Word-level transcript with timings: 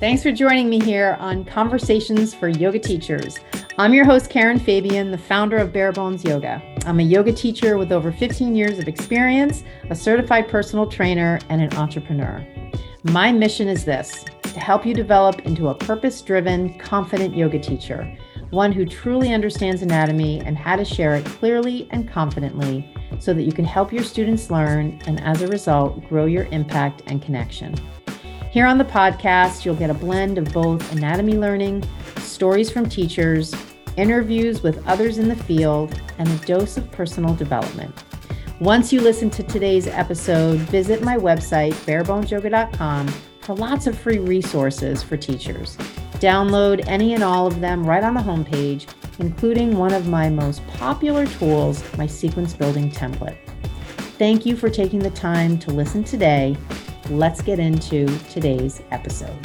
Thanks 0.00 0.22
for 0.22 0.32
joining 0.32 0.70
me 0.70 0.80
here 0.80 1.18
on 1.20 1.44
Conversations 1.44 2.32
for 2.32 2.48
Yoga 2.48 2.78
Teachers. 2.78 3.38
I'm 3.76 3.92
your 3.92 4.06
host, 4.06 4.30
Karen 4.30 4.58
Fabian, 4.58 5.10
the 5.10 5.18
founder 5.18 5.58
of 5.58 5.74
Bare 5.74 5.92
Bones 5.92 6.24
Yoga. 6.24 6.62
I'm 6.86 7.00
a 7.00 7.02
yoga 7.02 7.34
teacher 7.34 7.76
with 7.76 7.92
over 7.92 8.10
15 8.10 8.56
years 8.56 8.78
of 8.78 8.88
experience, 8.88 9.62
a 9.90 9.94
certified 9.94 10.48
personal 10.48 10.86
trainer, 10.86 11.38
and 11.50 11.60
an 11.60 11.74
entrepreneur. 11.74 12.42
My 13.02 13.30
mission 13.30 13.68
is 13.68 13.84
this 13.84 14.24
to 14.42 14.58
help 14.58 14.86
you 14.86 14.94
develop 14.94 15.40
into 15.40 15.68
a 15.68 15.74
purpose 15.74 16.22
driven, 16.22 16.78
confident 16.78 17.36
yoga 17.36 17.58
teacher, 17.58 18.10
one 18.48 18.72
who 18.72 18.86
truly 18.86 19.34
understands 19.34 19.82
anatomy 19.82 20.40
and 20.40 20.56
how 20.56 20.76
to 20.76 20.84
share 20.84 21.14
it 21.14 21.26
clearly 21.26 21.86
and 21.90 22.08
confidently 22.08 22.90
so 23.18 23.34
that 23.34 23.42
you 23.42 23.52
can 23.52 23.66
help 23.66 23.92
your 23.92 24.02
students 24.02 24.50
learn 24.50 24.98
and 25.06 25.20
as 25.20 25.42
a 25.42 25.48
result, 25.48 26.02
grow 26.08 26.24
your 26.24 26.44
impact 26.52 27.02
and 27.06 27.20
connection. 27.20 27.74
Here 28.50 28.66
on 28.66 28.78
the 28.78 28.84
podcast, 28.84 29.64
you'll 29.64 29.76
get 29.76 29.90
a 29.90 29.94
blend 29.94 30.36
of 30.36 30.52
both 30.52 30.90
anatomy 30.90 31.38
learning, 31.38 31.84
stories 32.16 32.68
from 32.68 32.88
teachers, 32.88 33.54
interviews 33.96 34.60
with 34.60 34.84
others 34.88 35.18
in 35.18 35.28
the 35.28 35.36
field, 35.36 36.00
and 36.18 36.28
a 36.28 36.36
dose 36.46 36.76
of 36.76 36.90
personal 36.90 37.32
development. 37.32 37.94
Once 38.58 38.92
you 38.92 39.00
listen 39.00 39.30
to 39.30 39.44
today's 39.44 39.86
episode, 39.86 40.58
visit 40.58 41.00
my 41.00 41.16
website, 41.16 41.74
barebonesyoga.com, 41.86 43.06
for 43.40 43.54
lots 43.54 43.86
of 43.86 43.96
free 43.96 44.18
resources 44.18 45.00
for 45.00 45.16
teachers. 45.16 45.76
Download 46.14 46.84
any 46.88 47.14
and 47.14 47.22
all 47.22 47.46
of 47.46 47.60
them 47.60 47.86
right 47.86 48.02
on 48.02 48.14
the 48.14 48.20
homepage, 48.20 48.92
including 49.20 49.78
one 49.78 49.94
of 49.94 50.08
my 50.08 50.28
most 50.28 50.66
popular 50.66 51.24
tools, 51.24 51.84
my 51.96 52.06
sequence 52.08 52.52
building 52.52 52.90
template. 52.90 53.38
Thank 54.18 54.44
you 54.44 54.56
for 54.56 54.68
taking 54.68 54.98
the 54.98 55.10
time 55.10 55.56
to 55.60 55.70
listen 55.70 56.02
today 56.02 56.56
let's 57.10 57.42
get 57.42 57.58
into 57.58 58.06
today's 58.30 58.82
episode. 58.92 59.36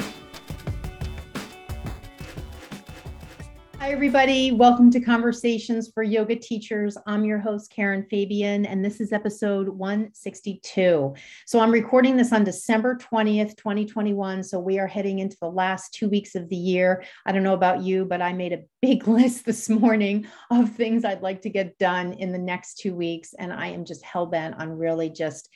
Hi, 3.80 3.92
everybody. 3.92 4.52
Welcome 4.52 4.92
to 4.92 5.00
Conversations 5.00 5.92
for 5.92 6.04
Yoga 6.04 6.36
Teachers. 6.36 6.96
I'm 7.08 7.24
your 7.24 7.40
host, 7.40 7.72
Karen 7.72 8.06
Fabian, 8.10 8.66
and 8.68 8.86
this 8.86 9.00
is 9.00 9.12
episode 9.12 9.68
162. 9.68 11.14
So 11.46 11.60
I'm 11.60 11.72
recording 11.72 12.18
this 12.18 12.32
on 12.32 12.44
December 12.44 12.98
20th, 12.98 13.58
2021. 13.58 14.44
So 14.44 14.60
we 14.60 14.78
are 14.78 14.88
heading 14.88 15.20
into 15.20 15.38
the 15.42 15.50
last 15.50 15.94
two 15.94 16.08
weeks 16.08 16.36
of 16.36 16.50
the 16.50 16.56
year. 16.56 17.04
I 17.26 17.32
don't 17.32 17.44
know 17.44 17.54
about 17.54 17.82
you, 17.82 18.06
but 18.06 18.22
I 18.22 18.34
made 18.34 18.54
a 18.54 18.64
big 18.82 19.08
list 19.08 19.46
this 19.46 19.70
morning 19.70 20.28
of 20.52 20.72
things 20.72 21.04
I'd 21.04 21.24
like 21.24 21.42
to 21.44 21.50
get 21.50 21.78
done 21.80 22.14
in 22.14 22.32
the 22.32 22.40
next 22.40 22.80
two 22.80 22.94
weeks. 22.94 23.34
And 23.38 23.52
I 23.52 23.68
am 23.68 23.86
just 23.86 24.04
hell 24.04 24.28
bent 24.28 24.56
on 24.60 24.70
really 24.70 25.10
just 25.10 25.50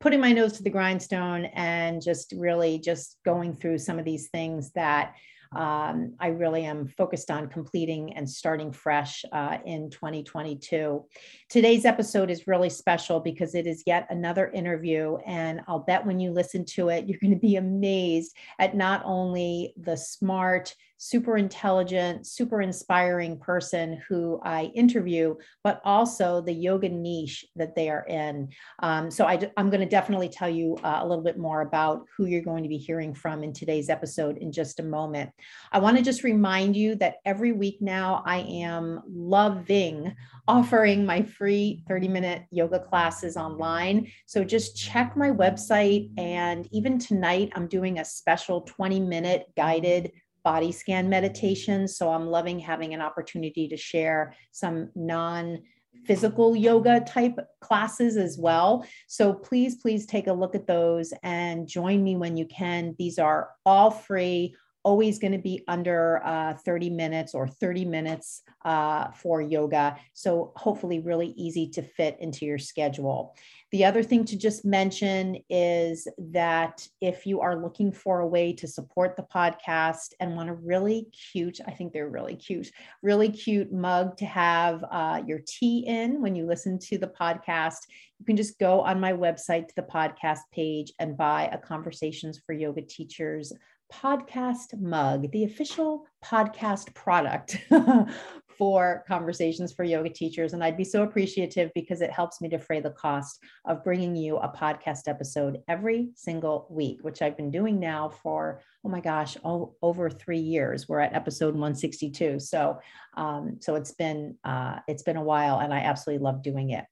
putting 0.00 0.20
my 0.20 0.32
nose 0.32 0.54
to 0.54 0.62
the 0.62 0.70
grindstone 0.70 1.44
and 1.54 2.02
just 2.02 2.32
really 2.36 2.78
just 2.78 3.18
going 3.24 3.54
through 3.54 3.78
some 3.78 3.98
of 3.98 4.04
these 4.04 4.28
things 4.28 4.72
that 4.72 5.14
um, 5.52 6.14
I 6.20 6.28
really 6.28 6.64
am 6.64 6.86
focused 6.86 7.30
on 7.30 7.48
completing 7.48 8.16
and 8.16 8.28
starting 8.28 8.70
fresh 8.70 9.24
uh, 9.32 9.58
in 9.66 9.90
2022. 9.90 11.04
Today's 11.48 11.84
episode 11.84 12.30
is 12.30 12.46
really 12.46 12.70
special 12.70 13.18
because 13.18 13.56
it 13.56 13.66
is 13.66 13.82
yet 13.84 14.06
another 14.10 14.50
interview. 14.50 15.16
And 15.26 15.60
I'll 15.66 15.80
bet 15.80 16.06
when 16.06 16.20
you 16.20 16.30
listen 16.30 16.64
to 16.66 16.90
it, 16.90 17.08
you're 17.08 17.18
going 17.18 17.34
to 17.34 17.40
be 17.40 17.56
amazed 17.56 18.36
at 18.60 18.76
not 18.76 19.02
only 19.04 19.74
the 19.76 19.96
smart, 19.96 20.74
super 21.02 21.38
intelligent, 21.38 22.26
super 22.26 22.60
inspiring 22.60 23.38
person 23.38 23.98
who 24.06 24.38
I 24.44 24.64
interview, 24.74 25.34
but 25.64 25.80
also 25.82 26.42
the 26.42 26.52
yoga 26.52 26.90
niche 26.90 27.46
that 27.56 27.74
they 27.74 27.88
are 27.88 28.04
in. 28.06 28.50
Um, 28.80 29.10
so 29.10 29.24
I, 29.24 29.50
am 29.56 29.70
going 29.70 29.80
to 29.80 29.88
definitely 29.88 30.28
tell 30.28 30.50
you 30.50 30.76
uh, 30.84 30.98
a 31.00 31.06
little 31.06 31.24
bit 31.24 31.38
more 31.38 31.62
about 31.62 32.04
who 32.14 32.26
you're 32.26 32.42
going 32.42 32.64
to 32.64 32.68
be 32.68 32.76
hearing 32.76 33.14
from 33.14 33.42
in 33.42 33.54
today's 33.54 33.88
episode 33.88 34.36
in 34.36 34.52
just 34.52 34.78
a 34.78 34.82
moment. 34.82 35.30
I 35.72 35.78
want 35.78 35.96
to 35.96 36.02
just 36.02 36.22
remind 36.22 36.76
you 36.76 36.94
that 36.96 37.16
every 37.24 37.52
week 37.52 37.78
now 37.80 38.22
I 38.26 38.40
am 38.40 39.00
loving 39.08 40.14
offering 40.46 41.06
my 41.06 41.22
free 41.22 41.82
30 41.88 42.08
minute 42.08 42.42
yoga 42.50 42.78
classes 42.78 43.38
online. 43.38 44.12
So 44.26 44.44
just 44.44 44.76
check 44.76 45.16
my 45.16 45.30
website. 45.30 46.10
And 46.18 46.68
even 46.72 46.98
tonight, 46.98 47.52
I'm 47.54 47.68
doing 47.68 48.00
a 48.00 48.04
special 48.04 48.60
20 48.62 49.00
minute 49.00 49.46
guided 49.56 50.12
body 50.42 50.72
scan 50.72 51.08
meditations. 51.08 51.96
So 51.96 52.10
I'm 52.10 52.26
loving 52.26 52.58
having 52.58 52.94
an 52.94 53.00
opportunity 53.00 53.68
to 53.68 53.76
share 53.76 54.34
some 54.52 54.90
non 54.94 55.60
physical 56.06 56.56
yoga 56.56 57.00
type 57.00 57.38
classes 57.60 58.16
as 58.16 58.38
well. 58.38 58.86
So 59.06 59.32
please, 59.32 59.76
please 59.76 60.06
take 60.06 60.28
a 60.28 60.32
look 60.32 60.54
at 60.54 60.66
those 60.66 61.12
and 61.22 61.68
join 61.68 62.02
me 62.02 62.16
when 62.16 62.36
you 62.36 62.46
can. 62.46 62.94
These 62.98 63.18
are 63.18 63.50
all 63.66 63.90
free, 63.90 64.54
always 64.82 65.18
going 65.18 65.32
to 65.32 65.38
be 65.38 65.62
under 65.68 66.22
uh, 66.24 66.54
30 66.54 66.90
minutes 66.90 67.34
or 67.34 67.46
30 67.46 67.84
minutes 67.84 68.42
uh, 68.64 69.10
for 69.12 69.40
yoga. 69.42 69.96
So 70.14 70.52
hopefully, 70.56 71.00
really 71.00 71.28
easy 71.36 71.68
to 71.70 71.82
fit 71.82 72.16
into 72.20 72.46
your 72.46 72.58
schedule. 72.58 73.34
The 73.72 73.84
other 73.84 74.02
thing 74.02 74.24
to 74.24 74.36
just 74.36 74.64
mention 74.64 75.38
is 75.48 76.08
that 76.18 76.86
if 77.00 77.24
you 77.24 77.40
are 77.40 77.62
looking 77.62 77.92
for 77.92 78.20
a 78.20 78.26
way 78.26 78.52
to 78.54 78.66
support 78.66 79.16
the 79.16 79.22
podcast 79.22 80.12
and 80.18 80.34
want 80.34 80.50
a 80.50 80.54
really 80.54 81.06
cute, 81.32 81.60
I 81.66 81.70
think 81.70 81.92
they're 81.92 82.08
really 82.08 82.34
cute, 82.34 82.72
really 83.02 83.28
cute 83.28 83.72
mug 83.72 84.16
to 84.16 84.26
have 84.26 84.84
uh, 84.90 85.22
your 85.24 85.40
tea 85.46 85.84
in 85.86 86.20
when 86.20 86.34
you 86.34 86.46
listen 86.46 86.80
to 86.80 86.98
the 86.98 87.06
podcast, 87.06 87.86
you 88.18 88.26
can 88.26 88.36
just 88.36 88.58
go 88.58 88.80
on 88.80 89.00
my 89.00 89.12
website 89.12 89.68
to 89.68 89.74
the 89.76 89.82
podcast 89.82 90.40
page 90.52 90.92
and 90.98 91.16
buy 91.16 91.48
a 91.52 91.58
Conversations 91.58 92.40
for 92.44 92.52
Yoga 92.52 92.82
Teachers 92.82 93.52
podcast 93.92 94.78
mug, 94.80 95.30
the 95.32 95.44
official 95.44 96.06
podcast 96.24 96.94
product 96.94 97.58
for 98.60 99.04
conversations 99.08 99.72
for 99.72 99.84
yoga 99.84 100.10
teachers. 100.10 100.52
And 100.52 100.62
I'd 100.62 100.76
be 100.76 100.84
so 100.84 101.02
appreciative 101.02 101.70
because 101.74 102.02
it 102.02 102.10
helps 102.10 102.42
me 102.42 102.48
defray 102.48 102.80
the 102.80 102.90
cost 102.90 103.42
of 103.64 103.82
bringing 103.82 104.14
you 104.14 104.36
a 104.36 104.54
podcast 104.54 105.08
episode 105.08 105.62
every 105.66 106.10
single 106.14 106.66
week, 106.68 106.98
which 107.00 107.22
I've 107.22 107.38
been 107.38 107.50
doing 107.50 107.80
now 107.80 108.10
for, 108.10 108.60
oh 108.84 108.88
my 108.88 109.00
gosh, 109.00 109.36
all, 109.44 109.76
over 109.82 110.08
three 110.08 110.38
years. 110.38 110.88
We're 110.88 111.00
at 111.00 111.14
episode 111.14 111.54
162. 111.54 112.40
So, 112.40 112.78
um, 113.16 113.58
so 113.60 113.74
it's 113.74 113.92
been, 113.92 114.36
uh, 114.44 114.78
it's 114.88 115.02
been 115.02 115.16
a 115.16 115.22
while 115.22 115.58
and 115.58 115.74
I 115.74 115.80
absolutely 115.80 116.24
love 116.24 116.42
doing 116.42 116.70
it. 116.70 116.84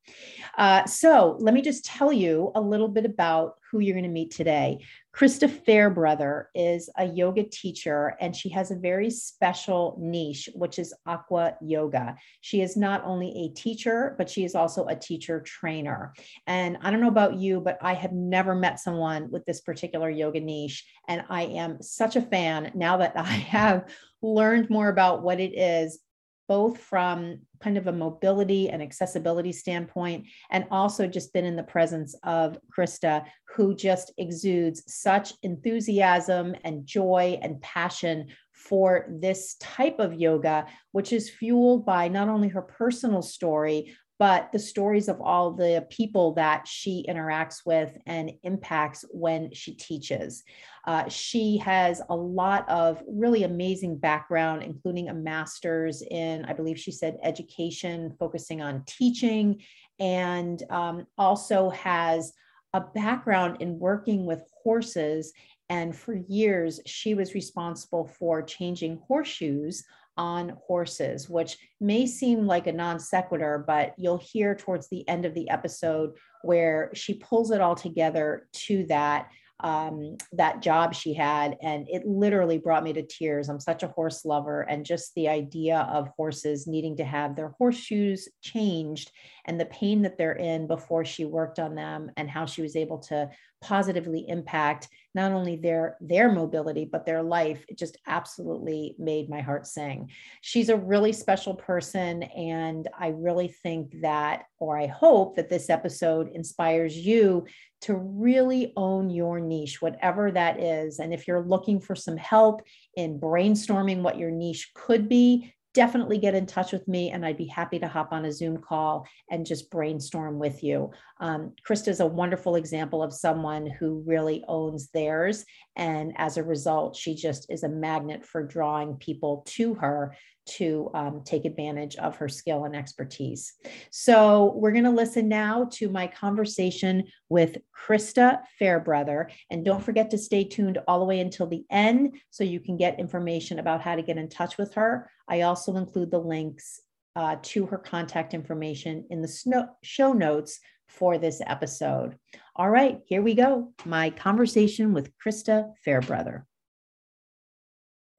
Uh, 0.56 0.84
so 0.84 1.36
let 1.40 1.54
me 1.54 1.62
just 1.62 1.84
tell 1.84 2.12
you 2.12 2.52
a 2.54 2.60
little 2.60 2.88
bit 2.88 3.06
about 3.06 3.54
who 3.70 3.80
you're 3.80 3.94
going 3.94 4.04
to 4.04 4.10
meet 4.10 4.30
today. 4.30 4.78
Krista 5.14 5.50
Fairbrother 5.50 6.48
is 6.54 6.88
a 6.96 7.04
yoga 7.04 7.42
teacher 7.42 8.16
and 8.20 8.36
she 8.36 8.48
has 8.50 8.70
a 8.70 8.76
very 8.76 9.10
special 9.10 9.96
niche, 10.00 10.48
which 10.54 10.78
is 10.78 10.94
aqua 11.06 11.56
yoga. 11.60 12.14
She 12.40 12.60
is 12.60 12.76
not 12.76 13.02
only 13.04 13.30
a 13.30 13.60
teacher, 13.60 14.14
but 14.16 14.30
she 14.30 14.44
is 14.44 14.54
also 14.54 14.86
a 14.86 14.94
teacher 14.94 15.40
trainer. 15.40 16.14
And 16.46 16.78
I 16.82 16.90
don't 16.90 17.00
know 17.00 17.08
about 17.08 17.34
you, 17.34 17.60
but 17.60 17.78
I 17.82 17.94
have 17.94 18.12
never 18.12 18.54
met 18.54 18.78
someone 18.78 19.28
with 19.30 19.44
this 19.44 19.60
particular 19.60 20.08
yoga 20.08 20.40
niche. 20.40 20.86
And 21.08 21.24
I 21.28 21.42
am 21.42 21.77
such 21.82 22.16
a 22.16 22.22
fan 22.22 22.72
now 22.74 22.96
that 22.98 23.12
I 23.16 23.22
have 23.24 23.90
learned 24.22 24.70
more 24.70 24.88
about 24.88 25.22
what 25.22 25.40
it 25.40 25.56
is 25.56 26.00
both 26.48 26.78
from 26.78 27.38
kind 27.60 27.76
of 27.76 27.86
a 27.86 27.92
mobility 27.92 28.70
and 28.70 28.82
accessibility 28.82 29.52
standpoint, 29.52 30.26
and 30.50 30.64
also 30.70 31.06
just 31.06 31.32
been 31.32 31.44
in 31.44 31.56
the 31.56 31.62
presence 31.62 32.14
of 32.24 32.58
Krista, 32.76 33.26
who 33.54 33.76
just 33.76 34.12
exudes 34.16 34.82
such 34.86 35.34
enthusiasm 35.42 36.54
and 36.64 36.86
joy 36.86 37.38
and 37.42 37.60
passion 37.60 38.28
for 38.52 39.06
this 39.10 39.56
type 39.60 39.98
of 39.98 40.14
yoga, 40.14 40.66
which 40.92 41.12
is 41.12 41.30
fueled 41.30 41.84
by 41.84 42.08
not 42.08 42.28
only 42.28 42.48
her 42.48 42.62
personal 42.62 43.22
story, 43.22 43.94
but 44.18 44.50
the 44.52 44.58
stories 44.58 45.08
of 45.08 45.20
all 45.20 45.52
the 45.52 45.86
people 45.90 46.34
that 46.34 46.66
she 46.66 47.06
interacts 47.08 47.58
with 47.64 47.96
and 48.06 48.32
impacts 48.42 49.04
when 49.10 49.52
she 49.52 49.74
teaches. 49.74 50.42
Uh, 50.88 51.06
she 51.06 51.58
has 51.58 52.00
a 52.08 52.16
lot 52.16 52.66
of 52.66 53.02
really 53.06 53.42
amazing 53.42 53.98
background, 53.98 54.62
including 54.62 55.10
a 55.10 55.14
master's 55.14 56.00
in, 56.00 56.46
I 56.46 56.54
believe 56.54 56.78
she 56.80 56.92
said, 56.92 57.18
education, 57.22 58.16
focusing 58.18 58.62
on 58.62 58.84
teaching, 58.86 59.60
and 60.00 60.62
um, 60.70 61.06
also 61.18 61.68
has 61.68 62.32
a 62.72 62.80
background 62.80 63.58
in 63.60 63.78
working 63.78 64.24
with 64.24 64.42
horses. 64.62 65.34
And 65.68 65.94
for 65.94 66.14
years, 66.14 66.80
she 66.86 67.12
was 67.12 67.34
responsible 67.34 68.06
for 68.18 68.40
changing 68.40 69.02
horseshoes 69.06 69.84
on 70.16 70.56
horses, 70.66 71.28
which 71.28 71.58
may 71.82 72.06
seem 72.06 72.46
like 72.46 72.66
a 72.66 72.72
non 72.72 72.98
sequitur, 72.98 73.62
but 73.66 73.92
you'll 73.98 74.16
hear 74.16 74.54
towards 74.54 74.88
the 74.88 75.06
end 75.06 75.26
of 75.26 75.34
the 75.34 75.50
episode 75.50 76.16
where 76.44 76.90
she 76.94 77.12
pulls 77.12 77.50
it 77.50 77.60
all 77.60 77.74
together 77.74 78.48
to 78.54 78.86
that 78.86 79.28
um, 79.60 80.16
that 80.32 80.62
job 80.62 80.94
she 80.94 81.14
had, 81.14 81.56
and 81.62 81.88
it 81.88 82.06
literally 82.06 82.58
brought 82.58 82.84
me 82.84 82.92
to 82.92 83.02
tears. 83.02 83.48
I'm 83.48 83.60
such 83.60 83.82
a 83.82 83.88
horse 83.88 84.24
lover, 84.24 84.62
and 84.62 84.84
just 84.84 85.14
the 85.14 85.28
idea 85.28 85.80
of 85.92 86.10
horses 86.16 86.66
needing 86.66 86.96
to 86.98 87.04
have 87.04 87.34
their 87.34 87.54
horseshoes 87.58 88.28
changed 88.40 89.10
and 89.46 89.60
the 89.60 89.66
pain 89.66 90.02
that 90.02 90.18
they're 90.18 90.32
in 90.32 90.66
before 90.66 91.04
she 91.04 91.24
worked 91.24 91.58
on 91.58 91.74
them, 91.74 92.10
and 92.16 92.30
how 92.30 92.46
she 92.46 92.62
was 92.62 92.76
able 92.76 92.98
to 92.98 93.30
positively 93.60 94.24
impact 94.28 94.88
not 95.18 95.32
only 95.32 95.56
their 95.56 95.96
their 96.00 96.30
mobility 96.30 96.84
but 96.84 97.04
their 97.04 97.22
life 97.22 97.64
it 97.68 97.76
just 97.76 97.96
absolutely 98.06 98.94
made 98.98 99.28
my 99.28 99.40
heart 99.40 99.66
sing. 99.66 100.08
She's 100.40 100.68
a 100.68 100.76
really 100.76 101.12
special 101.12 101.54
person 101.54 102.22
and 102.22 102.88
i 102.98 103.08
really 103.08 103.48
think 103.62 103.84
that 104.00 104.44
or 104.58 104.78
i 104.78 104.86
hope 104.86 105.36
that 105.36 105.50
this 105.50 105.68
episode 105.68 106.26
inspires 106.40 106.96
you 106.96 107.44
to 107.80 107.94
really 107.94 108.72
own 108.76 109.10
your 109.10 109.40
niche 109.40 109.80
whatever 109.80 110.30
that 110.32 110.60
is. 110.60 110.98
And 110.98 111.12
if 111.12 111.26
you're 111.26 111.46
looking 111.54 111.80
for 111.80 111.94
some 111.94 112.16
help 112.16 112.62
in 112.94 113.20
brainstorming 113.20 114.02
what 114.02 114.18
your 114.18 114.30
niche 114.30 114.70
could 114.74 115.08
be 115.08 115.54
definitely 115.78 116.18
get 116.18 116.34
in 116.34 116.44
touch 116.44 116.72
with 116.72 116.88
me 116.88 117.12
and 117.12 117.24
I'd 117.24 117.36
be 117.36 117.46
happy 117.46 117.78
to 117.78 117.86
hop 117.86 118.10
on 118.10 118.24
a 118.24 118.32
Zoom 118.32 118.58
call 118.58 119.06
and 119.30 119.46
just 119.46 119.70
brainstorm 119.70 120.36
with 120.36 120.64
you. 120.64 120.90
Um, 121.20 121.52
Krista 121.64 121.86
is 121.86 122.00
a 122.00 122.06
wonderful 122.06 122.56
example 122.56 123.00
of 123.00 123.14
someone 123.14 123.64
who 123.64 124.02
really 124.04 124.42
owns 124.48 124.88
theirs. 124.88 125.44
And 125.76 126.14
as 126.16 126.36
a 126.36 126.42
result, 126.42 126.96
she 126.96 127.14
just 127.14 127.46
is 127.48 127.62
a 127.62 127.68
magnet 127.68 128.26
for 128.26 128.42
drawing 128.42 128.96
people 128.96 129.44
to 129.50 129.74
her 129.74 130.16
to 130.56 130.90
um, 130.94 131.22
take 131.24 131.44
advantage 131.44 131.96
of 131.96 132.16
her 132.16 132.28
skill 132.28 132.64
and 132.64 132.74
expertise. 132.74 133.54
So 133.90 134.52
we're 134.56 134.72
going 134.72 134.84
to 134.84 134.90
listen 134.90 135.28
now 135.28 135.68
to 135.72 135.88
my 135.88 136.06
conversation 136.06 137.04
with 137.28 137.58
Krista 137.76 138.40
Fairbrother. 138.58 139.30
And 139.50 139.64
don't 139.64 139.82
forget 139.82 140.10
to 140.10 140.18
stay 140.18 140.44
tuned 140.44 140.78
all 140.86 141.00
the 141.00 141.04
way 141.04 141.20
until 141.20 141.46
the 141.46 141.64
end 141.70 142.18
so 142.30 142.44
you 142.44 142.60
can 142.60 142.76
get 142.76 142.98
information 142.98 143.58
about 143.58 143.82
how 143.82 143.96
to 143.96 144.02
get 144.02 144.18
in 144.18 144.28
touch 144.28 144.58
with 144.58 144.74
her. 144.74 145.10
I 145.28 145.42
also 145.42 145.76
include 145.76 146.10
the 146.10 146.18
links 146.18 146.80
uh, 147.16 147.36
to 147.42 147.66
her 147.66 147.78
contact 147.78 148.32
information 148.32 149.04
in 149.10 149.22
the 149.22 149.68
show 149.82 150.12
notes 150.12 150.60
for 150.88 151.18
this 151.18 151.40
episode. 151.46 152.16
All 152.56 152.70
right, 152.70 153.00
here 153.06 153.22
we 153.22 153.34
go. 153.34 153.72
My 153.84 154.10
conversation 154.10 154.92
with 154.92 155.12
Krista 155.18 155.72
Fairbrother. 155.84 156.46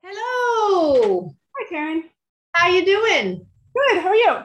Hello. 0.03 1.35
Hi, 1.57 1.69
Karen. 1.69 2.09
How 2.59 2.67
you 2.67 2.83
doing? 2.83 3.45
Good. 3.73 4.01
How 4.01 4.09
are 4.09 4.15
you? 4.15 4.37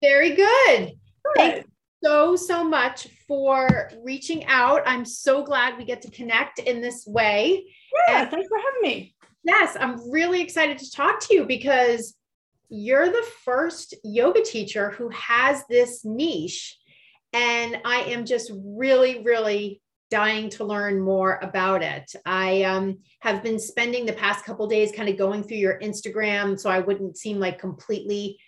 Very 0.00 0.30
good. 0.30 0.78
good. 0.78 1.36
Thanks 1.36 1.68
so 2.02 2.34
so 2.34 2.64
much 2.64 3.08
for 3.26 3.90
reaching 4.02 4.46
out. 4.46 4.80
I'm 4.86 5.04
so 5.04 5.44
glad 5.44 5.76
we 5.76 5.84
get 5.84 6.00
to 6.02 6.10
connect 6.10 6.60
in 6.60 6.80
this 6.80 7.06
way. 7.06 7.66
Yeah, 8.08 8.22
and 8.22 8.30
thanks 8.30 8.48
for 8.48 8.56
having 8.56 8.80
me. 8.80 9.14
Yes, 9.44 9.76
I'm 9.78 10.10
really 10.10 10.40
excited 10.40 10.78
to 10.78 10.90
talk 10.90 11.20
to 11.26 11.34
you 11.34 11.44
because 11.44 12.14
you're 12.70 13.10
the 13.10 13.26
first 13.44 13.94
yoga 14.02 14.42
teacher 14.42 14.88
who 14.92 15.10
has 15.10 15.62
this 15.68 16.06
niche 16.06 16.74
and 17.34 17.82
I 17.84 17.96
am 17.96 18.24
just 18.24 18.50
really 18.54 19.22
really 19.22 19.82
dying 20.10 20.48
to 20.50 20.64
learn 20.64 21.00
more 21.00 21.38
about 21.42 21.82
it. 21.82 22.10
I 22.24 22.62
um, 22.62 22.98
have 23.20 23.42
been 23.42 23.58
spending 23.58 24.06
the 24.06 24.12
past 24.12 24.44
couple 24.44 24.66
days 24.66 24.92
kind 24.92 25.08
of 25.08 25.18
going 25.18 25.42
through 25.42 25.58
your 25.58 25.78
Instagram 25.80 26.58
so 26.58 26.70
I 26.70 26.80
wouldn't 26.80 27.18
seem 27.18 27.38
like 27.38 27.58
completely 27.58 28.38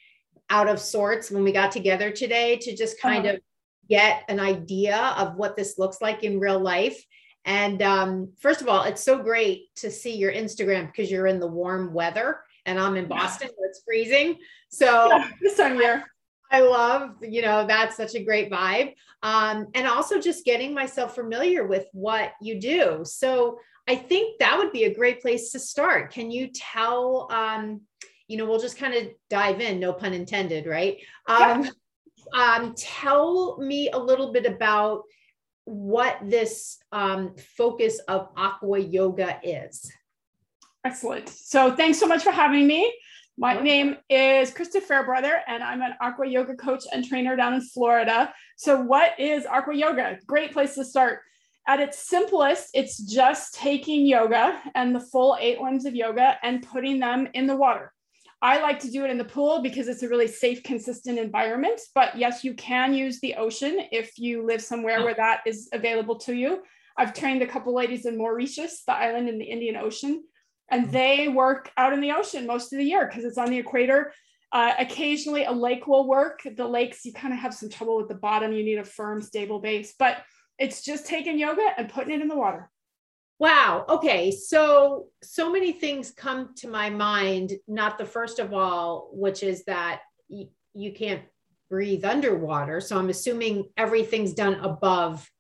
out 0.49 0.69
of 0.69 0.81
sorts 0.81 1.31
when 1.31 1.45
we 1.45 1.53
got 1.53 1.71
together 1.71 2.11
today 2.11 2.57
to 2.57 2.77
just 2.77 3.01
kind 3.01 3.27
uh-huh. 3.27 3.37
of 3.37 3.41
get 3.89 4.25
an 4.29 4.41
idea 4.41 4.97
of 5.17 5.37
what 5.37 5.57
this 5.57 5.79
looks 5.79 6.01
like 6.01 6.25
in 6.25 6.41
real 6.41 6.59
life. 6.59 7.05
And 7.45 7.83
um, 7.83 8.33
first 8.39 8.61
of 8.61 8.69
all, 8.69 8.85
it's 8.85 9.03
so 9.03 9.19
great 9.19 9.75
to 9.77 9.91
see 9.91 10.17
your 10.17 10.33
Instagram 10.33 10.87
because 10.87 11.11
you're 11.11 11.27
in 11.27 11.41
the 11.41 11.47
warm 11.47 11.93
weather 11.93 12.41
and 12.67 12.79
I'm 12.79 12.97
in 12.97 13.07
Boston 13.07 13.49
where 13.57 13.69
it's 13.69 13.83
freezing. 13.85 14.39
So 14.69 15.09
yeah, 15.09 15.29
this 15.41 15.57
time 15.57 15.73
of 15.73 15.81
year. 15.81 16.05
I 16.51 16.61
love, 16.61 17.17
you 17.23 17.43
know, 17.43 17.67
that's 17.67 17.97
such 17.97 18.15
a 18.15 18.25
great 18.25 18.51
vibe. 18.51 18.95
Um, 19.23 19.69
and 19.75 19.87
also 19.87 20.21
just 20.21 20.45
getting 20.45 20.75
myself 20.75 21.15
familiar 21.15 21.67
with 21.67 21.87
what 21.93 22.33
you 22.41 22.61
do. 22.61 23.03
So 23.05 23.59
I 23.89 23.95
think 23.95 24.39
that 24.41 24.59
would 24.59 24.73
be 24.73 24.85
a 24.85 24.95
great 24.95 25.21
place 25.21 25.53
to 25.53 25.59
start. 25.59 26.13
Can 26.13 26.31
you 26.31 26.49
tell, 26.49 27.29
um, 27.31 27.83
you 28.29 28.37
know, 28.37 28.47
we'll 28.47 28.61
just 28.61 28.79
kind 28.79 28.95
of 28.95 29.09
dive 29.29 29.61
in, 29.61 29.81
no 29.81 29.93
pun 29.93 30.13
intended, 30.13 30.67
right? 30.67 30.99
Um, 31.27 31.65
yeah. 31.65 31.71
um, 32.35 32.75
tell 32.77 33.59
me 33.59 33.91
a 33.91 33.99
little 33.99 34.33
bit 34.33 34.47
about 34.47 35.03
what 35.65 36.19
this 36.23 36.79
um, 36.91 37.35
focus 37.57 38.01
of 38.09 38.29
aqua 38.37 38.79
yoga 38.79 39.39
is. 39.43 39.93
Excellent. 40.85 41.29
So 41.29 41.77
thanks 41.77 41.99
so 41.99 42.07
much 42.07 42.23
for 42.23 42.31
having 42.31 42.67
me. 42.67 42.93
My 43.41 43.59
name 43.59 43.97
is 44.11 44.51
Krista 44.51 44.83
Fairbrother, 44.83 45.41
and 45.49 45.63
I'm 45.63 45.81
an 45.81 45.95
aqua 46.03 46.29
yoga 46.29 46.55
coach 46.55 46.85
and 46.93 47.03
trainer 47.03 47.37
down 47.37 47.55
in 47.55 47.63
Florida. 47.63 48.35
So, 48.59 48.83
what 48.83 49.19
is 49.19 49.47
aqua 49.47 49.75
yoga? 49.75 50.19
Great 50.27 50.53
place 50.53 50.75
to 50.75 50.85
start. 50.85 51.21
At 51.67 51.81
its 51.81 52.07
simplest, 52.07 52.69
it's 52.75 52.99
just 52.99 53.55
taking 53.55 54.05
yoga 54.05 54.61
and 54.75 54.95
the 54.95 55.01
full 55.01 55.39
eight 55.41 55.59
limbs 55.59 55.87
of 55.87 55.95
yoga 55.95 56.37
and 56.43 56.63
putting 56.63 57.01
them 57.01 57.29
in 57.33 57.47
the 57.47 57.57
water. 57.57 57.95
I 58.43 58.61
like 58.61 58.79
to 58.81 58.91
do 58.91 59.07
it 59.07 59.11
in 59.11 59.17
the 59.17 59.25
pool 59.25 59.63
because 59.63 59.89
it's 59.89 60.03
a 60.03 60.09
really 60.11 60.29
safe, 60.29 60.63
consistent 60.63 61.19
environment. 61.19 61.81
But 61.95 62.19
yes, 62.19 62.45
you 62.45 62.53
can 62.53 62.93
use 62.93 63.21
the 63.21 63.37
ocean 63.37 63.87
if 63.91 64.19
you 64.19 64.45
live 64.45 64.61
somewhere 64.61 65.03
where 65.03 65.15
that 65.15 65.41
is 65.47 65.71
available 65.73 66.19
to 66.19 66.35
you. 66.35 66.63
I've 66.99 67.15
trained 67.15 67.41
a 67.41 67.47
couple 67.47 67.75
ladies 67.75 68.05
in 68.05 68.19
Mauritius, 68.19 68.83
the 68.87 68.93
island 68.93 69.31
in 69.31 69.39
the 69.39 69.47
Indian 69.47 69.77
Ocean, 69.77 70.25
and 70.71 70.91
they 70.91 71.29
work 71.29 71.71
out 71.77 71.93
in 71.93 72.01
the 72.01 72.13
ocean 72.13 72.47
most 72.47 72.73
of 72.73 72.79
the 72.79 72.85
year 72.85 73.07
because 73.07 73.25
it's 73.25 73.39
on 73.39 73.51
the 73.51 73.59
equator. 73.59 74.13
Uh, 74.53 74.73
occasionally, 74.79 75.45
a 75.45 75.53
lake 75.53 75.87
will 75.87 76.09
work. 76.09 76.41
The 76.57 76.67
lakes, 76.67 77.05
you 77.05 77.13
kind 77.13 77.33
of 77.33 77.41
have 77.41 77.55
some 77.55 77.69
trouble 77.69 77.97
with 77.97 78.09
the 78.09 78.15
bottom. 78.15 78.53
You 78.53 78.65
need 78.65 78.79
a 78.79 78.85
firm, 78.85 79.23
stable 79.23 79.61
base, 79.61 79.95
but 79.99 80.25
it's 80.59 80.83
just 80.83 81.07
taking 81.07 81.39
yoga 81.39 81.67
and 81.77 81.89
putting 81.89 82.15
it 82.15 82.21
in 82.21 82.29
the 82.29 82.37
water. 82.37 82.71
Wow. 83.39 83.87
Okay. 83.89 84.31
So, 84.31 85.07
so 85.23 85.51
many 85.51 85.73
things 85.73 86.11
come 86.11 86.55
to 86.57 86.69
my 86.69 86.91
mind. 86.91 87.53
Not 87.67 87.97
the 87.97 88.05
first 88.05 88.39
of 88.39 88.53
all, 88.53 89.09
which 89.13 89.43
is 89.43 89.65
that 89.65 90.03
y- 90.29 90.49
you 90.75 90.93
can't 90.93 91.23
breathe 91.71 92.05
underwater. 92.05 92.81
So, 92.81 92.99
I'm 92.99 93.09
assuming 93.09 93.71
everything's 93.77 94.35
done 94.35 94.55
above, 94.57 95.31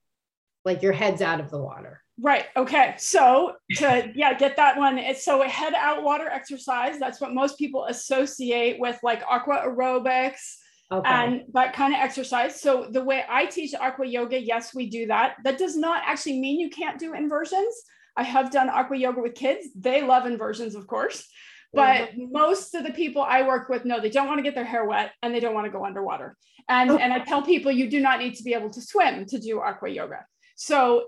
like 0.64 0.82
your 0.82 0.92
head's 0.92 1.20
out 1.20 1.40
of 1.40 1.50
the 1.50 1.58
water. 1.58 1.99
Right. 2.22 2.46
Okay. 2.56 2.94
So 2.98 3.54
to 3.76 4.12
yeah, 4.14 4.34
get 4.34 4.56
that 4.56 4.76
one. 4.76 4.98
It's 4.98 5.24
so 5.24 5.42
a 5.42 5.48
head 5.48 5.74
out 5.74 6.02
water 6.02 6.28
exercise. 6.28 6.98
That's 6.98 7.20
what 7.20 7.32
most 7.32 7.58
people 7.58 7.86
associate 7.86 8.78
with 8.78 8.98
like 9.02 9.22
aqua 9.28 9.64
aerobics 9.66 10.56
okay. 10.92 11.08
and 11.08 11.42
that 11.54 11.72
kind 11.72 11.94
of 11.94 12.00
exercise. 12.00 12.60
So 12.60 12.88
the 12.90 13.02
way 13.02 13.24
I 13.28 13.46
teach 13.46 13.74
aqua 13.74 14.06
yoga, 14.06 14.38
yes, 14.38 14.74
we 14.74 14.90
do 14.90 15.06
that. 15.06 15.36
That 15.44 15.56
does 15.56 15.76
not 15.76 16.02
actually 16.04 16.40
mean 16.40 16.60
you 16.60 16.68
can't 16.68 16.98
do 16.98 17.14
inversions. 17.14 17.74
I 18.16 18.24
have 18.24 18.50
done 18.50 18.68
aqua 18.68 18.98
yoga 18.98 19.22
with 19.22 19.34
kids. 19.34 19.68
They 19.74 20.02
love 20.02 20.26
inversions, 20.26 20.74
of 20.74 20.86
course. 20.86 21.26
But 21.72 22.10
mm-hmm. 22.10 22.32
most 22.32 22.74
of 22.74 22.84
the 22.84 22.92
people 22.92 23.22
I 23.22 23.42
work 23.42 23.68
with 23.68 23.84
know 23.84 24.00
they 24.00 24.10
don't 24.10 24.26
want 24.26 24.38
to 24.38 24.42
get 24.42 24.54
their 24.56 24.64
hair 24.64 24.84
wet 24.84 25.12
and 25.22 25.32
they 25.34 25.40
don't 25.40 25.54
want 25.54 25.66
to 25.66 25.70
go 25.70 25.86
underwater. 25.86 26.36
And, 26.68 26.90
and 26.90 27.12
I 27.12 27.20
tell 27.20 27.42
people 27.42 27.70
you 27.70 27.88
do 27.88 28.00
not 28.00 28.18
need 28.18 28.34
to 28.34 28.42
be 28.42 28.54
able 28.54 28.70
to 28.70 28.82
swim 28.82 29.24
to 29.26 29.38
do 29.38 29.60
aqua 29.60 29.88
yoga. 29.88 30.26
So 30.56 31.04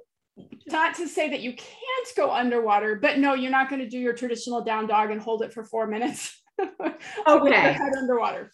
not 0.67 0.95
to 0.97 1.09
say 1.09 1.29
that 1.31 1.41
you 1.41 1.53
can't 1.53 2.09
go 2.17 2.31
underwater, 2.31 2.97
but 2.97 3.19
no, 3.19 3.35
you're 3.35 3.51
not 3.51 3.69
going 3.69 3.83
to 3.83 3.89
do 3.89 3.99
your 3.99 4.15
traditional 4.15 4.62
down 4.62 4.87
dog 4.87 5.11
and 5.11 5.21
hold 5.21 5.43
it 5.43 5.53
for 5.53 5.65
four 5.65 5.87
minutes. 5.87 6.41
okay. 7.27 7.53
head 7.55 7.93
underwater. 7.97 8.51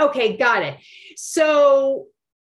Okay, 0.00 0.36
got 0.36 0.62
it. 0.62 0.78
So, 1.16 2.06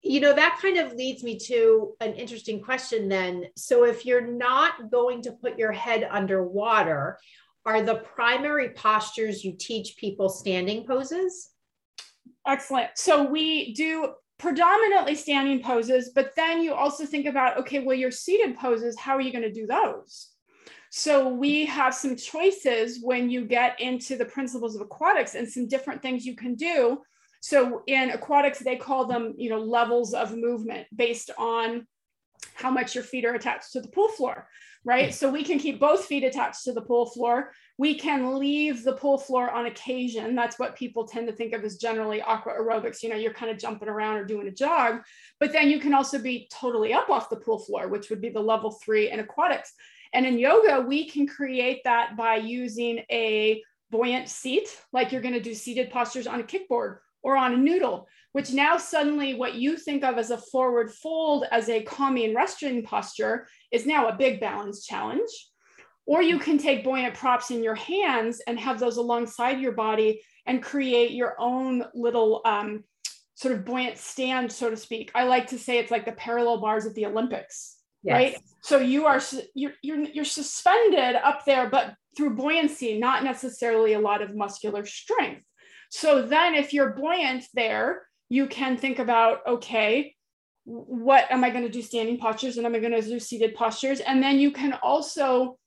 you 0.02 0.20
know, 0.20 0.34
that 0.34 0.58
kind 0.60 0.78
of 0.78 0.92
leads 0.94 1.22
me 1.22 1.38
to 1.46 1.94
an 2.00 2.14
interesting 2.14 2.60
question 2.60 3.08
then. 3.08 3.46
So, 3.56 3.84
if 3.84 4.04
you're 4.04 4.26
not 4.26 4.90
going 4.90 5.22
to 5.22 5.32
put 5.32 5.58
your 5.58 5.72
head 5.72 6.06
underwater, 6.10 7.18
are 7.64 7.82
the 7.82 7.96
primary 7.96 8.70
postures 8.70 9.44
you 9.44 9.54
teach 9.58 9.96
people 9.96 10.28
standing 10.28 10.86
poses? 10.86 11.50
Excellent. 12.46 12.90
So, 12.94 13.24
we 13.24 13.74
do 13.74 14.14
predominantly 14.38 15.14
standing 15.14 15.62
poses, 15.62 16.10
but 16.14 16.32
then 16.36 16.62
you 16.62 16.74
also 16.74 17.06
think 17.06 17.26
about, 17.26 17.58
okay, 17.58 17.80
well, 17.80 17.96
your 17.96 18.10
seated 18.10 18.56
poses, 18.56 18.98
how 18.98 19.14
are 19.16 19.20
you 19.20 19.32
going 19.32 19.42
to 19.42 19.52
do 19.52 19.66
those? 19.66 20.30
So 20.90 21.28
we 21.28 21.64
have 21.66 21.94
some 21.94 22.16
choices 22.16 23.00
when 23.02 23.28
you 23.30 23.44
get 23.44 23.80
into 23.80 24.16
the 24.16 24.24
principles 24.24 24.74
of 24.74 24.82
aquatics 24.82 25.34
and 25.34 25.48
some 25.48 25.68
different 25.68 26.02
things 26.02 26.24
you 26.24 26.36
can 26.36 26.54
do. 26.54 27.02
So 27.40 27.82
in 27.86 28.10
aquatics, 28.10 28.58
they 28.58 28.76
call 28.76 29.06
them, 29.06 29.34
you 29.36 29.50
know, 29.50 29.60
levels 29.60 30.14
of 30.14 30.36
movement 30.36 30.86
based 30.94 31.30
on 31.38 31.86
how 32.54 32.70
much 32.70 32.94
your 32.94 33.04
feet 33.04 33.24
are 33.24 33.34
attached 33.34 33.72
to 33.72 33.80
the 33.80 33.88
pool 33.88 34.08
floor, 34.08 34.48
right? 34.84 35.12
So 35.14 35.30
we 35.30 35.44
can 35.44 35.58
keep 35.58 35.80
both 35.80 36.04
feet 36.04 36.24
attached 36.24 36.64
to 36.64 36.72
the 36.72 36.82
pool 36.82 37.06
floor. 37.06 37.52
We 37.78 37.94
can 37.94 38.38
leave 38.38 38.84
the 38.84 38.94
pool 38.94 39.18
floor 39.18 39.50
on 39.50 39.66
occasion. 39.66 40.34
That's 40.34 40.58
what 40.58 40.76
people 40.76 41.06
tend 41.06 41.26
to 41.26 41.32
think 41.32 41.52
of 41.52 41.62
as 41.62 41.76
generally 41.76 42.22
aqua 42.22 42.52
aerobics. 42.52 43.02
You 43.02 43.10
know, 43.10 43.16
you're 43.16 43.34
kind 43.34 43.50
of 43.50 43.58
jumping 43.58 43.88
around 43.88 44.16
or 44.16 44.24
doing 44.24 44.48
a 44.48 44.52
jog, 44.52 45.02
but 45.40 45.52
then 45.52 45.68
you 45.68 45.78
can 45.78 45.92
also 45.92 46.18
be 46.18 46.48
totally 46.52 46.92
up 46.92 47.10
off 47.10 47.28
the 47.28 47.36
pool 47.36 47.58
floor, 47.58 47.88
which 47.88 48.08
would 48.08 48.20
be 48.20 48.30
the 48.30 48.40
level 48.40 48.70
three 48.70 49.10
in 49.10 49.20
aquatics. 49.20 49.72
And 50.14 50.24
in 50.24 50.38
yoga, 50.38 50.80
we 50.80 51.08
can 51.08 51.26
create 51.26 51.82
that 51.84 52.16
by 52.16 52.36
using 52.36 53.02
a 53.10 53.62
buoyant 53.90 54.28
seat, 54.28 54.68
like 54.92 55.12
you're 55.12 55.22
going 55.22 55.34
to 55.34 55.40
do 55.40 55.54
seated 55.54 55.90
postures 55.90 56.26
on 56.26 56.40
a 56.40 56.44
kickboard 56.44 56.98
or 57.22 57.36
on 57.36 57.54
a 57.54 57.56
noodle 57.56 58.08
which 58.36 58.52
now 58.52 58.76
suddenly 58.76 59.32
what 59.32 59.54
you 59.54 59.78
think 59.78 60.04
of 60.04 60.18
as 60.18 60.30
a 60.30 60.36
forward 60.36 60.92
fold 60.92 61.46
as 61.50 61.70
a 61.70 61.82
calming 61.84 62.34
resting 62.34 62.82
posture 62.82 63.48
is 63.72 63.86
now 63.86 64.08
a 64.08 64.14
big 64.14 64.40
balance 64.40 64.84
challenge. 64.84 65.30
Or 66.06 66.22
you 66.22 66.38
can 66.38 66.56
take 66.56 66.84
buoyant 66.84 67.14
props 67.14 67.50
in 67.50 67.62
your 67.62 67.74
hands 67.74 68.40
and 68.46 68.58
have 68.58 68.78
those 68.78 68.96
alongside 68.96 69.60
your 69.60 69.72
body 69.72 70.22
and 70.46 70.62
create 70.62 71.10
your 71.10 71.34
own 71.38 71.84
little 71.94 72.40
um, 72.44 72.84
sort 73.34 73.54
of 73.54 73.64
buoyant 73.64 73.98
stand, 73.98 74.50
so 74.50 74.70
to 74.70 74.76
speak. 74.76 75.10
I 75.14 75.24
like 75.24 75.48
to 75.48 75.58
say 75.58 75.78
it's 75.78 75.90
like 75.90 76.06
the 76.06 76.12
parallel 76.12 76.60
bars 76.60 76.86
of 76.86 76.94
the 76.94 77.06
Olympics, 77.06 77.76
yes. 78.02 78.12
right? 78.12 78.36
So 78.62 78.78
you 78.78 79.06
are 79.06 79.20
you're, 79.54 79.74
you're 79.82 80.00
you're 80.04 80.24
suspended 80.24 81.16
up 81.16 81.44
there, 81.44 81.68
but 81.68 81.94
through 82.16 82.36
buoyancy, 82.36 82.98
not 82.98 83.24
necessarily 83.24 83.92
a 83.92 84.00
lot 84.00 84.22
of 84.22 84.34
muscular 84.34 84.86
strength. 84.86 85.42
So 85.90 86.22
then, 86.22 86.54
if 86.54 86.72
you're 86.72 86.94
buoyant 86.94 87.44
there, 87.52 88.06
you 88.28 88.46
can 88.46 88.76
think 88.76 88.98
about 88.98 89.40
okay, 89.46 90.14
what 90.64 91.30
am 91.30 91.44
I 91.44 91.50
going 91.50 91.64
to 91.64 91.70
do 91.70 91.82
standing 91.82 92.18
postures 92.18 92.56
and 92.56 92.66
am 92.66 92.74
I 92.74 92.80
going 92.80 92.92
to 92.92 93.02
do 93.02 93.20
seated 93.20 93.54
postures? 93.54 94.00
And 94.00 94.22
then 94.22 94.38
you 94.38 94.50
can 94.50 94.72
also 94.82 95.58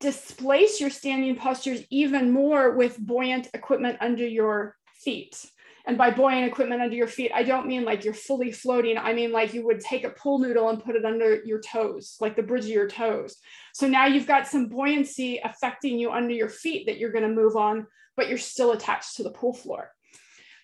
displace 0.00 0.80
your 0.80 0.90
standing 0.90 1.36
postures 1.36 1.82
even 1.90 2.30
more 2.30 2.72
with 2.72 2.98
buoyant 2.98 3.48
equipment 3.54 3.98
under 4.00 4.26
your 4.26 4.76
feet. 5.02 5.44
And 5.86 5.98
by 5.98 6.10
buoyant 6.10 6.46
equipment 6.46 6.80
under 6.80 6.96
your 6.96 7.06
feet, 7.06 7.30
I 7.34 7.42
don't 7.42 7.66
mean 7.66 7.84
like 7.84 8.04
you're 8.04 8.14
fully 8.14 8.52
floating. 8.52 8.96
I 8.96 9.12
mean 9.12 9.32
like 9.32 9.52
you 9.52 9.66
would 9.66 9.80
take 9.80 10.04
a 10.04 10.10
pool 10.10 10.38
noodle 10.38 10.70
and 10.70 10.82
put 10.82 10.96
it 10.96 11.04
under 11.04 11.42
your 11.44 11.60
toes, 11.60 12.16
like 12.20 12.36
the 12.36 12.42
bridge 12.42 12.64
of 12.64 12.70
your 12.70 12.88
toes. 12.88 13.36
So 13.74 13.86
now 13.86 14.06
you've 14.06 14.26
got 14.26 14.46
some 14.46 14.68
buoyancy 14.68 15.40
affecting 15.44 15.98
you 15.98 16.10
under 16.10 16.32
your 16.32 16.48
feet 16.48 16.86
that 16.86 16.98
you're 16.98 17.12
going 17.12 17.28
to 17.28 17.34
move 17.34 17.56
on, 17.56 17.86
but 18.16 18.28
you're 18.28 18.38
still 18.38 18.72
attached 18.72 19.16
to 19.16 19.22
the 19.22 19.30
pool 19.30 19.52
floor. 19.52 19.90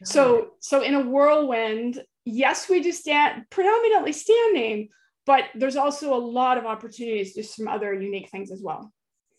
So, 0.03 0.53
so 0.61 0.83
in 0.83 0.95
a 0.95 1.03
whirlwind, 1.03 2.03
yes, 2.25 2.71
we 2.71 2.81
do 2.81 2.91
stand 2.91 3.45
predominantly 3.51 4.13
standing, 4.13 4.89
but 5.27 5.45
there's 5.55 5.77
also 5.77 6.15
a 6.15 6.17
lot 6.17 6.57
of 6.57 6.65
opportunities 6.65 7.35
to 7.35 7.43
do 7.43 7.47
some 7.47 7.69
other 7.69 7.93
unique 7.93 8.31
things 8.31 8.51
as 8.51 8.63
well. 8.63 8.91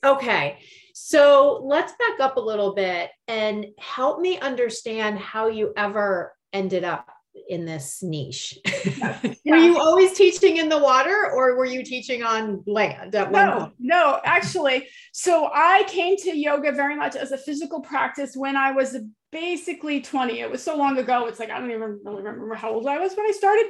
Okay. 0.03 0.59
So 0.93 1.61
let's 1.63 1.93
back 1.93 2.19
up 2.19 2.37
a 2.37 2.41
little 2.41 2.73
bit 2.73 3.11
and 3.27 3.67
help 3.79 4.19
me 4.19 4.39
understand 4.39 5.19
how 5.19 5.47
you 5.47 5.73
ever 5.77 6.35
ended 6.53 6.83
up 6.83 7.07
in 7.47 7.65
this 7.65 8.03
niche. 8.03 8.57
Yeah. 8.85 9.19
were 9.45 9.57
you 9.57 9.79
always 9.79 10.13
teaching 10.13 10.57
in 10.57 10.69
the 10.69 10.77
water 10.77 11.31
or 11.33 11.55
were 11.55 11.65
you 11.65 11.83
teaching 11.83 12.23
on 12.23 12.63
land 12.67 13.15
at 13.15 13.31
no, 13.31 13.71
No, 13.79 14.19
actually. 14.25 14.87
So 15.13 15.49
I 15.53 15.83
came 15.87 16.17
to 16.17 16.37
yoga 16.37 16.71
very 16.71 16.95
much 16.95 17.15
as 17.15 17.31
a 17.31 17.37
physical 17.37 17.81
practice 17.81 18.35
when 18.35 18.57
I 18.57 18.71
was 18.71 18.97
basically 19.31 20.01
20. 20.01 20.39
It 20.39 20.51
was 20.51 20.61
so 20.61 20.75
long 20.75 20.97
ago. 20.97 21.27
It's 21.27 21.39
like, 21.39 21.49
I 21.49 21.59
don't 21.59 21.71
even 21.71 22.01
really 22.03 22.23
remember 22.23 22.55
how 22.55 22.73
old 22.73 22.87
I 22.87 22.99
was 22.99 23.15
when 23.15 23.25
I 23.25 23.31
started. 23.31 23.67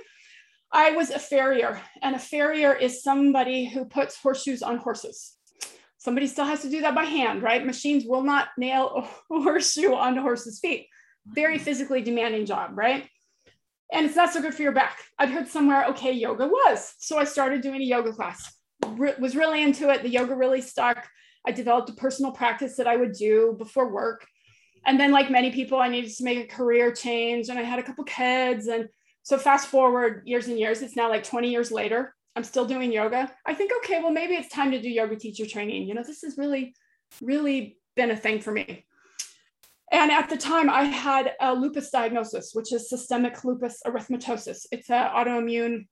I 0.73 0.91
was 0.91 1.09
a 1.09 1.19
farrier, 1.19 1.81
and 2.01 2.15
a 2.15 2.19
farrier 2.19 2.73
is 2.73 3.03
somebody 3.03 3.65
who 3.65 3.83
puts 3.83 4.15
horseshoes 4.17 4.61
on 4.61 4.77
horses 4.77 5.35
somebody 6.01 6.25
still 6.25 6.45
has 6.45 6.63
to 6.63 6.69
do 6.69 6.81
that 6.81 6.95
by 6.95 7.03
hand, 7.03 7.43
right? 7.43 7.63
Machines 7.63 8.05
will 8.07 8.23
not 8.23 8.47
nail 8.57 9.07
a 9.29 9.39
horseshoe 9.41 9.93
onto 9.93 10.19
horse's 10.19 10.59
feet. 10.59 10.87
Very 11.27 11.59
physically 11.59 12.01
demanding 12.01 12.47
job, 12.47 12.71
right? 12.73 13.07
And 13.93 14.07
it's 14.07 14.15
not 14.15 14.33
so 14.33 14.41
good 14.41 14.55
for 14.55 14.63
your 14.63 14.71
back. 14.71 14.97
I'd 15.19 15.29
heard 15.29 15.47
somewhere, 15.47 15.85
okay, 15.89 16.11
yoga 16.11 16.47
was. 16.47 16.95
So 16.97 17.19
I 17.19 17.23
started 17.25 17.61
doing 17.61 17.81
a 17.81 17.85
yoga 17.85 18.13
class. 18.13 18.51
Re- 18.87 19.13
was 19.19 19.35
really 19.35 19.61
into 19.61 19.91
it. 19.91 20.01
The 20.01 20.09
yoga 20.09 20.35
really 20.35 20.61
stuck. 20.61 21.07
I 21.47 21.51
developed 21.51 21.91
a 21.91 21.93
personal 21.93 22.31
practice 22.31 22.77
that 22.77 22.87
I 22.87 22.95
would 22.95 23.13
do 23.13 23.55
before 23.59 23.93
work. 23.93 24.25
And 24.87 24.99
then, 24.99 25.11
like 25.11 25.29
many 25.29 25.51
people, 25.51 25.77
I 25.77 25.89
needed 25.89 26.15
to 26.15 26.23
make 26.23 26.39
a 26.39 26.55
career 26.55 26.91
change 26.91 27.49
and 27.49 27.59
I 27.59 27.61
had 27.61 27.77
a 27.77 27.83
couple 27.83 28.03
kids. 28.05 28.65
And 28.65 28.89
so, 29.21 29.37
fast 29.37 29.67
forward 29.67 30.23
years 30.25 30.47
and 30.47 30.57
years, 30.57 30.81
it's 30.81 30.95
now 30.95 31.09
like 31.09 31.23
20 31.23 31.51
years 31.51 31.71
later. 31.71 32.15
I'm 32.35 32.43
still 32.43 32.65
doing 32.65 32.91
yoga. 32.91 33.31
I 33.45 33.53
think, 33.53 33.71
okay, 33.79 34.01
well, 34.01 34.11
maybe 34.11 34.35
it's 34.35 34.53
time 34.53 34.71
to 34.71 34.81
do 34.81 34.89
yoga 34.89 35.15
teacher 35.15 35.45
training. 35.45 35.87
You 35.87 35.95
know, 35.95 36.03
this 36.03 36.21
has 36.21 36.37
really, 36.37 36.73
really 37.21 37.77
been 37.95 38.11
a 38.11 38.17
thing 38.17 38.39
for 38.39 38.51
me. 38.51 38.85
And 39.91 40.09
at 40.11 40.29
the 40.29 40.37
time, 40.37 40.69
I 40.69 40.83
had 40.83 41.33
a 41.41 41.53
lupus 41.53 41.89
diagnosis, 41.89 42.51
which 42.53 42.71
is 42.71 42.89
systemic 42.89 43.43
lupus 43.43 43.81
erythematosus. 43.85 44.65
It's 44.71 44.89
an 44.89 45.09
autoimmune 45.09 45.87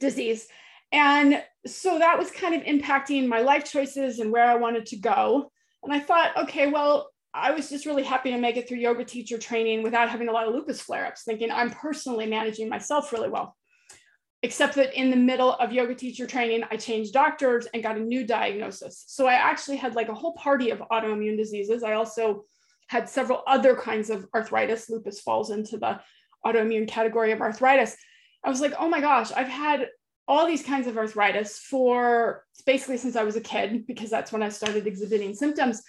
disease. 0.00 0.48
And 0.90 1.40
so 1.64 2.00
that 2.00 2.18
was 2.18 2.32
kind 2.32 2.56
of 2.56 2.62
impacting 2.62 3.28
my 3.28 3.40
life 3.40 3.70
choices 3.70 4.18
and 4.18 4.32
where 4.32 4.46
I 4.46 4.56
wanted 4.56 4.86
to 4.86 4.96
go. 4.96 5.52
And 5.84 5.92
I 5.92 6.00
thought, 6.00 6.36
okay, 6.36 6.66
well, 6.66 7.10
I 7.32 7.52
was 7.52 7.70
just 7.70 7.86
really 7.86 8.02
happy 8.02 8.32
to 8.32 8.38
make 8.38 8.56
it 8.56 8.68
through 8.68 8.78
yoga 8.78 9.04
teacher 9.04 9.38
training 9.38 9.84
without 9.84 10.10
having 10.10 10.28
a 10.28 10.32
lot 10.32 10.48
of 10.48 10.52
lupus 10.52 10.80
flare 10.80 11.06
ups, 11.06 11.22
thinking 11.22 11.52
I'm 11.52 11.70
personally 11.70 12.26
managing 12.26 12.68
myself 12.68 13.12
really 13.12 13.30
well 13.30 13.56
except 14.42 14.74
that 14.76 14.94
in 14.94 15.10
the 15.10 15.16
middle 15.16 15.52
of 15.54 15.72
yoga 15.72 15.94
teacher 15.94 16.26
training, 16.26 16.64
I 16.70 16.76
changed 16.76 17.12
doctors 17.12 17.66
and 17.74 17.82
got 17.82 17.96
a 17.96 18.00
new 18.00 18.26
diagnosis. 18.26 19.04
So 19.06 19.26
I 19.26 19.34
actually 19.34 19.76
had 19.76 19.94
like 19.94 20.08
a 20.08 20.14
whole 20.14 20.32
party 20.34 20.70
of 20.70 20.78
autoimmune 20.90 21.36
diseases. 21.36 21.82
I 21.82 21.92
also 21.92 22.44
had 22.88 23.08
several 23.08 23.42
other 23.46 23.76
kinds 23.76 24.08
of 24.08 24.26
arthritis. 24.34 24.88
Lupus 24.88 25.20
falls 25.20 25.50
into 25.50 25.76
the 25.76 26.00
autoimmune 26.44 26.88
category 26.88 27.32
of 27.32 27.40
arthritis. 27.40 27.96
I 28.42 28.48
was 28.48 28.60
like, 28.60 28.72
oh 28.78 28.88
my 28.88 29.00
gosh, 29.00 29.30
I've 29.32 29.48
had 29.48 29.88
all 30.26 30.46
these 30.46 30.62
kinds 30.62 30.86
of 30.86 30.96
arthritis 30.96 31.58
for 31.58 32.44
basically 32.64 32.96
since 32.96 33.16
I 33.16 33.24
was 33.24 33.36
a 33.36 33.40
kid, 33.40 33.86
because 33.86 34.10
that's 34.10 34.32
when 34.32 34.42
I 34.42 34.48
started 34.48 34.86
exhibiting 34.86 35.34
symptoms. 35.34 35.82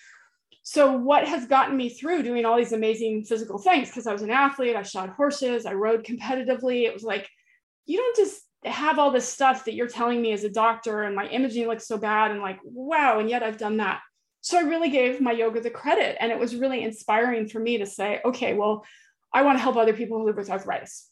So, 0.64 0.96
what 0.96 1.28
has 1.28 1.48
gotten 1.48 1.76
me 1.78 1.90
through 1.90 2.24
doing 2.24 2.46
all 2.46 2.58
these 2.58 2.74
amazing 2.74 3.24
physical 3.24 3.58
things? 3.58 3.90
Because 3.90 4.08
I 4.08 4.14
was 4.14 4.22
an 4.22 4.30
athlete, 4.30 4.76
I 4.76 4.84
shot 4.84 5.10
horses, 5.10 5.66
I 5.66 5.74
rode 5.74 6.04
competitively. 6.04 6.84
It 6.84 6.94
was 6.94 7.04
like, 7.04 7.30
you 7.86 7.98
don't 7.98 8.16
just 8.16 8.42
have 8.64 9.00
all 9.00 9.12
this 9.12 9.28
stuff 9.28 9.66
that 9.66 9.74
you're 9.74 9.88
telling 9.88 10.22
me 10.22 10.34
as 10.34 10.44
a 10.44 10.50
doctor 10.50 11.04
and 11.04 11.16
my 11.16 11.28
imaging 11.28 11.68
looks 11.68 11.88
so 11.88 11.98
bad 11.98 12.32
and 12.32 12.42
like 12.42 12.60
wow 12.64 13.20
and 13.20 13.30
yet 13.30 13.44
i've 13.44 13.58
done 13.58 13.78
that. 13.78 14.02
So 14.42 14.58
i 14.58 14.62
really 14.62 14.90
gave 14.90 15.22
my 15.22 15.32
yoga 15.32 15.62
the 15.62 15.70
credit 15.70 16.18
and 16.20 16.32
it 16.32 16.40
was 16.40 16.56
really 16.56 16.84
inspiring 16.84 17.48
for 17.48 17.60
me 17.60 17.78
to 17.80 17.86
say 17.86 18.22
okay 18.24 18.54
well 18.54 18.86
i 19.34 19.42
want 19.44 19.58
to 19.58 19.62
help 19.62 19.78
other 19.78 19.94
people 19.94 20.20
who 20.20 20.26
live 20.26 20.38
with 20.38 20.50
arthritis. 20.50 21.10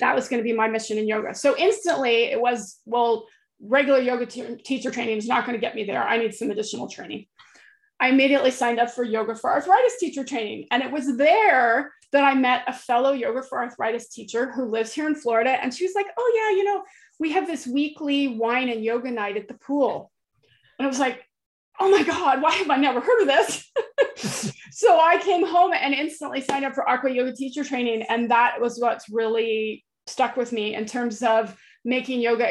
That 0.00 0.14
was 0.14 0.28
going 0.28 0.38
to 0.38 0.44
be 0.44 0.52
my 0.52 0.68
mission 0.68 0.96
in 0.96 1.08
yoga. 1.08 1.34
So 1.34 1.56
instantly 1.56 2.24
it 2.24 2.40
was 2.40 2.78
well 2.84 3.26
regular 3.60 4.00
yoga 4.00 4.26
teacher 4.26 4.90
training 4.90 5.18
is 5.18 5.26
not 5.26 5.44
going 5.44 5.56
to 5.56 5.60
get 5.60 5.74
me 5.74 5.84
there. 5.84 6.02
I 6.02 6.18
need 6.18 6.34
some 6.34 6.50
additional 6.50 6.88
training 6.88 7.26
i 8.00 8.08
immediately 8.08 8.50
signed 8.50 8.78
up 8.78 8.90
for 8.90 9.04
yoga 9.04 9.34
for 9.34 9.50
arthritis 9.50 9.98
teacher 9.98 10.24
training 10.24 10.66
and 10.70 10.82
it 10.82 10.90
was 10.90 11.16
there 11.16 11.92
that 12.12 12.24
I 12.24 12.34
met 12.34 12.64
a 12.66 12.72
fellow 12.72 13.12
yoga 13.12 13.42
for 13.42 13.58
arthritis 13.58 14.08
teacher 14.08 14.50
who 14.50 14.64
lives 14.64 14.92
here 14.92 15.06
in 15.06 15.14
Florida. 15.14 15.50
And 15.50 15.74
she 15.74 15.84
was 15.84 15.94
like, 15.94 16.06
Oh, 16.16 16.32
yeah, 16.34 16.56
you 16.56 16.64
know, 16.64 16.82
we 17.18 17.32
have 17.32 17.46
this 17.46 17.66
weekly 17.66 18.28
wine 18.28 18.68
and 18.68 18.84
yoga 18.84 19.10
night 19.10 19.36
at 19.36 19.48
the 19.48 19.54
pool. 19.54 20.10
And 20.78 20.86
I 20.86 20.88
was 20.88 20.98
like, 20.98 21.24
Oh 21.80 21.90
my 21.90 22.02
God, 22.02 22.42
why 22.42 22.52
have 22.52 22.70
I 22.70 22.76
never 22.76 23.00
heard 23.00 23.20
of 23.20 23.28
this? 23.28 23.70
so 24.72 24.98
I 24.98 25.20
came 25.22 25.46
home 25.46 25.72
and 25.74 25.94
instantly 25.94 26.40
signed 26.40 26.64
up 26.64 26.74
for 26.74 26.88
Aqua 26.88 27.10
Yoga 27.10 27.34
teacher 27.34 27.62
training. 27.62 28.02
And 28.02 28.30
that 28.30 28.60
was 28.60 28.78
what's 28.80 29.08
really 29.08 29.84
stuck 30.06 30.36
with 30.36 30.52
me 30.52 30.74
in 30.74 30.86
terms 30.86 31.22
of 31.22 31.56
making 31.84 32.20
yoga 32.20 32.48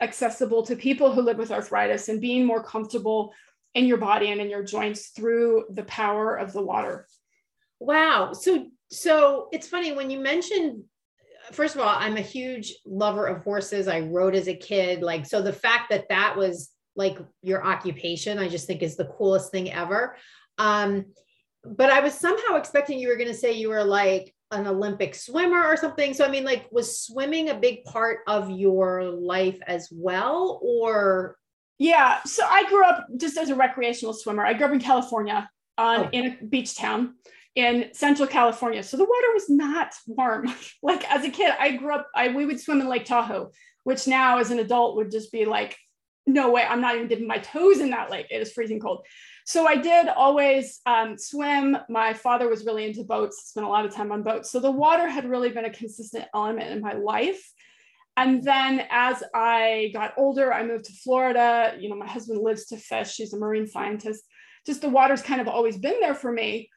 accessible 0.00 0.62
to 0.62 0.74
people 0.74 1.12
who 1.12 1.22
live 1.22 1.38
with 1.38 1.52
arthritis 1.52 2.08
and 2.08 2.20
being 2.20 2.44
more 2.44 2.62
comfortable 2.62 3.32
in 3.76 3.84
your 3.84 3.98
body 3.98 4.30
and 4.30 4.40
in 4.40 4.48
your 4.48 4.64
joints 4.64 5.08
through 5.10 5.66
the 5.70 5.84
power 5.84 6.34
of 6.34 6.52
the 6.54 6.62
water. 6.62 7.06
Wow. 7.78 8.32
So 8.32 8.66
so 8.90 9.48
it's 9.52 9.68
funny 9.68 9.92
when 9.92 10.10
you 10.10 10.18
mentioned 10.18 10.82
first 11.52 11.74
of 11.74 11.80
all 11.80 11.94
i'm 11.96 12.16
a 12.16 12.20
huge 12.20 12.74
lover 12.84 13.26
of 13.26 13.42
horses 13.42 13.88
i 13.88 14.00
rode 14.00 14.34
as 14.34 14.48
a 14.48 14.54
kid 14.54 15.02
like 15.02 15.26
so 15.26 15.42
the 15.42 15.52
fact 15.52 15.90
that 15.90 16.08
that 16.08 16.36
was 16.36 16.70
like 16.94 17.18
your 17.42 17.64
occupation 17.64 18.38
i 18.38 18.48
just 18.48 18.66
think 18.66 18.82
is 18.82 18.96
the 18.96 19.06
coolest 19.06 19.50
thing 19.50 19.72
ever 19.72 20.16
um 20.58 21.04
but 21.64 21.90
i 21.90 22.00
was 22.00 22.14
somehow 22.14 22.56
expecting 22.56 22.98
you 22.98 23.08
were 23.08 23.16
going 23.16 23.28
to 23.28 23.34
say 23.34 23.52
you 23.52 23.68
were 23.68 23.84
like 23.84 24.32
an 24.52 24.66
olympic 24.66 25.14
swimmer 25.14 25.64
or 25.64 25.76
something 25.76 26.14
so 26.14 26.24
i 26.24 26.30
mean 26.30 26.44
like 26.44 26.66
was 26.70 27.00
swimming 27.00 27.50
a 27.50 27.54
big 27.54 27.82
part 27.84 28.20
of 28.28 28.50
your 28.50 29.02
life 29.04 29.58
as 29.66 29.88
well 29.92 30.60
or 30.62 31.36
yeah 31.78 32.20
so 32.24 32.44
i 32.46 32.64
grew 32.68 32.84
up 32.84 33.06
just 33.16 33.36
as 33.36 33.50
a 33.50 33.54
recreational 33.54 34.14
swimmer 34.14 34.44
i 34.44 34.52
grew 34.52 34.66
up 34.66 34.72
in 34.72 34.80
california 34.80 35.48
on 35.78 36.00
oh. 36.00 36.08
in 36.12 36.26
a 36.40 36.44
beach 36.44 36.76
town 36.76 37.14
in 37.56 37.88
Central 37.94 38.28
California. 38.28 38.82
So 38.82 38.98
the 38.98 39.04
water 39.04 39.32
was 39.32 39.48
not 39.48 39.94
warm. 40.06 40.52
like 40.82 41.10
as 41.10 41.24
a 41.24 41.30
kid, 41.30 41.52
I 41.58 41.72
grew 41.72 41.94
up, 41.94 42.06
I 42.14 42.28
we 42.28 42.44
would 42.44 42.60
swim 42.60 42.80
in 42.80 42.88
Lake 42.88 43.06
Tahoe, 43.06 43.50
which 43.84 44.06
now 44.06 44.38
as 44.38 44.50
an 44.50 44.58
adult 44.58 44.96
would 44.96 45.10
just 45.10 45.32
be 45.32 45.46
like, 45.46 45.76
no 46.26 46.50
way, 46.50 46.64
I'm 46.68 46.80
not 46.80 46.96
even 46.96 47.08
dipping 47.08 47.26
my 47.26 47.38
toes 47.38 47.78
in 47.80 47.90
that 47.90 48.10
lake. 48.10 48.26
It 48.30 48.42
is 48.42 48.52
freezing 48.52 48.80
cold. 48.80 49.06
So 49.46 49.66
I 49.66 49.76
did 49.76 50.08
always 50.08 50.80
um, 50.84 51.16
swim. 51.16 51.78
My 51.88 52.12
father 52.12 52.48
was 52.48 52.66
really 52.66 52.84
into 52.84 53.04
boats, 53.04 53.44
spent 53.46 53.64
a 53.64 53.70
lot 53.70 53.86
of 53.86 53.94
time 53.94 54.10
on 54.10 54.24
boats. 54.24 54.50
So 54.50 54.58
the 54.58 54.70
water 54.70 55.08
had 55.08 55.30
really 55.30 55.50
been 55.50 55.64
a 55.64 55.70
consistent 55.70 56.24
element 56.34 56.72
in 56.72 56.80
my 56.80 56.94
life. 56.94 57.48
And 58.16 58.42
then 58.42 58.86
as 58.90 59.22
I 59.34 59.90
got 59.92 60.14
older, 60.16 60.52
I 60.52 60.64
moved 60.64 60.86
to 60.86 60.92
Florida. 60.92 61.76
You 61.78 61.88
know, 61.90 61.96
my 61.96 62.06
husband 62.08 62.40
lives 62.42 62.66
to 62.66 62.76
fish, 62.78 63.16
he's 63.16 63.32
a 63.34 63.38
marine 63.38 63.66
scientist. 63.66 64.24
Just 64.66 64.80
the 64.80 64.88
water's 64.88 65.22
kind 65.22 65.40
of 65.40 65.48
always 65.48 65.78
been 65.78 66.00
there 66.00 66.14
for 66.14 66.32
me 66.32 66.70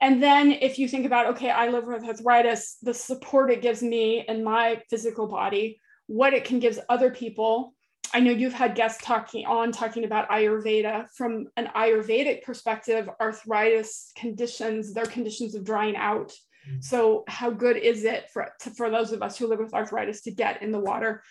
And 0.00 0.22
then 0.22 0.52
if 0.52 0.78
you 0.78 0.88
think 0.88 1.06
about, 1.06 1.26
okay, 1.28 1.50
I 1.50 1.68
live 1.68 1.86
with 1.86 2.04
arthritis, 2.04 2.76
the 2.82 2.94
support 2.94 3.50
it 3.50 3.62
gives 3.62 3.82
me 3.82 4.24
in 4.26 4.44
my 4.44 4.82
physical 4.90 5.26
body, 5.28 5.80
what 6.06 6.34
it 6.34 6.44
can 6.44 6.58
give 6.58 6.78
other 6.88 7.10
people. 7.10 7.73
I 8.14 8.20
know 8.20 8.30
you've 8.30 8.52
had 8.52 8.76
guests 8.76 9.02
talking 9.04 9.44
on 9.44 9.72
talking 9.72 10.04
about 10.04 10.28
Ayurveda 10.30 11.08
from 11.16 11.48
an 11.56 11.68
Ayurvedic 11.74 12.44
perspective, 12.44 13.10
arthritis 13.20 14.12
conditions, 14.16 14.94
their 14.94 15.04
conditions 15.04 15.56
of 15.56 15.64
drying 15.64 15.96
out. 15.96 16.28
Mm-hmm. 16.28 16.80
So 16.80 17.24
how 17.26 17.50
good 17.50 17.76
is 17.76 18.04
it 18.04 18.30
for, 18.30 18.52
to, 18.60 18.70
for 18.70 18.88
those 18.88 19.10
of 19.10 19.20
us 19.20 19.36
who 19.36 19.48
live 19.48 19.58
with 19.58 19.74
arthritis 19.74 20.22
to 20.22 20.30
get 20.30 20.62
in 20.62 20.70
the 20.70 20.78
water? 20.78 21.24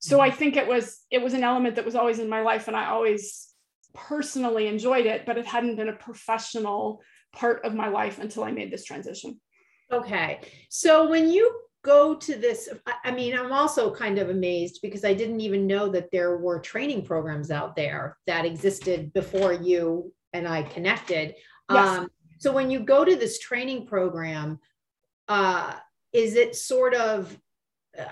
So 0.00 0.16
mm-hmm. 0.16 0.32
I 0.32 0.34
think 0.34 0.56
it 0.56 0.66
was 0.66 1.00
it 1.10 1.20
was 1.20 1.34
an 1.34 1.44
element 1.44 1.76
that 1.76 1.84
was 1.84 1.94
always 1.94 2.18
in 2.18 2.28
my 2.30 2.40
life 2.40 2.68
and 2.68 2.76
I 2.76 2.86
always 2.86 3.48
personally 3.92 4.66
enjoyed 4.66 5.04
it, 5.04 5.26
but 5.26 5.36
it 5.36 5.44
hadn't 5.44 5.76
been 5.76 5.90
a 5.90 5.94
professional 5.94 7.02
part 7.34 7.66
of 7.66 7.74
my 7.74 7.88
life 7.88 8.18
until 8.18 8.44
I 8.44 8.50
made 8.50 8.72
this 8.72 8.84
transition. 8.84 9.38
Okay. 9.92 10.40
So 10.70 11.10
when 11.10 11.30
you 11.30 11.60
go 11.82 12.14
to 12.14 12.36
this, 12.36 12.68
I 13.04 13.10
mean, 13.10 13.36
I'm 13.36 13.52
also 13.52 13.94
kind 13.94 14.18
of 14.18 14.30
amazed 14.30 14.80
because 14.82 15.04
I 15.04 15.14
didn't 15.14 15.40
even 15.40 15.66
know 15.66 15.88
that 15.88 16.10
there 16.10 16.36
were 16.36 16.60
training 16.60 17.04
programs 17.04 17.50
out 17.50 17.76
there 17.76 18.18
that 18.26 18.44
existed 18.44 19.12
before 19.12 19.52
you 19.52 20.12
and 20.32 20.46
I 20.46 20.62
connected. 20.62 21.34
Yes. 21.70 21.98
Um, 21.98 22.10
so 22.38 22.52
when 22.52 22.70
you 22.70 22.80
go 22.80 23.04
to 23.04 23.16
this 23.16 23.38
training 23.38 23.86
program, 23.86 24.58
uh, 25.28 25.74
is 26.12 26.34
it 26.34 26.56
sort 26.56 26.94
of 26.94 27.38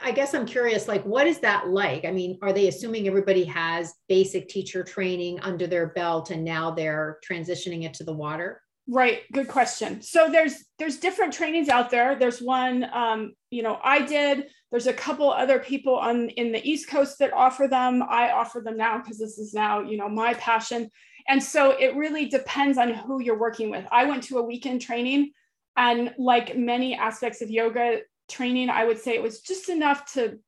I 0.03 0.11
guess 0.11 0.35
I'm 0.35 0.45
curious, 0.45 0.89
like, 0.89 1.05
what 1.05 1.27
is 1.27 1.39
that 1.41 1.69
like? 1.69 2.05
I 2.05 2.11
mean, 2.11 2.39
are 2.43 2.53
they 2.53 2.67
assuming 2.67 3.07
everybody 3.07 3.45
has 3.45 3.95
basic 4.09 4.49
teacher 4.49 4.83
training 4.83 5.39
under 5.41 5.67
their 5.67 5.89
belt 5.89 6.31
and 6.31 6.45
now 6.45 6.73
they're 6.73 7.19
transitioning 7.29 7.85
it 7.85 7.95
to 7.95 8.05
the 8.05 8.13
water? 8.13 8.61
Right. 8.91 9.21
Good 9.33 9.49
question. 9.49 10.01
So 10.01 10.31
there's 10.31 10.65
there's 10.79 10.97
different 10.97 11.35
trainings 11.35 11.69
out 11.69 11.91
there. 11.91 12.15
There's 12.19 12.41
one, 12.41 12.89
um, 12.91 13.35
you 13.51 13.63
know, 13.63 13.79
I 13.85 14.01
did. 14.01 14.47
There's 14.71 14.87
a 14.87 14.95
couple 14.95 15.31
other 15.31 15.59
people 15.59 15.97
on 15.97 16.31
in 16.31 16.53
the 16.53 16.67
East 16.67 16.89
Coast 16.89 17.19
that 17.19 17.35
offer 17.35 17.69
them. 17.69 18.03
I 18.03 18.31
offer 18.31 18.61
them 18.61 18.79
now 18.79 18.97
because 18.97 19.19
this 19.19 19.37
is 19.37 19.53
now, 19.53 19.81
you 19.81 19.99
know, 19.99 20.09
my 20.09 20.33
passion. 20.35 20.89
And 21.29 21.43
so 21.43 21.73
it 21.73 21.97
really 21.97 22.31
depends 22.31 22.79
on 22.79 22.95
who 22.95 23.21
you're 23.21 23.39
working 23.39 23.69
with. 23.69 23.87
I 23.93 24.07
went 24.07 24.23
to 24.25 24.39
a 24.39 24.43
weekend 24.43 24.81
training, 24.81 25.33
and 25.77 26.15
like 26.19 26.57
many 26.57 26.95
aspects 26.95 27.43
of 27.43 27.51
yoga 27.51 28.01
training, 28.31 28.71
I 28.71 28.87
would 28.87 28.99
say 28.99 29.15
it 29.15 29.23
was 29.23 29.43
just 29.43 29.69
enough 29.69 30.15
to 30.15 30.39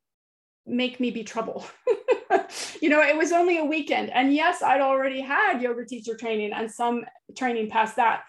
make 0.67 0.99
me 0.99 1.11
be 1.11 1.25
trouble. 1.25 1.67
you 2.81 2.89
know, 2.89 3.03
it 3.03 3.17
was 3.17 3.33
only 3.33 3.59
a 3.59 3.65
weekend. 3.65 4.11
And 4.11 4.35
yes, 4.35 4.63
I'd 4.63 4.81
already 4.81 5.21
had 5.21 5.61
yoga 5.61 5.85
teacher 5.85 6.17
training 6.17 6.53
and 6.53 6.71
some 6.71 7.05
training 7.37 7.71
past 7.71 7.97
that, 7.97 8.23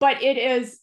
but 0.00 0.22
it 0.22 0.36
is 0.36 0.80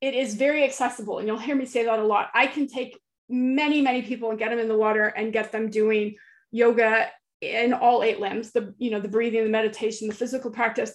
it 0.00 0.14
is 0.14 0.34
very 0.34 0.64
accessible. 0.64 1.18
And 1.18 1.28
you'll 1.28 1.38
hear 1.38 1.54
me 1.54 1.66
say 1.66 1.84
that 1.84 1.98
a 1.98 2.04
lot. 2.04 2.30
I 2.32 2.46
can 2.46 2.66
take 2.66 2.98
many, 3.28 3.82
many 3.82 4.02
people 4.02 4.30
and 4.30 4.38
get 4.38 4.48
them 4.48 4.58
in 4.58 4.68
the 4.68 4.76
water 4.76 5.06
and 5.06 5.32
get 5.32 5.52
them 5.52 5.68
doing 5.68 6.16
yoga 6.50 7.08
in 7.42 7.74
all 7.74 8.02
eight 8.02 8.18
limbs, 8.18 8.52
the 8.52 8.74
you 8.78 8.90
know, 8.90 9.00
the 9.00 9.08
breathing, 9.08 9.44
the 9.44 9.50
meditation, 9.50 10.08
the 10.08 10.14
physical 10.14 10.50
practice. 10.50 10.92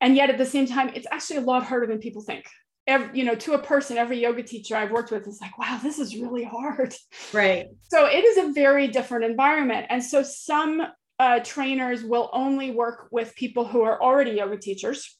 And 0.00 0.14
yet 0.14 0.30
at 0.30 0.38
the 0.38 0.46
same 0.46 0.66
time, 0.66 0.92
it's 0.94 1.06
actually 1.10 1.38
a 1.38 1.42
lot 1.42 1.64
harder 1.64 1.86
than 1.86 1.98
people 1.98 2.22
think 2.22 2.46
every, 2.88 3.18
you 3.18 3.24
know, 3.24 3.34
to 3.36 3.52
a 3.52 3.58
person, 3.62 3.98
every 3.98 4.20
yoga 4.20 4.42
teacher 4.42 4.74
I've 4.74 4.90
worked 4.90 5.12
with 5.12 5.28
is 5.28 5.40
like, 5.40 5.56
wow, 5.58 5.78
this 5.80 5.98
is 5.98 6.16
really 6.16 6.42
hard. 6.44 6.94
Right. 7.32 7.66
So 7.90 8.06
it 8.06 8.24
is 8.24 8.36
a 8.36 8.52
very 8.52 8.88
different 8.88 9.24
environment. 9.24 9.86
And 9.88 10.04
so 10.04 10.22
some 10.22 10.82
uh, 11.18 11.40
trainers 11.42 12.04
will 12.04 12.28
only 12.32 12.70
work 12.70 13.08
with 13.10 13.34
people 13.34 13.64
who 13.66 13.82
are 13.82 14.00
already 14.00 14.32
yoga 14.32 14.58
teachers. 14.58 15.16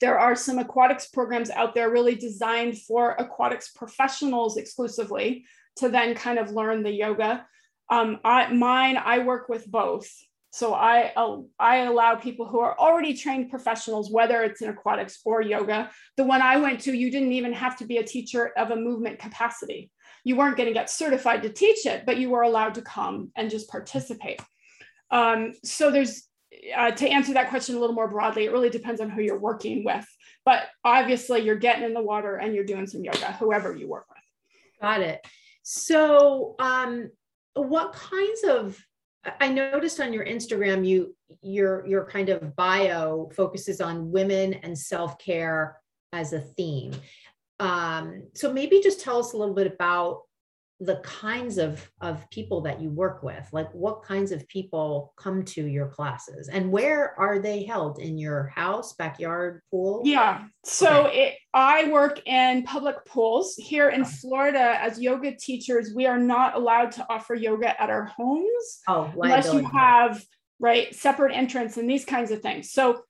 There 0.00 0.18
are 0.18 0.36
some 0.36 0.58
aquatics 0.58 1.08
programs 1.08 1.50
out 1.50 1.74
there 1.74 1.90
really 1.90 2.14
designed 2.14 2.78
for 2.78 3.16
aquatics 3.18 3.70
professionals 3.70 4.58
exclusively 4.58 5.46
to 5.76 5.88
then 5.88 6.14
kind 6.14 6.38
of 6.38 6.50
learn 6.50 6.82
the 6.82 6.92
yoga. 6.92 7.46
Um, 7.90 8.18
I, 8.22 8.52
mine, 8.52 8.98
I 8.98 9.20
work 9.20 9.48
with 9.48 9.66
both. 9.66 10.08
So 10.50 10.74
I, 10.74 11.12
I 11.58 11.76
allow 11.78 12.14
people 12.14 12.46
who 12.46 12.60
are 12.60 12.78
already 12.78 13.14
trained 13.14 13.50
professionals, 13.50 14.10
whether 14.10 14.42
it's 14.42 14.62
in 14.62 14.70
aquatics 14.70 15.20
or 15.24 15.42
yoga. 15.42 15.90
The 16.16 16.24
one 16.24 16.40
I 16.40 16.56
went 16.56 16.80
to, 16.80 16.96
you 16.96 17.10
didn't 17.10 17.32
even 17.32 17.52
have 17.52 17.76
to 17.78 17.86
be 17.86 17.98
a 17.98 18.02
teacher 18.02 18.52
of 18.56 18.70
a 18.70 18.76
movement 18.76 19.18
capacity. 19.18 19.90
You 20.24 20.36
weren't 20.36 20.56
going 20.56 20.68
to 20.68 20.74
get 20.74 20.90
certified 20.90 21.42
to 21.42 21.50
teach 21.50 21.84
it, 21.86 22.06
but 22.06 22.16
you 22.16 22.30
were 22.30 22.42
allowed 22.42 22.74
to 22.74 22.82
come 22.82 23.30
and 23.36 23.50
just 23.50 23.68
participate. 23.68 24.40
Um, 25.10 25.52
so 25.64 25.90
there's, 25.90 26.24
uh, 26.74 26.92
to 26.92 27.08
answer 27.08 27.34
that 27.34 27.50
question 27.50 27.76
a 27.76 27.78
little 27.78 27.94
more 27.94 28.08
broadly, 28.08 28.46
it 28.46 28.52
really 28.52 28.70
depends 28.70 29.00
on 29.00 29.10
who 29.10 29.20
you're 29.20 29.38
working 29.38 29.84
with. 29.84 30.06
But 30.44 30.64
obviously, 30.82 31.42
you're 31.42 31.56
getting 31.56 31.84
in 31.84 31.92
the 31.92 32.02
water 32.02 32.36
and 32.36 32.54
you're 32.54 32.64
doing 32.64 32.86
some 32.86 33.04
yoga, 33.04 33.32
whoever 33.32 33.76
you 33.76 33.86
work 33.86 34.06
with. 34.08 34.80
Got 34.80 35.02
it. 35.02 35.20
So, 35.62 36.54
um, 36.58 37.10
what 37.54 37.92
kinds 37.92 38.44
of 38.44 38.78
I 39.40 39.48
noticed 39.48 40.00
on 40.00 40.12
your 40.12 40.24
Instagram, 40.24 40.86
you 40.86 41.14
your 41.42 41.86
your 41.86 42.04
kind 42.06 42.28
of 42.28 42.54
bio 42.56 43.30
focuses 43.34 43.80
on 43.80 44.10
women 44.10 44.54
and 44.54 44.78
self 44.78 45.18
care 45.18 45.78
as 46.12 46.32
a 46.32 46.40
theme. 46.40 46.94
Um, 47.60 48.28
so 48.34 48.52
maybe 48.52 48.80
just 48.80 49.00
tell 49.00 49.18
us 49.18 49.32
a 49.32 49.36
little 49.36 49.54
bit 49.54 49.66
about 49.66 50.22
the 50.80 50.96
kinds 50.96 51.58
of 51.58 51.90
of 52.00 52.28
people 52.30 52.60
that 52.60 52.80
you 52.80 52.88
work 52.88 53.24
with 53.24 53.48
like 53.52 53.68
what 53.72 54.04
kinds 54.04 54.30
of 54.30 54.46
people 54.48 55.12
come 55.16 55.44
to 55.44 55.66
your 55.66 55.88
classes? 55.88 56.48
And 56.48 56.70
where 56.70 57.18
are 57.18 57.40
they 57.40 57.64
held? 57.64 57.98
In 57.98 58.16
your 58.16 58.46
house 58.54 58.94
backyard 58.94 59.62
pool? 59.70 60.02
Yeah. 60.04 60.44
So 60.64 61.06
okay. 61.06 61.28
it, 61.28 61.34
i 61.52 61.90
work 61.90 62.20
in 62.26 62.62
public 62.62 63.04
pools. 63.06 63.56
Here 63.56 63.88
in 63.88 64.02
oh. 64.02 64.04
florida 64.04 64.78
as 64.80 65.00
yoga 65.00 65.34
teachers 65.34 65.92
we 65.94 66.06
are 66.06 66.18
not 66.18 66.54
allowed 66.54 66.92
to 66.92 67.06
offer 67.08 67.34
yoga 67.34 67.80
at 67.80 67.90
our 67.90 68.04
homes 68.04 68.80
oh, 68.86 69.12
unless 69.16 69.52
you 69.52 69.66
have 69.66 70.24
right 70.60 70.94
separate 70.94 71.34
entrance 71.34 71.76
and 71.76 71.88
these 71.88 72.04
kinds 72.04 72.30
of 72.30 72.40
things. 72.40 72.70
So 72.70 73.02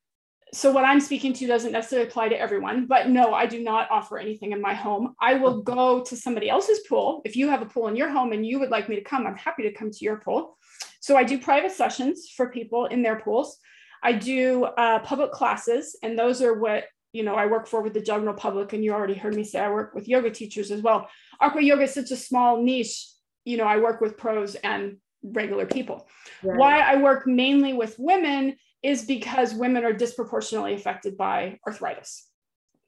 so 0.53 0.71
what 0.71 0.85
I'm 0.85 1.01
speaking 1.01 1.33
to 1.35 1.47
doesn't 1.47 1.73
necessarily 1.73 2.09
apply 2.09 2.29
to 2.29 2.41
everyone, 2.41 2.87
but 2.87 3.09
no, 3.09 3.35
I 3.35 3.47
do 3.47 3.63
not 3.63 3.91
offer 3.91 4.19
anything 4.19 4.53
in 4.53 4.61
my 4.61 4.75
home. 4.75 5.15
I 5.21 5.35
will 5.35 5.63
go 5.63 6.03
to 6.03 6.17
somebody 6.17 6.49
else's 6.49 6.81
pool. 6.89 7.23
If 7.25 7.37
you 7.37 7.49
have 7.49 7.63
a 7.63 7.67
pool 7.67 7.89
in 7.89 7.97
your 7.97 8.09
home 8.09 8.33
and 8.33 8.47
you 8.47 8.59
would 8.59 8.71
like 8.71 8.89
me 8.89 8.97
to 8.97 9.03
come, 9.03 9.27
I'm 9.27 9.37
happy 9.37 9.63
to 9.65 9.73
come 9.73 9.91
to 9.91 10.05
your 10.05 10.17
pool. 10.17 10.57
So 11.01 11.17
I 11.17 11.25
do 11.25 11.39
private 11.39 11.73
sessions 11.73 12.31
for 12.35 12.51
people 12.51 12.87
in 12.87 13.03
their 13.03 13.21
pools. 13.21 13.59
I 14.03 14.13
do 14.13 14.65
uh, 14.65 15.01
public 15.01 15.33
classes, 15.33 15.97
and 16.03 16.19
those 16.19 16.41
are 16.43 16.55
what 16.59 16.85
you 17.13 17.25
know 17.25 17.35
I 17.35 17.47
work 17.47 17.67
for 17.67 17.83
with 17.83 17.95
the 17.95 18.01
general 18.01 18.35
public. 18.35 18.73
And 18.73 18.85
you 18.85 18.93
already 18.93 19.15
heard 19.15 19.35
me 19.35 19.45
say 19.45 19.61
I 19.61 19.71
work 19.71 19.95
with 19.95 20.09
yoga 20.09 20.31
teachers 20.31 20.71
as 20.71 20.83
well. 20.83 21.09
Aqua 21.41 21.63
yoga 21.63 21.83
is 21.83 21.95
such 21.95 22.11
a 22.11 22.17
small 22.17 22.63
niche. 22.63 23.07
You 23.45 23.57
know, 23.57 23.65
I 23.65 23.79
work 23.79 24.01
with 24.01 24.17
pros 24.17 24.55
and 24.55 24.99
regular 25.23 25.67
people. 25.67 26.09
Right. 26.43 26.59
Why 26.59 26.79
I 26.81 26.97
work 26.97 27.27
mainly 27.27 27.73
with 27.73 27.97
women 27.99 28.57
is 28.83 29.05
because 29.05 29.55
women 29.55 29.85
are 29.85 29.93
disproportionately 29.93 30.75
affected 30.75 31.17
by 31.17 31.59
arthritis. 31.67 32.29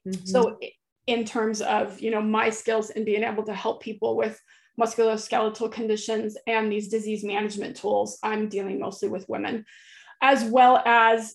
Mm-hmm. 0.06 0.26
So 0.26 0.58
in 1.06 1.24
terms 1.24 1.60
of, 1.60 2.00
you 2.00 2.10
know, 2.10 2.22
my 2.22 2.50
skills 2.50 2.90
in 2.90 3.04
being 3.04 3.24
able 3.24 3.42
to 3.44 3.54
help 3.54 3.82
people 3.82 4.16
with 4.16 4.40
musculoskeletal 4.80 5.72
conditions 5.72 6.36
and 6.46 6.70
these 6.70 6.88
disease 6.88 7.24
management 7.24 7.76
tools, 7.76 8.18
I'm 8.22 8.48
dealing 8.48 8.78
mostly 8.78 9.08
with 9.08 9.28
women, 9.28 9.64
as 10.22 10.44
well 10.44 10.82
as 10.86 11.34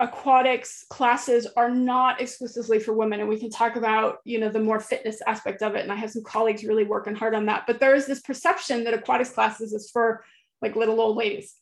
aquatics 0.00 0.84
classes 0.90 1.46
are 1.56 1.70
not 1.70 2.20
exclusively 2.20 2.80
for 2.80 2.92
women 2.92 3.20
and 3.20 3.28
we 3.28 3.38
can 3.38 3.50
talk 3.50 3.76
about 3.76 4.16
you 4.24 4.40
know 4.40 4.48
the 4.48 4.58
more 4.58 4.80
fitness 4.80 5.22
aspect 5.28 5.62
of 5.62 5.76
it 5.76 5.82
and 5.82 5.92
i 5.92 5.94
have 5.94 6.10
some 6.10 6.24
colleagues 6.24 6.64
really 6.64 6.82
working 6.82 7.14
hard 7.14 7.36
on 7.36 7.46
that 7.46 7.64
but 7.68 7.78
there 7.78 7.94
is 7.94 8.04
this 8.06 8.20
perception 8.20 8.82
that 8.82 8.94
aquatics 8.94 9.30
classes 9.30 9.72
is 9.72 9.90
for 9.90 10.24
like 10.60 10.74
little 10.74 11.00
old 11.00 11.16
ladies 11.16 11.54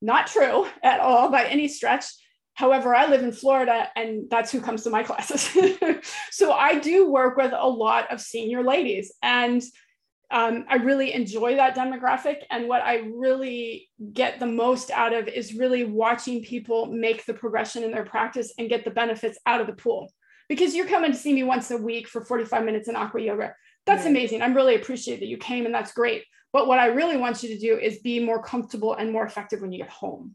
not 0.00 0.26
true 0.26 0.66
at 0.82 1.00
all 1.00 1.30
by 1.30 1.44
any 1.44 1.68
stretch. 1.68 2.04
However, 2.54 2.94
I 2.94 3.06
live 3.06 3.22
in 3.22 3.32
Florida 3.32 3.88
and 3.94 4.28
that's 4.28 4.50
who 4.50 4.60
comes 4.60 4.82
to 4.82 4.90
my 4.90 5.02
classes. 5.04 5.56
so 6.30 6.52
I 6.52 6.78
do 6.78 7.10
work 7.10 7.36
with 7.36 7.52
a 7.56 7.68
lot 7.68 8.12
of 8.12 8.20
senior 8.20 8.62
ladies 8.64 9.12
and 9.22 9.62
um, 10.30 10.66
I 10.68 10.76
really 10.76 11.14
enjoy 11.14 11.56
that 11.56 11.74
demographic. 11.74 12.38
And 12.50 12.68
what 12.68 12.82
I 12.82 12.96
really 13.14 13.88
get 14.12 14.40
the 14.40 14.46
most 14.46 14.90
out 14.90 15.14
of 15.14 15.26
is 15.26 15.54
really 15.54 15.84
watching 15.84 16.42
people 16.42 16.86
make 16.86 17.24
the 17.24 17.34
progression 17.34 17.82
in 17.82 17.92
their 17.92 18.04
practice 18.04 18.52
and 18.58 18.68
get 18.68 18.84
the 18.84 18.90
benefits 18.90 19.38
out 19.46 19.60
of 19.60 19.66
the 19.66 19.72
pool. 19.72 20.12
Because 20.48 20.74
you're 20.74 20.86
coming 20.86 21.12
to 21.12 21.18
see 21.18 21.32
me 21.32 21.44
once 21.44 21.70
a 21.70 21.76
week 21.76 22.08
for 22.08 22.24
45 22.24 22.64
minutes 22.64 22.88
in 22.88 22.96
aqua 22.96 23.20
yoga. 23.20 23.54
That's 23.88 24.06
amazing. 24.06 24.42
I'm 24.42 24.54
really 24.54 24.76
appreciate 24.76 25.20
that 25.20 25.26
you 25.26 25.38
came 25.38 25.66
and 25.66 25.74
that's 25.74 25.92
great. 25.92 26.24
But 26.52 26.66
what 26.66 26.78
I 26.78 26.86
really 26.86 27.16
want 27.16 27.42
you 27.42 27.48
to 27.50 27.58
do 27.58 27.78
is 27.78 27.98
be 27.98 28.20
more 28.20 28.42
comfortable 28.42 28.94
and 28.94 29.12
more 29.12 29.26
effective 29.26 29.60
when 29.60 29.72
you 29.72 29.78
get 29.78 29.90
home. 29.90 30.34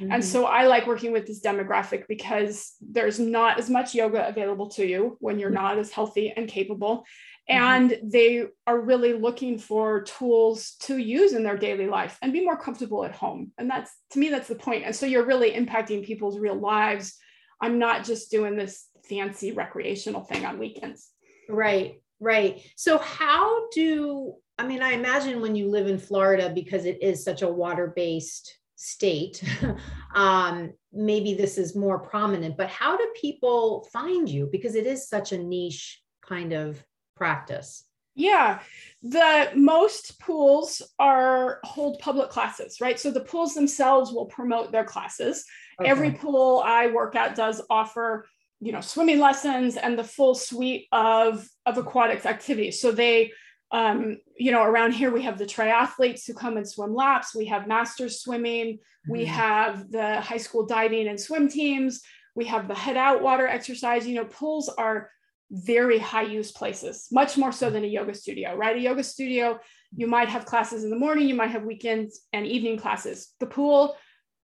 Mm-hmm. 0.00 0.12
And 0.12 0.24
so 0.24 0.46
I 0.46 0.66
like 0.66 0.86
working 0.86 1.12
with 1.12 1.26
this 1.26 1.40
demographic 1.40 2.04
because 2.08 2.74
there's 2.80 3.18
not 3.18 3.58
as 3.58 3.70
much 3.70 3.94
yoga 3.94 4.26
available 4.26 4.68
to 4.70 4.86
you 4.86 5.16
when 5.20 5.38
you're 5.38 5.50
not 5.50 5.78
as 5.78 5.92
healthy 5.92 6.32
and 6.36 6.48
capable. 6.48 7.04
Mm-hmm. 7.50 7.62
And 7.62 7.98
they 8.02 8.46
are 8.66 8.80
really 8.80 9.12
looking 9.12 9.58
for 9.58 10.02
tools 10.02 10.76
to 10.80 10.96
use 10.96 11.32
in 11.32 11.42
their 11.42 11.56
daily 11.56 11.86
life 11.86 12.18
and 12.22 12.32
be 12.32 12.44
more 12.44 12.56
comfortable 12.56 13.04
at 13.04 13.14
home. 13.14 13.52
And 13.58 13.70
that's 13.70 13.90
to 14.10 14.18
me, 14.18 14.28
that's 14.30 14.48
the 14.48 14.54
point. 14.54 14.84
And 14.84 14.94
so 14.94 15.06
you're 15.06 15.26
really 15.26 15.52
impacting 15.52 16.04
people's 16.04 16.38
real 16.38 16.58
lives. 16.58 17.16
I'm 17.60 17.78
not 17.78 18.04
just 18.04 18.30
doing 18.30 18.56
this 18.56 18.86
fancy 19.08 19.52
recreational 19.52 20.22
thing 20.22 20.44
on 20.44 20.58
weekends. 20.58 21.08
Right, 21.48 22.01
right. 22.22 22.62
So, 22.76 22.98
how 22.98 23.68
do 23.70 24.36
I 24.58 24.66
mean, 24.66 24.82
I 24.82 24.92
imagine 24.92 25.40
when 25.40 25.56
you 25.56 25.68
live 25.68 25.88
in 25.88 25.98
Florida, 25.98 26.50
because 26.54 26.84
it 26.84 27.02
is 27.02 27.24
such 27.24 27.42
a 27.42 27.48
water 27.48 27.92
based 27.96 28.58
state, 28.76 29.42
um, 30.14 30.72
maybe 30.92 31.34
this 31.34 31.58
is 31.58 31.74
more 31.74 31.98
prominent, 31.98 32.56
but 32.56 32.68
how 32.68 32.96
do 32.96 33.12
people 33.20 33.88
find 33.92 34.28
you? 34.28 34.48
Because 34.50 34.74
it 34.74 34.86
is 34.86 35.08
such 35.08 35.32
a 35.32 35.38
niche 35.38 36.00
kind 36.24 36.52
of 36.52 36.82
practice. 37.16 37.84
Yeah, 38.14 38.60
the 39.02 39.50
most 39.54 40.20
pools 40.20 40.82
are 40.98 41.60
hold 41.64 41.98
public 41.98 42.28
classes, 42.28 42.78
right? 42.80 43.00
So 43.00 43.10
the 43.10 43.20
pools 43.20 43.54
themselves 43.54 44.12
will 44.12 44.26
promote 44.26 44.70
their 44.70 44.84
classes. 44.84 45.44
Okay. 45.80 45.88
Every 45.88 46.12
pool 46.12 46.62
I 46.64 46.88
work 46.88 47.16
at 47.16 47.34
does 47.34 47.62
offer, 47.70 48.26
you 48.62 48.70
know, 48.70 48.80
swimming 48.80 49.18
lessons 49.18 49.76
and 49.76 49.98
the 49.98 50.04
full 50.04 50.34
suite 50.34 50.86
of 50.92 51.46
of 51.66 51.76
aquatics 51.76 52.26
activities. 52.26 52.80
So 52.80 52.92
they 52.92 53.32
um, 53.72 54.18
you 54.36 54.52
know, 54.52 54.62
around 54.62 54.92
here 54.92 55.10
we 55.10 55.22
have 55.22 55.38
the 55.38 55.46
triathletes 55.46 56.26
who 56.26 56.34
come 56.34 56.58
and 56.58 56.68
swim 56.68 56.94
laps. 56.94 57.34
We 57.34 57.46
have 57.46 57.66
masters 57.66 58.20
swimming. 58.20 58.74
Mm-hmm. 58.74 59.12
We 59.12 59.24
have 59.24 59.90
the 59.90 60.20
high 60.20 60.36
school 60.36 60.66
diving 60.66 61.08
and 61.08 61.18
swim 61.18 61.48
teams. 61.48 62.02
We 62.34 62.44
have 62.46 62.68
the 62.68 62.74
head 62.74 62.96
out 62.96 63.22
water 63.22 63.46
exercise. 63.46 64.06
You 64.06 64.16
know, 64.16 64.26
pools 64.26 64.68
are 64.68 65.10
very 65.50 65.98
high 65.98 66.22
use 66.22 66.52
places, 66.52 67.08
much 67.10 67.36
more 67.36 67.52
so 67.52 67.68
than 67.68 67.84
a 67.84 67.88
yoga 67.88 68.14
studio, 68.14 68.54
right? 68.54 68.76
A 68.76 68.80
yoga 68.80 69.04
studio, 69.04 69.58
you 69.94 70.06
might 70.06 70.28
have 70.28 70.46
classes 70.46 70.84
in 70.84 70.90
the 70.90 70.96
morning, 70.96 71.28
you 71.28 71.34
might 71.34 71.50
have 71.50 71.64
weekends 71.64 72.20
and 72.32 72.46
evening 72.46 72.78
classes. 72.78 73.34
The 73.38 73.46
pool, 73.46 73.96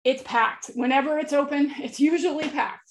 it's 0.04 0.22
packed. 0.24 0.70
Whenever 0.74 1.18
it's 1.18 1.32
open, 1.32 1.72
it's 1.78 2.00
usually 2.00 2.48
packed. 2.48 2.85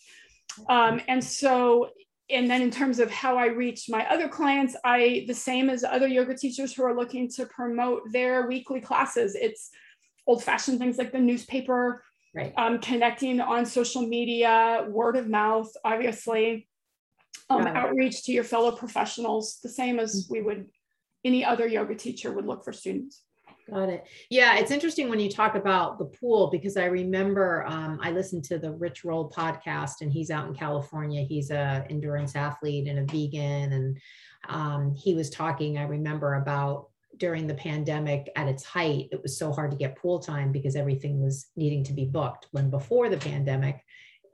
Um, 0.70 1.02
and 1.08 1.24
so, 1.24 1.90
and 2.30 2.50
then 2.50 2.62
in 2.62 2.72
terms 2.72 3.00
of 3.00 3.12
how 3.12 3.38
I 3.38 3.48
reach 3.48 3.86
my 3.90 4.06
other 4.10 4.28
clients, 4.28 4.76
I, 4.84 5.26
the 5.28 5.34
same 5.34 5.70
as 5.70 5.84
other 5.84 6.08
yoga 6.08 6.36
teachers 6.36 6.74
who 6.74 6.84
are 6.84 6.96
looking 6.96 7.30
to 7.32 7.46
promote 7.46 8.02
their 8.12 8.48
weekly 8.48 8.82
classes, 8.82 9.36
it's 9.36 9.70
old 10.28 10.44
fashioned 10.44 10.80
things 10.80 10.98
like 10.98 11.12
the 11.12 11.20
newspaper, 11.20 12.04
right. 12.34 12.54
um, 12.58 12.80
connecting 12.80 13.40
on 13.40 13.66
social 13.66 14.02
media, 14.02 14.88
word 14.90 15.16
of 15.16 15.30
mouth, 15.30 15.72
obviously 15.84 16.68
um, 17.50 17.68
outreach 17.68 18.24
to 18.24 18.32
your 18.32 18.44
fellow 18.44 18.72
professionals, 18.72 19.60
the 19.62 19.70
same 19.70 20.00
as 20.00 20.28
we 20.30 20.42
would 20.42 20.68
any 21.24 21.44
other 21.44 21.68
yoga 21.68 21.96
teacher 21.96 22.32
would 22.32 22.46
look 22.46 22.64
for 22.64 22.72
students. 22.72 23.24
Got 23.70 23.90
it. 23.90 24.06
Yeah, 24.30 24.58
it's 24.58 24.70
interesting 24.70 25.10
when 25.10 25.20
you 25.20 25.30
talk 25.30 25.56
about 25.56 25.98
the 25.98 26.06
pool 26.06 26.52
because 26.52 26.78
I 26.78 26.86
remember 26.86 27.66
um, 27.66 28.00
I 28.02 28.12
listened 28.12 28.44
to 28.46 28.60
the 28.60 28.72
Rich 28.72 29.04
Roll 29.04 29.30
podcast, 29.30 30.02
and 30.02 30.12
he's 30.12 30.30
out 30.30 30.48
in 30.48 30.54
California. 30.54 31.24
He's 31.24 31.50
a 31.50 31.84
endurance 31.90 32.36
athlete 32.36 32.88
and 32.88 33.00
a 33.00 33.12
vegan, 33.12 33.74
and 33.74 33.98
um, 34.50 34.94
he 34.94 35.16
was 35.16 35.32
talking. 35.32 35.80
I 35.80 35.84
remember 35.84 36.36
about 36.36 36.90
during 37.18 37.48
the 37.48 37.56
pandemic 37.56 38.30
at 38.36 38.48
its 38.48 38.64
height, 38.64 39.08
it 39.12 39.24
was 39.24 39.38
so 39.38 39.52
hard 39.52 39.72
to 39.72 39.78
get 39.78 39.98
pool 39.98 40.20
time 40.20 40.52
because 40.52 40.76
everything 40.76 41.20
was 41.20 41.48
needing 41.56 41.84
to 41.86 41.94
be 41.94 42.06
booked. 42.06 42.48
When 42.52 42.70
before 42.70 43.10
the 43.10 43.18
pandemic, 43.18 43.84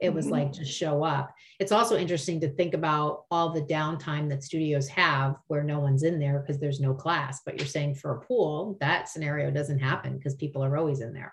it 0.02 0.12
was 0.12 0.26
mm-hmm. 0.26 0.34
like 0.34 0.52
just 0.52 0.72
show 0.72 1.04
up. 1.04 1.32
It's 1.60 1.70
also 1.70 1.96
interesting 1.96 2.40
to 2.40 2.48
think 2.48 2.74
about 2.74 3.24
all 3.30 3.52
the 3.52 3.62
downtime 3.62 4.28
that 4.30 4.42
studios 4.42 4.88
have 4.88 5.36
where 5.46 5.62
no 5.62 5.78
one's 5.78 6.02
in 6.02 6.18
there 6.18 6.40
because 6.40 6.58
there's 6.58 6.80
no 6.80 6.92
class. 6.92 7.40
But 7.46 7.58
you're 7.58 7.68
saying 7.68 7.94
for 7.94 8.16
a 8.16 8.20
pool, 8.20 8.76
that 8.80 9.08
scenario 9.08 9.52
doesn't 9.52 9.78
happen 9.78 10.18
because 10.18 10.34
people 10.34 10.62
are 10.64 10.76
always 10.76 11.00
in 11.00 11.12
there. 11.12 11.32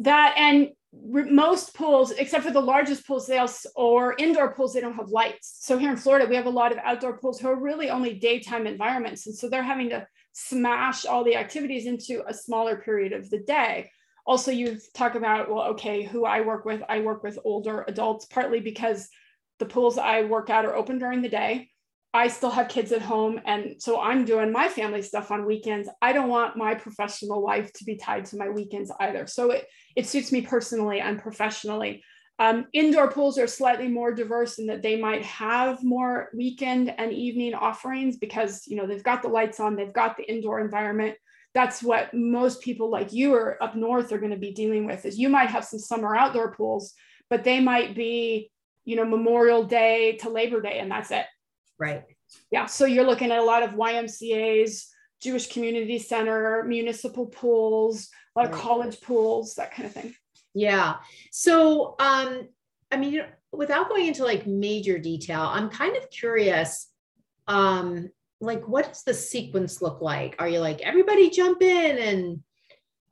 That 0.00 0.34
and 0.36 0.72
most 0.92 1.74
pools, 1.74 2.10
except 2.12 2.44
for 2.44 2.50
the 2.50 2.60
largest 2.60 3.06
pools, 3.06 3.26
they 3.26 3.38
also, 3.38 3.68
or 3.74 4.14
indoor 4.18 4.52
pools, 4.54 4.74
they 4.74 4.80
don't 4.80 4.94
have 4.94 5.08
lights. 5.08 5.58
So 5.60 5.78
here 5.78 5.90
in 5.90 5.96
Florida, 5.96 6.26
we 6.26 6.36
have 6.36 6.46
a 6.46 6.50
lot 6.50 6.72
of 6.72 6.78
outdoor 6.84 7.18
pools 7.18 7.40
who 7.40 7.48
are 7.48 7.60
really 7.60 7.88
only 7.88 8.14
daytime 8.14 8.66
environments. 8.66 9.26
And 9.26 9.34
so 9.34 9.48
they're 9.48 9.62
having 9.62 9.88
to 9.90 10.06
smash 10.32 11.06
all 11.06 11.24
the 11.24 11.36
activities 11.36 11.86
into 11.86 12.22
a 12.28 12.34
smaller 12.34 12.76
period 12.76 13.14
of 13.14 13.30
the 13.30 13.38
day 13.38 13.90
also 14.26 14.50
you 14.50 14.78
talk 14.94 15.14
about 15.14 15.50
well 15.50 15.64
okay 15.68 16.02
who 16.02 16.24
i 16.24 16.40
work 16.40 16.64
with 16.64 16.82
i 16.88 17.00
work 17.00 17.22
with 17.22 17.38
older 17.44 17.84
adults 17.88 18.26
partly 18.26 18.60
because 18.60 19.08
the 19.58 19.66
pools 19.66 19.98
i 19.98 20.22
work 20.22 20.50
at 20.50 20.64
are 20.64 20.76
open 20.76 20.98
during 20.98 21.22
the 21.22 21.28
day. 21.28 21.70
I 22.14 22.28
still 22.28 22.50
have 22.50 22.68
kids 22.68 22.92
at 22.92 23.02
home 23.02 23.40
and 23.44 23.74
so 23.78 24.00
i'm 24.00 24.24
doing 24.24 24.50
my 24.50 24.68
family 24.68 25.02
stuff 25.02 25.30
on 25.30 25.44
weekends. 25.44 25.88
I 26.00 26.12
don't 26.12 26.30
want 26.30 26.56
my 26.56 26.74
professional 26.74 27.44
life 27.44 27.72
to 27.74 27.84
be 27.84 27.96
tied 27.96 28.24
to 28.26 28.36
my 28.38 28.48
weekends 28.48 28.90
either. 29.00 29.26
So 29.26 29.50
it, 29.50 29.66
it 29.96 30.06
suits 30.06 30.32
me 30.32 30.40
personally 30.40 31.00
and 31.00 31.20
professionally. 31.20 32.02
Um, 32.38 32.66
indoor 32.72 33.10
pools 33.10 33.38
are 33.38 33.46
slightly 33.46 33.88
more 33.88 34.12
diverse 34.12 34.58
in 34.58 34.66
that 34.66 34.82
they 34.82 35.00
might 35.00 35.24
have 35.24 35.82
more 35.82 36.28
weekend 36.34 36.94
and 36.98 37.12
evening 37.12 37.54
offerings 37.54 38.18
because 38.18 38.66
you 38.66 38.76
know 38.76 38.86
they've 38.86 39.02
got 39.02 39.22
the 39.22 39.28
lights 39.28 39.58
on 39.58 39.74
they've 39.74 39.92
got 39.92 40.16
the 40.16 40.30
indoor 40.30 40.60
environment 40.60 41.16
that's 41.56 41.82
what 41.82 42.12
most 42.12 42.60
people 42.60 42.90
like 42.90 43.14
you 43.14 43.34
or 43.34 43.60
up 43.62 43.74
north 43.74 44.12
are 44.12 44.18
going 44.18 44.30
to 44.30 44.36
be 44.36 44.52
dealing 44.52 44.84
with 44.84 45.06
is 45.06 45.18
you 45.18 45.30
might 45.30 45.48
have 45.48 45.64
some 45.64 45.78
summer 45.78 46.14
outdoor 46.14 46.52
pools 46.52 46.92
but 47.30 47.44
they 47.44 47.60
might 47.60 47.94
be 47.94 48.50
you 48.84 48.94
know 48.94 49.06
memorial 49.06 49.64
day 49.64 50.18
to 50.18 50.28
labor 50.28 50.60
day 50.60 50.78
and 50.80 50.90
that's 50.90 51.10
it. 51.10 51.24
Right. 51.78 52.04
Yeah 52.50 52.66
so 52.66 52.84
you're 52.84 53.06
looking 53.06 53.30
at 53.30 53.38
a 53.38 53.42
lot 53.42 53.62
of 53.62 53.70
ymcas 53.70 54.84
jewish 55.22 55.50
community 55.50 55.98
center 55.98 56.62
municipal 56.64 57.24
pools 57.24 58.10
a 58.36 58.40
lot 58.40 58.52
of 58.52 58.58
college 58.60 59.00
pools 59.00 59.54
that 59.54 59.72
kind 59.72 59.86
of 59.86 59.94
thing. 59.94 60.14
Yeah 60.52 60.96
so 61.32 61.96
um 61.98 62.48
i 62.92 62.98
mean 62.98 63.22
without 63.50 63.88
going 63.88 64.08
into 64.08 64.24
like 64.24 64.46
major 64.46 64.98
detail 64.98 65.40
i'm 65.40 65.70
kind 65.70 65.96
of 65.96 66.10
curious 66.10 66.90
um 67.48 68.10
like 68.40 68.66
what 68.68 68.88
does 68.88 69.02
the 69.02 69.14
sequence 69.14 69.80
look 69.80 70.00
like? 70.00 70.36
Are 70.38 70.48
you 70.48 70.60
like 70.60 70.80
everybody 70.82 71.30
jump 71.30 71.62
in 71.62 71.98
and 71.98 72.42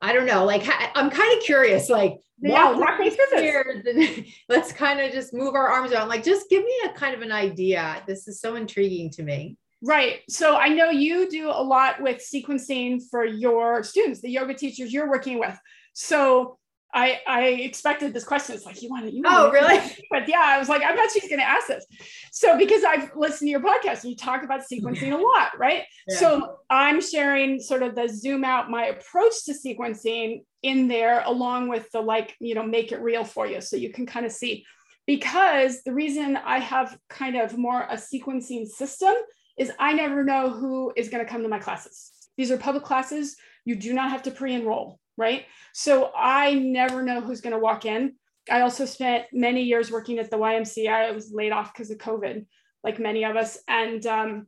i 0.01 0.11
don't 0.11 0.25
know 0.25 0.43
like 0.43 0.61
i'm 0.93 1.09
kind 1.09 1.37
of 1.37 1.43
curious 1.43 1.89
like 1.89 2.19
yeah, 2.41 2.73
through 2.73 4.25
let's 4.49 4.73
kind 4.73 4.99
of 4.99 5.11
just 5.13 5.33
move 5.33 5.55
our 5.55 5.69
arms 5.69 5.93
around. 5.93 6.09
Like 6.09 6.23
just 6.23 6.49
give 6.49 6.63
me 6.63 6.73
a 6.85 6.89
kind 6.89 7.15
of 7.15 7.21
an 7.21 7.31
idea. 7.31 8.03
This 8.05 8.27
is 8.27 8.41
so 8.41 8.55
intriguing 8.55 9.09
to 9.11 9.23
me. 9.23 9.57
Right 9.81 10.21
so 10.29 10.55
i 10.55 10.69
know 10.69 10.89
you 10.89 11.29
do 11.29 11.49
a 11.49 11.63
lot 11.63 12.01
with 12.01 12.17
sequencing 12.17 13.01
for 13.09 13.23
your 13.23 13.83
students 13.83 14.21
the 14.21 14.29
yoga 14.29 14.53
teachers 14.53 14.91
you're 14.91 15.09
working 15.09 15.39
with. 15.39 15.57
So 15.93 16.57
I, 16.95 17.19
I 17.27 17.47
expected 17.47 18.13
this 18.13 18.23
question. 18.23 18.55
It's 18.55 18.65
like 18.65 18.81
you 18.81 18.89
want 18.89 19.05
to, 19.05 19.13
you 19.13 19.21
want 19.21 19.35
oh, 19.37 19.51
really? 19.51 19.77
But 20.09 20.29
yeah, 20.29 20.41
I 20.41 20.57
was 20.57 20.69
like, 20.69 20.81
I 20.81 20.95
bet 20.95 21.11
she's 21.11 21.27
going 21.27 21.39
to 21.39 21.45
ask 21.45 21.67
this. 21.67 21.85
So 22.31 22.57
because 22.57 22.85
I've 22.85 23.11
listened 23.17 23.47
to 23.47 23.51
your 23.51 23.59
podcast, 23.59 24.03
and 24.03 24.11
you 24.11 24.15
talk 24.15 24.43
about 24.43 24.61
sequencing 24.61 25.11
a 25.11 25.17
lot, 25.17 25.59
right? 25.59 25.83
Yeah. 26.07 26.17
So 26.17 26.55
I'm 26.69 27.01
sharing 27.01 27.59
sort 27.59 27.83
of 27.83 27.95
the 27.95 28.07
zoom 28.07 28.45
out 28.45 28.71
my 28.71 28.85
approach 28.85 29.43
to 29.45 29.53
sequencing 29.53 30.43
in 30.63 30.87
there, 30.87 31.21
along 31.25 31.67
with 31.67 31.91
the 31.91 31.99
like, 31.99 32.33
you 32.39 32.55
know, 32.55 32.63
make 32.63 32.93
it 32.93 33.01
real 33.01 33.25
for 33.25 33.45
you, 33.45 33.59
so 33.59 33.75
you 33.75 33.91
can 33.91 34.05
kind 34.05 34.25
of 34.25 34.31
see. 34.31 34.65
Because 35.05 35.83
the 35.83 35.93
reason 35.93 36.37
I 36.37 36.59
have 36.59 36.97
kind 37.09 37.35
of 37.35 37.57
more 37.57 37.81
a 37.81 37.95
sequencing 37.95 38.67
system 38.67 39.13
is 39.57 39.69
I 39.79 39.93
never 39.93 40.23
know 40.23 40.49
who 40.49 40.93
is 40.95 41.09
going 41.09 41.23
to 41.23 41.29
come 41.29 41.43
to 41.43 41.49
my 41.49 41.59
classes. 41.59 42.11
These 42.37 42.51
are 42.51 42.57
public 42.57 42.83
classes. 42.83 43.35
You 43.65 43.75
do 43.75 43.93
not 43.93 44.11
have 44.11 44.23
to 44.23 44.31
pre-enroll 44.31 44.99
right? 45.17 45.45
So 45.73 46.11
I 46.15 46.53
never 46.53 47.03
know 47.03 47.21
who's 47.21 47.41
going 47.41 47.53
to 47.53 47.59
walk 47.59 47.85
in. 47.85 48.15
I 48.49 48.61
also 48.61 48.85
spent 48.85 49.25
many 49.33 49.63
years 49.63 49.91
working 49.91 50.19
at 50.19 50.29
the 50.29 50.37
YMCA. 50.37 50.89
I 50.89 51.11
was 51.11 51.31
laid 51.31 51.51
off 51.51 51.73
because 51.73 51.89
of 51.89 51.97
COVID, 51.97 52.45
like 52.83 52.99
many 52.99 53.25
of 53.25 53.35
us, 53.35 53.57
and 53.67 54.05
um, 54.05 54.47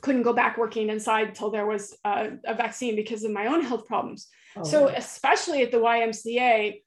couldn't 0.00 0.22
go 0.22 0.32
back 0.32 0.56
working 0.58 0.90
inside 0.90 1.34
till 1.34 1.50
there 1.50 1.66
was 1.66 1.96
a, 2.04 2.32
a 2.44 2.54
vaccine 2.54 2.94
because 2.94 3.24
of 3.24 3.32
my 3.32 3.46
own 3.46 3.62
health 3.62 3.86
problems. 3.86 4.28
Oh, 4.56 4.62
so, 4.62 4.88
especially 4.88 5.62
at 5.62 5.72
the 5.72 5.78
YMCA, 5.78 6.80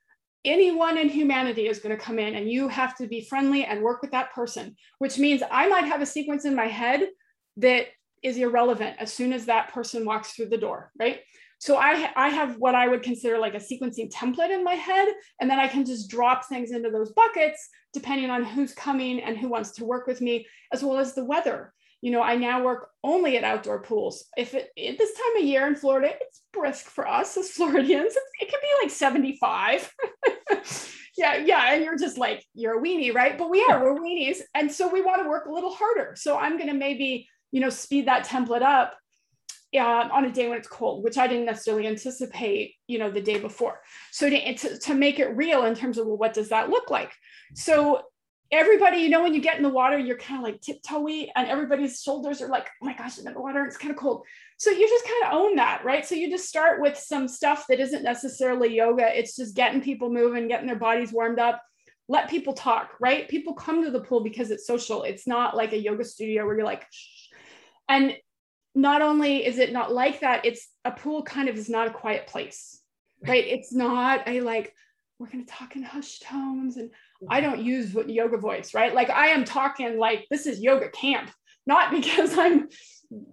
anyone 0.46 0.98
in 0.98 1.10
humanity 1.10 1.68
is 1.68 1.80
going 1.80 1.96
to 1.96 2.02
come 2.02 2.20
in 2.20 2.36
and 2.36 2.50
you 2.50 2.68
have 2.70 2.96
to 2.98 3.08
be 3.08 3.22
friendly 3.22 3.66
and 3.66 3.82
work 3.82 4.02
with 4.02 4.12
that 4.12 4.34
person, 4.34 4.76
which 5.00 5.18
means 5.18 5.44
I 5.52 5.68
might 5.68 5.86
have 5.86 6.02
a 6.02 6.06
sequence 6.06 6.46
in 6.46 6.56
my 6.56 6.68
head 6.68 7.10
that 7.58 7.88
is 8.24 8.38
irrelevant 8.38 8.98
as 9.00 9.12
soon 9.14 9.34
as 9.34 9.46
that 9.46 9.74
person 9.74 10.06
walks 10.06 10.32
through 10.32 10.50
the 10.50 10.58
door, 10.58 10.92
right? 11.00 11.20
So 11.60 11.76
I, 11.76 12.10
I 12.16 12.30
have 12.30 12.56
what 12.58 12.74
I 12.74 12.88
would 12.88 13.04
consider 13.04 13.38
like 13.38 13.54
a 13.54 13.58
sequencing 13.58 14.12
template 14.12 14.50
in 14.50 14.64
my 14.64 14.76
head, 14.76 15.10
and 15.40 15.50
then 15.50 15.60
I 15.60 15.68
can 15.68 15.86
just 15.86 16.10
drop 16.10 16.46
things 16.46 16.72
into 16.72 16.90
those 16.90 17.12
buckets 17.12 17.70
depending 17.94 18.30
on 18.30 18.44
who's 18.44 18.74
coming 18.74 19.20
and 19.20 19.38
who 19.38 19.50
wants 19.50 19.72
to 19.72 19.86
work 19.86 20.08
with 20.08 20.22
me, 20.22 20.46
as 20.72 20.84
well 20.84 21.00
as 21.00 21.16
the 21.16 21.26
weather. 21.26 21.74
You 22.02 22.12
know, 22.12 22.22
I 22.22 22.38
now 22.38 22.64
work 22.64 22.90
only 23.04 23.36
at 23.36 23.44
outdoor 23.44 23.82
pools. 23.82 24.26
If 24.38 24.54
it 24.54 24.70
at 24.78 24.98
this 24.98 25.14
time 25.14 25.38
of 25.38 25.44
year 25.44 25.68
in 25.68 25.76
Florida, 25.76 26.12
it's 26.22 26.42
brisk 26.54 26.86
for 26.86 27.06
us 27.06 27.36
as 27.36 27.50
Floridians. 27.52 28.16
It 28.40 28.50
can 28.50 28.60
be 28.62 28.84
like 28.84 28.92
75. 28.92 29.94
yeah, 31.18 31.36
yeah. 31.38 31.74
And 31.74 31.84
you're 31.84 31.98
just 31.98 32.18
like, 32.18 32.46
you're 32.54 32.80
a 32.80 32.82
weenie, 32.82 33.14
right? 33.14 33.38
But 33.38 33.50
we 33.50 33.66
are, 33.70 33.84
we're 33.84 34.00
weenies. 34.00 34.38
And 34.56 34.72
so 34.72 34.88
we 34.88 35.02
want 35.02 35.24
to 35.24 35.30
work 35.30 35.46
a 35.46 35.52
little 35.52 35.74
harder. 35.74 36.14
So 36.16 36.38
I'm 36.38 36.58
going 36.58 36.70
to 36.70 36.76
maybe, 36.76 37.28
you 37.52 37.60
know, 37.60 37.70
speed 37.70 38.08
that 38.08 38.26
template 38.26 38.62
up 38.62 38.96
uh, 39.76 40.10
on 40.12 40.26
a 40.26 40.32
day 40.32 40.48
when 40.48 40.58
it's 40.58 40.68
cold, 40.68 41.04
which 41.04 41.18
I 41.18 41.28
didn't 41.28 41.46
necessarily 41.46 41.88
anticipate, 41.88 42.76
you 42.88 42.98
know, 42.98 43.12
the 43.12 43.22
day 43.22 43.40
before. 43.40 43.82
So 44.12 44.30
to, 44.30 44.54
to, 44.56 44.80
to 44.80 44.94
make 44.96 45.20
it 45.20 45.36
real 45.36 45.66
in 45.66 45.76
terms 45.76 45.98
of, 45.98 46.08
well, 46.08 46.18
what 46.18 46.34
does 46.34 46.50
that 46.50 46.70
look 46.70 46.90
like? 46.90 47.12
So 47.54 48.04
everybody, 48.52 48.98
you 48.98 49.10
know, 49.10 49.22
when 49.22 49.34
you 49.34 49.42
get 49.42 49.58
in 49.58 49.64
the 49.64 49.70
water, 49.70 49.98
you're 49.98 50.18
kind 50.18 50.40
of 50.40 50.44
like 50.44 50.62
tiptoey 50.62 51.28
and 51.36 51.48
everybody's 51.48 52.02
shoulders 52.02 52.42
are 52.42 52.48
like, 52.48 52.68
oh 52.82 52.86
my 52.86 52.96
gosh, 52.96 53.20
in 53.20 53.26
the 53.26 53.40
water. 53.40 53.64
It's 53.66 53.78
kind 53.78 53.92
of 53.92 53.98
cold. 53.98 54.26
So 54.58 54.72
you 54.72 54.88
just 54.88 55.06
kind 55.06 55.24
of 55.26 55.40
own 55.40 55.56
that, 55.58 55.86
right? 55.86 56.06
So 56.06 56.16
you 56.16 56.30
just 56.30 56.50
start 56.50 56.82
with 56.82 56.98
some 56.98 57.28
stuff 57.28 57.66
that 57.70 57.80
isn't 57.80 58.04
necessarily 58.04 58.76
yoga. 58.76 59.18
It's 59.18 59.36
just 59.36 59.56
getting 59.56 59.82
people 59.82 60.12
moving, 60.12 60.48
getting 60.48 60.68
their 60.68 60.76
bodies 60.76 61.12
warmed 61.12 61.40
up. 61.40 61.62
Let 62.08 62.28
people 62.28 62.54
talk, 62.54 62.96
right? 63.00 63.30
People 63.30 63.54
come 63.54 63.84
to 63.84 63.92
the 63.92 64.02
pool 64.02 64.24
because 64.24 64.50
it's 64.50 64.66
social. 64.66 65.04
It's 65.04 65.28
not 65.28 65.56
like 65.56 65.74
a 65.74 65.80
yoga 65.80 66.04
studio 66.04 66.44
where 66.46 66.56
you're 66.56 66.66
like, 66.66 66.88
Shh. 66.92 67.28
and 67.88 68.16
not 68.76 69.02
only 69.02 69.46
is 69.46 69.58
it 69.58 69.72
not 69.72 69.94
like 69.94 70.22
that, 70.22 70.46
it's 70.46 70.68
a 70.86 70.92
pool 70.92 71.24
kind 71.24 71.50
of 71.50 71.56
is 71.56 71.70
not 71.70 71.88
a 71.88 71.92
quiet 71.92 72.28
place, 72.28 72.82
right? 73.26 73.46
It's 73.46 73.74
not 73.74 74.28
a 74.28 74.42
like, 74.42 74.74
we're 75.18 75.28
going 75.28 75.46
to 75.46 75.52
talk 75.52 75.76
in 75.76 75.84
hushed 75.84 76.24
tones 76.24 76.78
and 76.78 76.92
I 77.28 77.42
don't 77.42 77.62
use 77.62 77.94
yoga 77.94 78.38
voice, 78.38 78.74
right? 78.74 78.94
Like 78.94 79.10
I 79.10 79.28
am 79.28 79.44
talking 79.44 79.98
like 79.98 80.28
this 80.30 80.46
is 80.46 80.62
yoga 80.62 80.90
camp, 80.90 81.30
not 81.66 81.92
because 81.96 82.38
I'm 82.38 82.70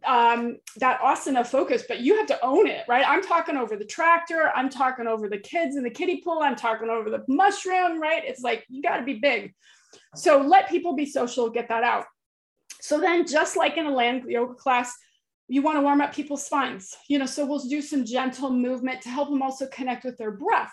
um, 0.07 0.57
that 0.79 1.01
asana 1.01 1.47
focus, 1.47 1.85
but 1.87 2.01
you 2.01 2.17
have 2.17 2.27
to 2.29 2.45
own 2.45 2.67
it, 2.67 2.85
right? 2.89 3.05
I'm 3.07 3.23
talking 3.23 3.57
over 3.57 3.77
the 3.77 3.85
tractor, 3.85 4.51
I'm 4.55 4.71
talking 4.71 5.07
over 5.07 5.29
the 5.29 5.39
kids 5.39 5.77
in 5.77 5.83
the 5.83 5.91
kiddie 5.91 6.23
pool, 6.23 6.41
I'm 6.43 6.57
talking 6.57 6.89
over 6.89 7.11
the 7.11 7.25
mushroom, 7.29 8.01
right? 8.01 8.23
It's 8.25 8.41
like 8.41 8.65
you 8.69 8.83
got 8.83 8.97
to 8.97 9.05
be 9.05 9.15
big. 9.15 9.55
So 10.15 10.41
let 10.41 10.71
people 10.71 10.95
be 10.95 11.07
social, 11.07 11.51
get 11.51 11.69
that 11.69 11.85
out. 11.85 12.07
So 12.81 13.01
then, 13.01 13.27
just 13.27 13.57
like 13.57 13.77
in 13.77 13.87
a 13.87 13.91
land 13.91 14.25
yoga 14.27 14.55
class, 14.55 14.97
you 15.49 15.63
want 15.63 15.77
to 15.77 15.83
warm 15.83 16.01
up 16.01 16.15
people's 16.15 16.45
spines, 16.45 16.97
you 17.09 17.19
know. 17.19 17.27
So 17.27 17.47
we'll 17.47 17.61
do 17.61 17.81
some 17.81 18.05
gentle 18.05 18.51
movement 18.51 19.03
to 19.03 19.09
help 19.09 19.29
them 19.31 19.43
also 19.43 19.67
connect 19.69 20.05
with 20.05 20.17
their 20.19 20.33
breath 20.33 20.73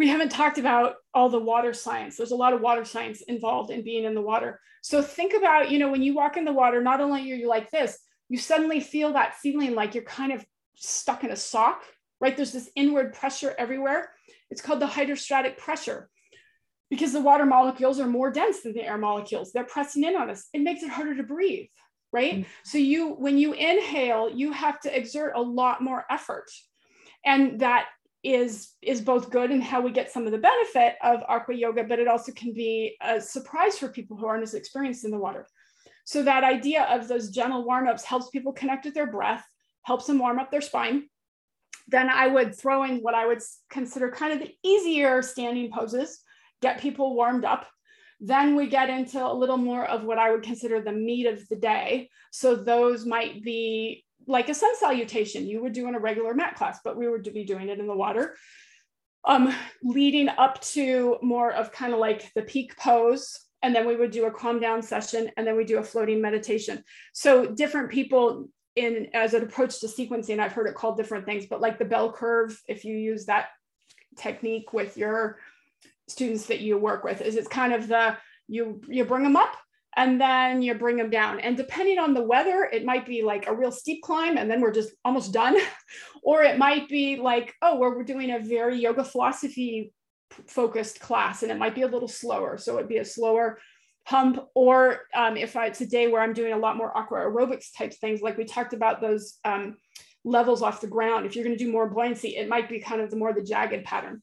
we 0.00 0.08
haven't 0.08 0.30
talked 0.30 0.56
about 0.56 0.94
all 1.12 1.28
the 1.28 1.38
water 1.38 1.74
science. 1.74 2.16
There's 2.16 2.30
a 2.30 2.36
lot 2.36 2.54
of 2.54 2.62
water 2.62 2.86
science 2.86 3.20
involved 3.20 3.70
in 3.70 3.84
being 3.84 4.04
in 4.04 4.14
the 4.14 4.22
water. 4.22 4.58
So 4.80 5.02
think 5.02 5.34
about, 5.34 5.70
you 5.70 5.78
know, 5.78 5.90
when 5.90 6.00
you 6.00 6.14
walk 6.14 6.38
in 6.38 6.46
the 6.46 6.54
water, 6.54 6.82
not 6.82 7.02
only 7.02 7.30
are 7.30 7.36
you 7.36 7.48
like 7.48 7.70
this, 7.70 7.98
you 8.30 8.38
suddenly 8.38 8.80
feel 8.80 9.12
that 9.12 9.34
feeling 9.34 9.74
like 9.74 9.94
you're 9.94 10.04
kind 10.04 10.32
of 10.32 10.42
stuck 10.74 11.22
in 11.22 11.32
a 11.32 11.36
sock, 11.36 11.82
right? 12.18 12.34
There's 12.34 12.54
this 12.54 12.70
inward 12.74 13.12
pressure 13.12 13.54
everywhere. 13.58 14.10
It's 14.48 14.62
called 14.62 14.80
the 14.80 14.86
hydrostatic 14.86 15.58
pressure 15.58 16.08
because 16.88 17.12
the 17.12 17.20
water 17.20 17.44
molecules 17.44 18.00
are 18.00 18.06
more 18.06 18.30
dense 18.30 18.62
than 18.62 18.72
the 18.72 18.86
air 18.86 18.96
molecules. 18.96 19.52
They're 19.52 19.64
pressing 19.64 20.04
in 20.04 20.16
on 20.16 20.30
us. 20.30 20.48
It 20.54 20.62
makes 20.62 20.82
it 20.82 20.88
harder 20.88 21.14
to 21.14 21.24
breathe, 21.24 21.66
right? 22.12 22.34
Mm-hmm. 22.34 22.50
So 22.64 22.78
you 22.78 23.10
when 23.14 23.38
you 23.38 23.52
inhale, 23.52 24.30
you 24.30 24.52
have 24.52 24.80
to 24.80 24.96
exert 24.96 25.32
a 25.36 25.40
lot 25.40 25.82
more 25.82 26.04
effort. 26.10 26.50
And 27.24 27.60
that 27.60 27.86
is 28.22 28.72
is 28.82 29.00
both 29.00 29.30
good 29.30 29.50
and 29.50 29.62
how 29.62 29.80
we 29.80 29.90
get 29.90 30.10
some 30.10 30.26
of 30.26 30.32
the 30.32 30.38
benefit 30.38 30.96
of 31.02 31.22
aqua 31.26 31.54
yoga 31.54 31.82
but 31.84 31.98
it 31.98 32.06
also 32.06 32.32
can 32.32 32.52
be 32.52 32.96
a 33.00 33.20
surprise 33.20 33.78
for 33.78 33.88
people 33.88 34.16
who 34.16 34.26
aren't 34.26 34.42
as 34.42 34.52
experienced 34.52 35.04
in 35.06 35.10
the 35.10 35.18
water 35.18 35.46
so 36.04 36.22
that 36.22 36.44
idea 36.44 36.82
of 36.84 37.08
those 37.08 37.30
gentle 37.30 37.64
warm-ups 37.64 38.04
helps 38.04 38.28
people 38.28 38.52
connect 38.52 38.84
with 38.84 38.92
their 38.92 39.10
breath 39.10 39.42
helps 39.82 40.06
them 40.06 40.18
warm 40.18 40.38
up 40.38 40.50
their 40.50 40.60
spine 40.60 41.04
then 41.88 42.10
i 42.10 42.26
would 42.26 42.54
throw 42.54 42.82
in 42.82 42.98
what 42.98 43.14
i 43.14 43.26
would 43.26 43.40
consider 43.70 44.10
kind 44.10 44.34
of 44.34 44.38
the 44.38 44.52
easier 44.62 45.22
standing 45.22 45.70
poses 45.72 46.20
get 46.60 46.78
people 46.78 47.14
warmed 47.14 47.46
up 47.46 47.66
then 48.20 48.54
we 48.54 48.66
get 48.66 48.90
into 48.90 49.24
a 49.24 49.32
little 49.32 49.56
more 49.56 49.84
of 49.84 50.04
what 50.04 50.18
i 50.18 50.30
would 50.30 50.42
consider 50.42 50.80
the 50.80 50.92
meat 50.92 51.26
of 51.26 51.48
the 51.48 51.56
day 51.56 52.08
so 52.30 52.54
those 52.54 53.06
might 53.06 53.42
be 53.42 54.04
like 54.26 54.48
a 54.48 54.54
sun 54.54 54.76
salutation 54.76 55.46
you 55.46 55.62
would 55.62 55.72
do 55.72 55.88
in 55.88 55.94
a 55.94 56.00
regular 56.00 56.34
mat 56.34 56.54
class, 56.54 56.80
but 56.84 56.96
we 56.96 57.08
would 57.08 57.22
be 57.34 57.44
doing 57.44 57.68
it 57.68 57.78
in 57.78 57.86
the 57.86 57.94
water. 57.94 58.36
Um, 59.24 59.54
leading 59.82 60.28
up 60.28 60.60
to 60.62 61.18
more 61.20 61.52
of 61.52 61.72
kind 61.72 61.92
of 61.92 61.98
like 61.98 62.32
the 62.34 62.42
peak 62.42 62.76
pose, 62.76 63.38
and 63.62 63.74
then 63.74 63.86
we 63.86 63.96
would 63.96 64.10
do 64.10 64.26
a 64.26 64.30
calm 64.30 64.60
down 64.60 64.82
session, 64.82 65.30
and 65.36 65.46
then 65.46 65.56
we 65.56 65.64
do 65.64 65.78
a 65.78 65.84
floating 65.84 66.22
meditation. 66.22 66.82
So 67.12 67.46
different 67.46 67.90
people 67.90 68.48
in 68.76 69.08
as 69.12 69.34
an 69.34 69.42
approach 69.42 69.80
to 69.80 69.88
sequencing, 69.88 70.38
I've 70.38 70.52
heard 70.52 70.68
it 70.68 70.74
called 70.74 70.96
different 70.96 71.26
things, 71.26 71.46
but 71.46 71.60
like 71.60 71.78
the 71.78 71.84
bell 71.84 72.12
curve, 72.12 72.58
if 72.66 72.84
you 72.84 72.96
use 72.96 73.26
that 73.26 73.48
technique 74.16 74.72
with 74.72 74.96
your 74.96 75.38
students 76.10 76.46
that 76.46 76.60
you 76.60 76.76
work 76.76 77.04
with, 77.04 77.20
is 77.20 77.36
it's 77.36 77.48
kind 77.48 77.72
of 77.72 77.88
the 77.88 78.16
you 78.48 78.80
you 78.88 79.04
bring 79.04 79.22
them 79.22 79.36
up 79.36 79.56
and 79.96 80.20
then 80.20 80.62
you 80.62 80.74
bring 80.74 80.96
them 80.96 81.10
down. 81.10 81.40
And 81.40 81.56
depending 81.56 81.98
on 81.98 82.14
the 82.14 82.22
weather, 82.22 82.68
it 82.72 82.84
might 82.84 83.06
be 83.06 83.22
like 83.22 83.46
a 83.46 83.54
real 83.54 83.72
steep 83.72 84.02
climb 84.02 84.38
and 84.38 84.50
then 84.50 84.60
we're 84.60 84.72
just 84.72 84.92
almost 85.04 85.32
done. 85.32 85.56
or 86.22 86.42
it 86.42 86.58
might 86.58 86.88
be 86.88 87.16
like, 87.16 87.54
oh, 87.62 87.78
we're 87.78 88.02
doing 88.04 88.30
a 88.30 88.38
very 88.38 88.78
yoga 88.78 89.04
philosophy 89.04 89.92
focused 90.46 91.00
class 91.00 91.42
and 91.42 91.50
it 91.50 91.58
might 91.58 91.74
be 91.74 91.82
a 91.82 91.88
little 91.88 92.08
slower. 92.08 92.56
So 92.56 92.76
it'd 92.76 92.88
be 92.88 92.98
a 92.98 93.04
slower 93.04 93.58
hump. 94.04 94.38
Or 94.54 95.00
um, 95.14 95.36
if 95.36 95.56
I, 95.56 95.66
it's 95.66 95.80
a 95.80 95.86
day 95.86 96.06
where 96.06 96.22
I'm 96.22 96.34
doing 96.34 96.52
a 96.52 96.58
lot 96.58 96.76
more 96.76 96.96
aqua 96.96 97.18
aerobics 97.18 97.76
type 97.76 97.92
things, 97.92 98.22
like 98.22 98.38
we 98.38 98.44
talked 98.44 98.74
about 98.74 99.00
those 99.00 99.38
um, 99.44 99.76
levels 100.24 100.62
off 100.62 100.80
the 100.80 100.86
ground. 100.86 101.26
If 101.26 101.34
you're 101.34 101.44
going 101.44 101.56
to 101.56 101.64
do 101.64 101.72
more 101.72 101.90
buoyancy, 101.90 102.36
it 102.36 102.48
might 102.48 102.68
be 102.68 102.78
kind 102.78 103.00
of 103.00 103.10
the 103.10 103.16
more 103.16 103.32
the 103.32 103.42
jagged 103.42 103.84
pattern. 103.84 104.22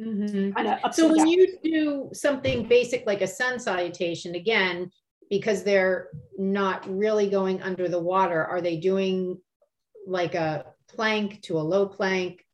Mm-hmm. 0.00 0.90
So 0.92 1.08
when 1.08 1.28
you 1.28 1.58
do 1.62 2.10
something 2.12 2.66
basic 2.66 3.06
like 3.06 3.22
a 3.22 3.26
sun 3.26 3.58
salutation, 3.58 4.34
again, 4.34 4.90
because 5.28 5.62
they're 5.62 6.08
not 6.38 6.88
really 6.88 7.28
going 7.28 7.62
under 7.62 7.88
the 7.88 8.00
water, 8.00 8.44
are 8.44 8.60
they 8.60 8.76
doing 8.76 9.38
like 10.06 10.34
a 10.34 10.66
plank 10.88 11.42
to 11.42 11.58
a 11.58 11.60
low 11.60 11.86
plank, 11.86 12.44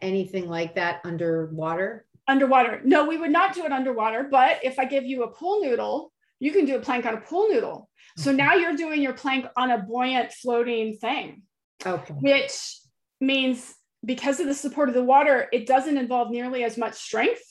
anything 0.00 0.48
like 0.48 0.74
that 0.76 1.00
underwater? 1.04 2.06
Underwater. 2.28 2.80
No, 2.84 3.04
we 3.04 3.18
would 3.18 3.30
not 3.30 3.54
do 3.54 3.64
it 3.64 3.72
underwater. 3.72 4.28
But 4.30 4.60
if 4.62 4.78
I 4.78 4.84
give 4.84 5.04
you 5.04 5.24
a 5.24 5.30
pool 5.30 5.60
noodle, 5.62 6.12
you 6.38 6.52
can 6.52 6.64
do 6.64 6.76
a 6.76 6.80
plank 6.80 7.06
on 7.06 7.14
a 7.14 7.20
pool 7.20 7.48
noodle. 7.50 7.88
So 8.16 8.32
now 8.32 8.54
you're 8.54 8.76
doing 8.76 9.02
your 9.02 9.12
plank 9.12 9.46
on 9.56 9.70
a 9.70 9.78
buoyant 9.78 10.32
floating 10.32 10.96
thing. 10.96 11.42
Okay. 11.84 12.14
Which 12.14 12.78
means 13.20 13.74
because 14.04 14.40
of 14.40 14.46
the 14.46 14.54
support 14.54 14.88
of 14.88 14.94
the 14.94 15.04
water, 15.04 15.48
it 15.52 15.66
doesn't 15.66 15.96
involve 15.96 16.30
nearly 16.30 16.64
as 16.64 16.76
much 16.76 16.94
strength, 16.94 17.42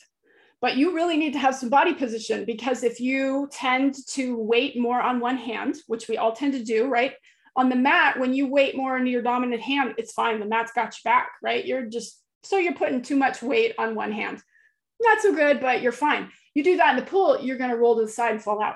but 0.61 0.77
you 0.77 0.93
really 0.95 1.17
need 1.17 1.33
to 1.33 1.39
have 1.39 1.55
some 1.55 1.69
body 1.69 1.93
position 1.93 2.45
because 2.45 2.83
if 2.83 2.99
you 2.99 3.49
tend 3.51 3.95
to 4.09 4.37
weight 4.37 4.77
more 4.77 5.01
on 5.01 5.19
one 5.19 5.37
hand, 5.37 5.75
which 5.87 6.07
we 6.07 6.17
all 6.17 6.33
tend 6.33 6.53
to 6.53 6.63
do, 6.63 6.87
right? 6.87 7.13
On 7.55 7.69
the 7.69 7.75
mat, 7.75 8.19
when 8.19 8.33
you 8.33 8.47
weight 8.47 8.75
more 8.75 8.97
into 8.97 9.11
your 9.11 9.21
dominant 9.21 9.61
hand, 9.61 9.95
it's 9.97 10.13
fine. 10.13 10.39
The 10.39 10.45
mat's 10.45 10.71
got 10.73 10.95
your 10.95 11.11
back, 11.11 11.29
right? 11.41 11.65
You're 11.65 11.85
just 11.85 12.19
so 12.43 12.57
you're 12.57 12.73
putting 12.73 13.01
too 13.01 13.15
much 13.15 13.41
weight 13.41 13.73
on 13.77 13.95
one 13.95 14.11
hand. 14.11 14.41
Not 15.01 15.21
so 15.21 15.33
good, 15.33 15.59
but 15.59 15.81
you're 15.81 15.91
fine. 15.91 16.29
You 16.53 16.63
do 16.63 16.77
that 16.77 16.91
in 16.91 17.03
the 17.03 17.09
pool, 17.09 17.39
you're 17.41 17.57
going 17.57 17.69
to 17.69 17.77
roll 17.77 17.95
to 17.95 18.03
the 18.03 18.11
side 18.11 18.31
and 18.31 18.43
fall 18.43 18.61
out. 18.61 18.75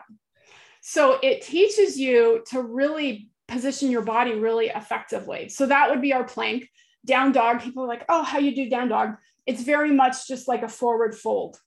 So 0.81 1.19
it 1.21 1.41
teaches 1.41 1.99
you 1.99 2.43
to 2.47 2.61
really 2.61 3.29
position 3.47 3.91
your 3.91 4.01
body 4.01 4.35
really 4.35 4.67
effectively. 4.67 5.49
So 5.49 5.65
that 5.65 5.89
would 5.89 6.01
be 6.01 6.13
our 6.13 6.23
plank 6.23 6.69
down 7.07 7.31
dog, 7.31 7.61
people 7.61 7.83
are 7.83 7.87
like, 7.87 8.05
oh, 8.09 8.21
how 8.21 8.37
you 8.37 8.53
do 8.53 8.69
down 8.69 8.89
dog? 8.89 9.15
It's 9.47 9.63
very 9.63 9.91
much 9.91 10.27
just 10.27 10.47
like 10.47 10.61
a 10.61 10.67
forward 10.67 11.15
fold. 11.15 11.57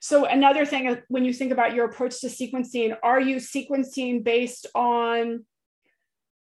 So 0.00 0.26
another 0.26 0.64
thing 0.64 0.86
uh, 0.86 0.96
when 1.08 1.24
you 1.24 1.32
think 1.32 1.50
about 1.50 1.74
your 1.74 1.86
approach 1.86 2.20
to 2.20 2.28
sequencing, 2.28 2.96
are 3.02 3.20
you 3.20 3.36
sequencing 3.36 4.22
based 4.22 4.66
on 4.74 5.44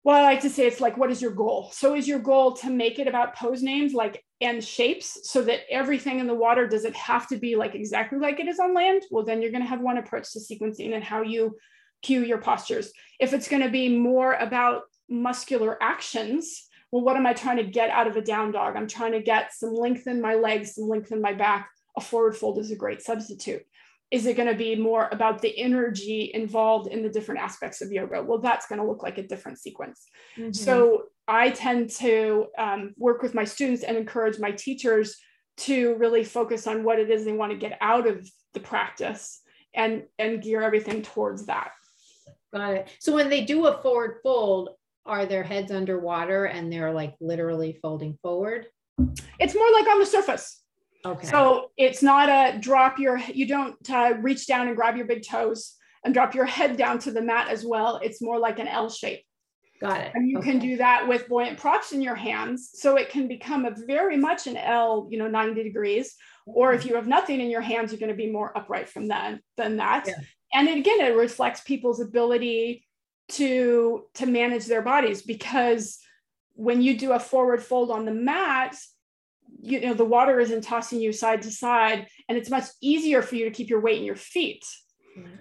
well, 0.03 0.17
I 0.17 0.23
like 0.23 0.41
to 0.41 0.51
say 0.51 0.67
it's 0.67 0.81
like, 0.81 0.97
what 0.97 1.11
is 1.11 1.21
your 1.21 1.33
goal? 1.33 1.71
So 1.75 1.95
is 1.95 2.09
your 2.09 2.21
goal 2.21 2.55
to 2.55 2.71
make 2.71 2.99
it 2.99 3.07
about 3.07 3.37
pose 3.37 3.63
names 3.63 3.93
like 3.93 4.25
and 4.41 4.65
shapes 4.65 5.31
so 5.31 5.43
that 5.43 5.71
everything 5.71 6.21
in 6.21 6.27
the 6.27 6.35
water 6.35 6.67
doesn't 6.67 6.97
have 6.97 7.29
to 7.29 7.37
be 7.37 7.55
like 7.55 7.75
exactly 7.75 8.19
like 8.19 8.41
it 8.41 8.49
is 8.49 8.59
on 8.59 8.73
land? 8.73 9.03
Well, 9.11 9.27
then 9.27 9.43
you're 9.43 9.51
going 9.51 9.63
to 9.63 9.69
have 9.69 9.83
one 9.83 9.99
approach 9.99 10.33
to 10.33 10.39
sequencing 10.39 10.95
and 10.95 11.05
how 11.05 11.21
you 11.21 11.59
cue 12.01 12.25
your 12.25 12.39
postures. 12.39 12.93
If 13.19 13.35
it's 13.35 13.49
going 13.49 13.63
to 13.63 13.69
be 13.69 13.95
more 13.95 14.33
about 14.33 14.85
muscular 15.11 15.77
actions, 15.83 16.67
well, 16.93 17.03
what 17.03 17.17
am 17.17 17.27
I 17.27 17.33
trying 17.33 17.59
to 17.59 17.65
get 17.65 17.91
out 17.91 18.07
of 18.07 18.17
a 18.17 18.23
down 18.23 18.53
dog? 18.53 18.77
I'm 18.77 18.89
trying 18.89 19.13
to 19.13 19.23
get 19.23 19.53
some 19.55 19.75
length 19.75 20.07
in 20.07 20.21
my 20.21 20.35
legs, 20.35 20.75
some 20.75 20.89
length 20.89 21.13
in 21.13 21.21
my 21.21 21.33
back. 21.33 21.71
A 21.97 22.01
forward 22.01 22.37
fold 22.37 22.59
is 22.59 22.71
a 22.71 22.77
great 22.77 23.03
substitute. 23.03 23.63
Is 24.11 24.27
it 24.27 24.37
going 24.37 24.49
to 24.49 24.57
be 24.57 24.75
more 24.75 25.09
about 25.13 25.41
the 25.41 25.57
energy 25.57 26.33
involved 26.35 26.93
in 26.93 27.03
the 27.03 27.09
different 27.09 27.41
aspects 27.41 27.81
of 27.81 27.93
yoga? 27.93 28.23
Well, 28.23 28.39
that's 28.39 28.67
going 28.67 28.81
to 28.81 28.87
look 28.87 29.05
like 29.05 29.19
a 29.19 29.27
different 29.27 29.59
sequence. 29.59 30.05
Mm-hmm. 30.37 30.53
So 30.53 31.05
I 31.29 31.51
tend 31.51 31.91
to 31.91 32.47
um, 32.59 32.93
work 32.97 33.23
with 33.23 33.35
my 33.35 33.45
students 33.45 33.85
and 33.85 33.97
encourage 33.97 34.41
my 34.41 34.51
teachers 34.51 35.17
to 35.59 35.95
really 35.95 36.25
focus 36.25 36.67
on 36.67 36.83
what 36.83 36.99
it 36.99 37.11
is 37.11 37.25
they 37.25 37.33
want 37.33 37.53
to 37.53 37.59
get 37.59 37.79
out 37.81 38.09
of 38.09 38.29
the 38.55 38.61
practice 38.61 39.43
and 39.75 40.05
and 40.19 40.43
gear 40.43 40.63
everything 40.63 41.03
towards 41.03 41.47
that. 41.47 41.71
Got 42.53 42.75
it. 42.75 42.89
So 42.99 43.15
when 43.15 43.31
they 43.31 43.45
do 43.45 43.67
a 43.67 43.81
forward 43.81 44.19
fold, 44.23 44.71
are 45.07 45.27
their 45.27 45.43
heads 45.43 45.73
underwater 45.73 46.45
and 46.45 46.73
they're 46.73 46.93
like 46.93 47.15
literally 47.21 47.79
folding 47.81 48.19
forward? 48.23 48.67
It's 49.39 49.55
more 49.55 49.71
like 49.73 49.87
on 49.87 49.99
the 49.99 50.07
surface. 50.07 50.63
Okay. 51.05 51.27
So 51.27 51.71
it's 51.77 52.03
not 52.03 52.29
a 52.29 52.59
drop 52.59 52.99
your, 52.99 53.19
you 53.19 53.47
don't 53.47 53.77
uh, 53.91 54.15
reach 54.21 54.47
down 54.47 54.67
and 54.69 54.77
grab 54.77 54.97
your 54.97 55.07
big 55.07 55.27
toes 55.27 55.75
and 56.05 56.13
drop 56.13 56.35
your 56.35 56.45
head 56.45 56.77
down 56.77 56.99
to 57.01 57.11
the 57.11 57.23
mat 57.23 57.49
as 57.49 57.65
well. 57.65 58.01
It's 58.03 58.21
more 58.21 58.39
like 58.39 58.59
an 58.59 58.69
L 58.69 58.91
shape. 58.91 59.25
Got 59.81 60.01
it. 60.01 60.13
And 60.15 60.29
you 60.29 60.39
okay. 60.39 60.51
can 60.51 60.61
do 60.61 60.77
that 60.77 61.09
with 61.09 61.29
buoyant 61.29 61.59
props 61.59 61.93
in 61.93 62.03
your 62.03 62.15
hands. 62.15 62.71
So 62.75 62.97
it 62.97 63.09
can 63.09 63.29
become 63.29 63.65
a 63.65 63.75
very 63.87 64.19
much 64.19 64.47
an 64.47 64.59
L, 64.59 65.09
you 65.11 65.19
know, 65.19 65.27
90 65.27 65.63
degrees. 65.63 66.15
Or 66.45 66.75
if 66.75 66.85
you 66.85 66.97
have 66.97 67.07
nothing 67.07 67.41
in 67.41 67.49
your 67.49 67.63
hands, 67.63 67.91
you're 67.91 68.01
going 68.01 68.11
to 68.11 68.15
be 68.15 68.31
more 68.31 68.57
upright 68.57 68.91
from 68.91 69.09
that 69.09 69.41
than 69.57 69.79
that. 69.79 70.05
Yeah. 70.07 70.15
And 70.53 70.69
again, 70.69 71.01
it 71.01 71.17
reflects 71.17 71.63
people's 71.63 72.01
ability 72.01 72.85
to 73.33 74.05
to 74.15 74.27
manage 74.27 74.67
their 74.67 74.83
bodies 74.83 75.23
because 75.23 75.99
when 76.55 76.83
you 76.83 76.97
do 76.97 77.13
a 77.13 77.21
forward 77.21 77.63
fold 77.63 77.91
on 77.91 78.05
the 78.05 78.13
mat, 78.13 78.77
you 79.61 79.81
know 79.81 79.95
the 79.95 80.05
water 80.05 80.41
isn't 80.41 80.63
tossing 80.63 81.01
you 81.01 81.13
side 81.13 81.43
to 81.43 81.51
side, 81.51 82.07
and 82.29 82.37
it's 82.37 82.51
much 82.51 82.65
easier 82.81 83.23
for 83.23 83.35
you 83.37 83.45
to 83.45 83.51
keep 83.51 83.69
your 83.69 83.81
weight 83.81 83.99
in 83.99 84.05
your 84.05 84.17
feet. 84.17 84.65
Mm-hmm 85.19 85.37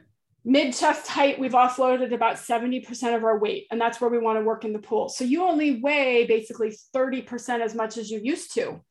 mid 0.45 0.73
chest 0.73 1.07
height, 1.07 1.39
we've 1.39 1.51
offloaded 1.51 2.13
about 2.13 2.37
70% 2.37 3.15
of 3.15 3.23
our 3.23 3.37
weight, 3.37 3.67
and 3.71 3.79
that's 3.79 3.99
where 3.99 4.09
we 4.09 4.17
want 4.17 4.39
to 4.39 4.43
work 4.43 4.65
in 4.65 4.73
the 4.73 4.79
pool. 4.79 5.09
So 5.09 5.23
you 5.23 5.43
only 5.43 5.79
weigh 5.79 6.25
basically 6.25 6.75
30% 6.95 7.61
as 7.61 7.75
much 7.75 7.97
as 7.97 8.09
you 8.09 8.19
used 8.19 8.53
to. 8.55 8.81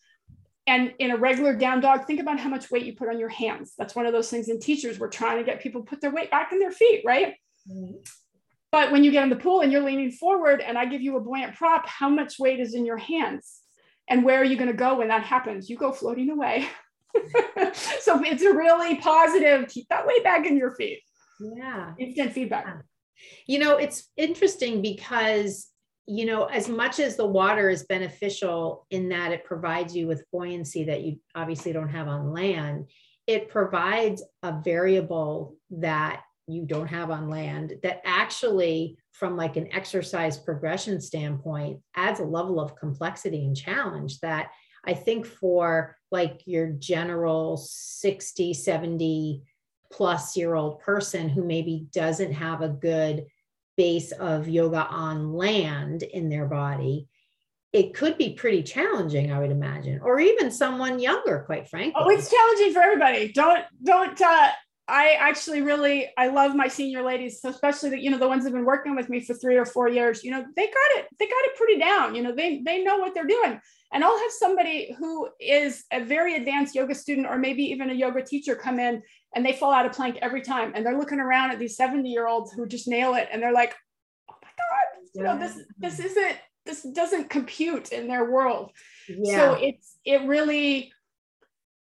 And 0.67 0.93
in 0.99 1.11
a 1.11 1.17
regular 1.17 1.57
down 1.57 1.81
dog, 1.81 2.07
think 2.07 2.21
about 2.21 2.39
how 2.39 2.51
much 2.51 2.71
weight 2.71 2.85
you 2.85 2.95
put 2.95 3.09
on 3.09 3.19
your 3.19 3.31
hands. 3.31 3.73
That's 3.79 3.97
one 3.97 4.07
of 4.07 4.13
those 4.13 4.29
things 4.29 4.49
in 4.49 4.61
teachers. 4.61 4.99
We're 4.99 5.09
trying 5.09 5.39
to 5.39 5.45
get 5.45 5.61
people 5.63 5.83
put 5.83 6.01
their 6.01 6.11
weight 6.11 6.31
back 6.31 6.53
in 6.53 6.59
their 6.59 6.71
feet, 6.71 7.03
right? 7.07 7.35
Mm-hmm. 7.69 7.97
But 8.71 8.93
when 8.93 9.03
you 9.03 9.11
get 9.11 9.23
in 9.23 9.31
the 9.31 9.37
pool 9.37 9.61
and 9.61 9.73
you're 9.73 9.85
leaning 9.85 10.11
forward 10.11 10.61
and 10.61 10.77
I 10.77 10.85
give 10.85 11.01
you 11.01 11.17
a 11.17 11.21
buoyant 11.21 11.57
prop, 11.57 11.87
how 11.87 12.09
much 12.09 12.39
weight 12.39 12.61
is 12.61 12.75
in 12.75 12.85
your 12.85 12.99
hands? 12.99 13.61
And 14.09 14.25
where 14.25 14.41
are 14.41 14.45
you 14.45 14.57
going 14.57 14.71
to 14.71 14.77
go 14.77 14.99
when 14.99 15.09
that 15.09 15.23
happens? 15.23 15.71
You 15.71 15.77
go 15.77 15.93
floating 15.93 16.31
away. 16.31 16.69
so 17.75 18.23
it's 18.23 18.43
a 18.43 18.53
really 18.53 18.97
positive, 18.97 19.69
keep 19.69 19.89
that 19.89 20.07
weight 20.07 20.23
back 20.23 20.47
in 20.47 20.57
your 20.57 20.75
feet. 20.75 21.01
Yeah. 21.41 21.95
Instant 21.99 22.33
feedback. 22.33 22.83
You 23.47 23.59
know, 23.59 23.77
it's 23.77 24.11
interesting 24.17 24.83
because, 24.83 25.69
you 26.07 26.27
know, 26.27 26.45
as 26.45 26.69
much 26.69 27.01
as 27.01 27.17
the 27.17 27.27
water 27.27 27.69
is 27.71 27.85
beneficial 27.85 28.87
in 28.91 29.09
that 29.11 29.33
it 29.33 29.45
provides 29.45 29.95
you 29.95 30.07
with 30.07 30.25
buoyancy 30.31 30.85
that 30.85 31.03
you 31.03 31.19
obviously 31.35 31.73
don't 31.73 31.89
have 31.89 32.09
on 32.09 32.33
land, 32.33 32.87
it 33.27 33.49
provides 33.49 34.23
a 34.43 34.61
variable 34.63 35.57
that 35.71 36.23
you 36.49 36.65
don't 36.65 36.87
have 36.87 37.11
on 37.11 37.29
land 37.29 37.75
that 37.83 38.01
actually 38.05 38.97
from 39.13 39.37
like 39.37 39.57
an 39.57 39.69
exercise 39.73 40.39
progression 40.39 41.01
standpoint 41.01 41.81
adds 41.95 42.21
a 42.21 42.25
level 42.25 42.59
of 42.59 42.77
complexity 42.77 43.45
and 43.45 43.57
challenge 43.57 44.19
that 44.21 44.49
i 44.87 44.95
think 44.95 45.27
for 45.27 45.97
like 46.11 46.41
your 46.47 46.69
general 46.69 47.57
60 47.57 48.55
70 48.55 49.43
plus 49.93 50.37
year 50.37 50.55
old 50.55 50.81
person 50.81 51.29
who 51.29 51.45
maybe 51.45 51.87
doesn't 51.93 52.33
have 52.33 52.63
a 52.63 52.69
good 52.69 53.27
base 53.77 54.13
of 54.13 54.49
yoga 54.49 54.87
on 54.87 55.33
land 55.33 56.03
in 56.03 56.29
their 56.29 56.47
body 56.47 57.07
it 57.73 57.95
could 57.95 58.17
be 58.17 58.33
pretty 58.33 58.63
challenging 58.63 59.31
i 59.31 59.39
would 59.39 59.51
imagine 59.51 60.01
or 60.03 60.19
even 60.19 60.51
someone 60.51 60.99
younger 60.99 61.43
quite 61.45 61.69
frankly. 61.69 62.01
oh 62.03 62.09
it's 62.09 62.31
challenging 62.31 62.73
for 62.73 62.81
everybody. 62.81 63.31
Don't 63.33 63.65
don't 63.85 64.21
uh 64.21 64.51
I 64.89 65.17
actually 65.19 65.61
really 65.61 66.09
I 66.17 66.29
love 66.29 66.55
my 66.55 66.69
senior 66.69 67.03
ladies, 67.03 67.41
especially 67.45 67.91
the 67.91 68.01
you 68.01 68.11
know 68.11 68.19
the 68.19 68.29
ones 68.29 68.45
that 68.45 68.51
have 68.51 68.55
been 68.55 68.65
working 68.65 68.97
with 68.97 69.11
me 69.11 69.21
for 69.21 69.35
three 69.35 69.57
or 69.57 69.67
four 69.67 69.89
years. 69.89 70.25
You 70.25 70.31
know 70.31 70.45
they 70.57 70.67
got 70.67 70.99
it 70.99 71.07
they 71.19 71.27
got 71.27 71.45
it 71.45 71.57
pretty 71.57 71.79
down. 71.79 72.15
You 72.15 72.23
know 72.23 72.35
they 72.35 72.63
they 72.65 72.83
know 72.83 72.97
what 72.97 73.15
they're 73.15 73.27
doing. 73.27 73.61
And 73.93 74.05
I'll 74.05 74.19
have 74.19 74.31
somebody 74.33 74.95
who 74.99 75.29
is 75.41 75.85
a 75.93 76.05
very 76.05 76.37
advanced 76.37 76.75
yoga 76.75 76.95
student 76.95 77.27
or 77.27 77.39
maybe 77.39 77.65
even 77.65 77.91
a 77.91 77.95
yoga 77.95 78.23
teacher 78.23 78.55
come 78.55 78.79
in 78.79 79.03
and 79.35 79.45
they 79.45 79.55
fall 79.55 79.73
out 79.73 79.87
of 79.87 79.93
plank 79.93 80.19
every 80.21 80.43
time. 80.43 80.73
And 80.75 80.85
they're 80.85 80.99
looking 80.99 81.21
around 81.21 81.53
at 81.53 81.59
these 81.59 81.77
70 81.77 82.09
year 82.09 82.27
olds 82.27 82.53
who 82.53 82.67
just 82.67 82.87
nail 82.87 83.15
it. 83.15 83.29
And 83.33 83.43
they're 83.43 83.53
like, 83.53 83.75
oh 84.31 84.35
my 84.43 84.49
God, 84.59 85.09
you 85.15 85.23
know, 85.23 85.39
this, 85.39 85.59
this 85.79 86.01
isn't, 86.01 86.37
this 86.67 86.83
doesn't 86.83 87.31
compute 87.31 87.93
in 87.93 88.09
their 88.09 88.31
world. 88.31 88.73
Yeah. 89.09 89.37
So 89.37 89.53
it's, 89.55 89.97
it 90.05 90.23
really, 90.29 90.93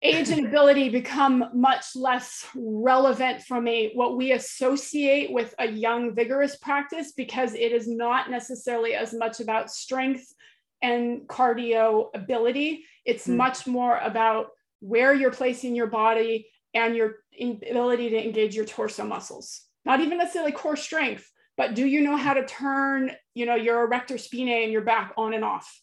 age 0.01 0.29
and 0.29 0.45
ability 0.45 0.89
become 0.89 1.45
much 1.53 1.95
less 1.95 2.45
relevant 2.55 3.41
from 3.43 3.67
a 3.67 3.91
what 3.93 4.15
we 4.15 4.31
associate 4.31 5.31
with 5.31 5.53
a 5.59 5.69
young 5.69 6.15
vigorous 6.15 6.55
practice 6.55 7.11
because 7.11 7.53
it 7.53 7.71
is 7.71 7.87
not 7.87 8.29
necessarily 8.29 8.93
as 8.93 9.13
much 9.13 9.39
about 9.39 9.69
strength 9.69 10.33
and 10.81 11.27
cardio 11.27 12.07
ability. 12.13 12.85
It's 13.05 13.27
mm. 13.27 13.35
much 13.35 13.67
more 13.67 13.97
about 13.97 14.47
where 14.79 15.13
you're 15.13 15.31
placing 15.31 15.75
your 15.75 15.87
body 15.87 16.47
and 16.73 16.95
your 16.95 17.15
ability 17.39 18.09
to 18.11 18.23
engage 18.23 18.55
your 18.55 18.65
torso 18.65 19.03
muscles. 19.03 19.63
Not 19.83 19.99
even 19.99 20.17
necessarily 20.17 20.51
core 20.53 20.77
strength, 20.77 21.29
but 21.57 21.75
do 21.75 21.85
you 21.85 22.01
know 22.01 22.15
how 22.15 22.33
to 22.33 22.45
turn, 22.45 23.11
you 23.33 23.45
know, 23.45 23.55
your 23.55 23.83
erector 23.83 24.15
spinae 24.15 24.63
and 24.63 24.71
your 24.71 24.81
back 24.81 25.13
on 25.17 25.33
and 25.33 25.43
off? 25.43 25.81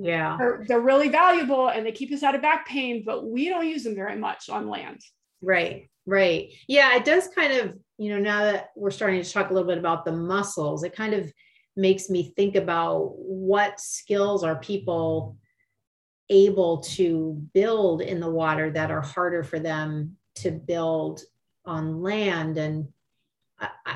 Yeah. 0.00 0.36
They're, 0.38 0.64
they're 0.66 0.80
really 0.80 1.08
valuable 1.08 1.68
and 1.68 1.84
they 1.84 1.92
keep 1.92 2.12
us 2.12 2.22
out 2.22 2.34
of 2.34 2.42
back 2.42 2.66
pain, 2.66 3.02
but 3.04 3.26
we 3.26 3.48
don't 3.48 3.66
use 3.66 3.84
them 3.84 3.94
very 3.94 4.16
much 4.16 4.48
on 4.48 4.68
land. 4.68 5.00
Right. 5.42 5.90
Right. 6.06 6.52
Yeah, 6.66 6.96
it 6.96 7.04
does 7.04 7.28
kind 7.28 7.52
of, 7.52 7.74
you 7.98 8.10
know, 8.10 8.18
now 8.18 8.44
that 8.44 8.70
we're 8.76 8.90
starting 8.90 9.22
to 9.22 9.30
talk 9.30 9.50
a 9.50 9.52
little 9.52 9.68
bit 9.68 9.78
about 9.78 10.04
the 10.04 10.12
muscles, 10.12 10.82
it 10.82 10.96
kind 10.96 11.12
of 11.12 11.30
makes 11.76 12.08
me 12.08 12.32
think 12.34 12.56
about 12.56 13.12
what 13.16 13.78
skills 13.78 14.42
are 14.42 14.56
people 14.56 15.36
able 16.30 16.78
to 16.78 17.42
build 17.54 18.00
in 18.00 18.20
the 18.20 18.30
water 18.30 18.70
that 18.70 18.90
are 18.90 19.00
harder 19.00 19.42
for 19.42 19.58
them 19.58 20.16
to 20.36 20.50
build 20.50 21.22
on 21.64 22.00
land 22.00 22.56
and 22.56 22.88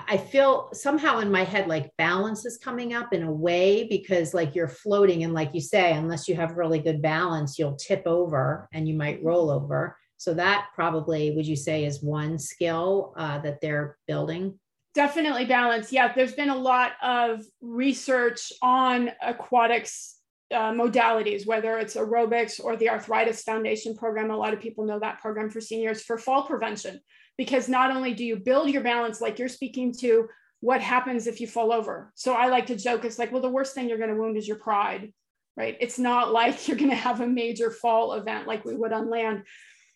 I, 0.08 0.16
feel 0.16 0.70
somehow 0.72 1.20
in 1.20 1.30
my 1.30 1.44
head 1.44 1.68
like 1.68 1.96
balance 1.96 2.44
is 2.44 2.58
coming 2.58 2.94
up 2.94 3.12
in 3.12 3.22
a 3.22 3.32
way 3.32 3.86
because 3.88 4.34
like 4.34 4.56
you're 4.56 4.66
floating 4.66 5.22
and 5.22 5.32
like 5.32 5.54
you 5.54 5.60
say 5.60 5.92
unless 5.92 6.26
you 6.26 6.34
have 6.34 6.56
really 6.56 6.80
good 6.80 7.00
balance 7.00 7.60
you'll 7.60 7.76
tip 7.76 8.02
over 8.04 8.68
and 8.72 8.88
you 8.88 8.94
might 8.94 9.22
roll 9.22 9.50
over 9.50 9.96
so 10.16 10.34
that 10.34 10.66
probably 10.74 11.30
would 11.30 11.46
you 11.46 11.54
say 11.54 11.84
is 11.84 12.02
one 12.02 12.40
skill 12.40 13.14
uh, 13.16 13.38
that 13.38 13.60
they're 13.60 13.96
building 14.08 14.58
Definitely 14.94 15.46
balance. 15.46 15.90
Yeah, 15.90 16.12
there's 16.12 16.34
been 16.34 16.50
a 16.50 16.56
lot 16.56 16.92
of 17.02 17.40
research 17.62 18.52
on 18.60 19.10
aquatics 19.22 20.18
uh, 20.52 20.70
modalities, 20.72 21.46
whether 21.46 21.78
it's 21.78 21.96
aerobics 21.96 22.62
or 22.62 22.76
the 22.76 22.90
Arthritis 22.90 23.42
Foundation 23.42 23.96
program. 23.96 24.30
A 24.30 24.36
lot 24.36 24.52
of 24.52 24.60
people 24.60 24.84
know 24.84 24.98
that 24.98 25.18
program 25.20 25.48
for 25.48 25.62
seniors 25.62 26.02
for 26.02 26.18
fall 26.18 26.42
prevention, 26.42 27.00
because 27.36 27.68
not 27.68 27.90
only 27.90 28.14
do 28.14 28.24
you 28.24 28.36
build 28.36 28.70
your 28.70 28.82
balance, 28.82 29.20
like 29.20 29.38
you're 29.38 29.48
speaking 29.48 29.92
to, 30.00 30.28
what 30.60 30.80
happens 30.80 31.26
if 31.26 31.40
you 31.40 31.46
fall 31.46 31.72
over? 31.72 32.12
So 32.14 32.34
I 32.34 32.46
like 32.48 32.66
to 32.66 32.76
joke, 32.76 33.04
it's 33.04 33.18
like, 33.18 33.32
well, 33.32 33.42
the 33.42 33.48
worst 33.48 33.74
thing 33.74 33.88
you're 33.88 33.98
going 33.98 34.10
to 34.10 34.16
wound 34.16 34.36
is 34.36 34.46
your 34.46 34.58
pride, 34.58 35.12
right? 35.56 35.76
It's 35.80 35.98
not 35.98 36.32
like 36.32 36.68
you're 36.68 36.76
going 36.76 36.90
to 36.90 36.96
have 36.96 37.20
a 37.20 37.26
major 37.26 37.70
fall 37.70 38.12
event 38.14 38.46
like 38.46 38.64
we 38.64 38.76
would 38.76 38.92
on 38.92 39.10
land. 39.10 39.44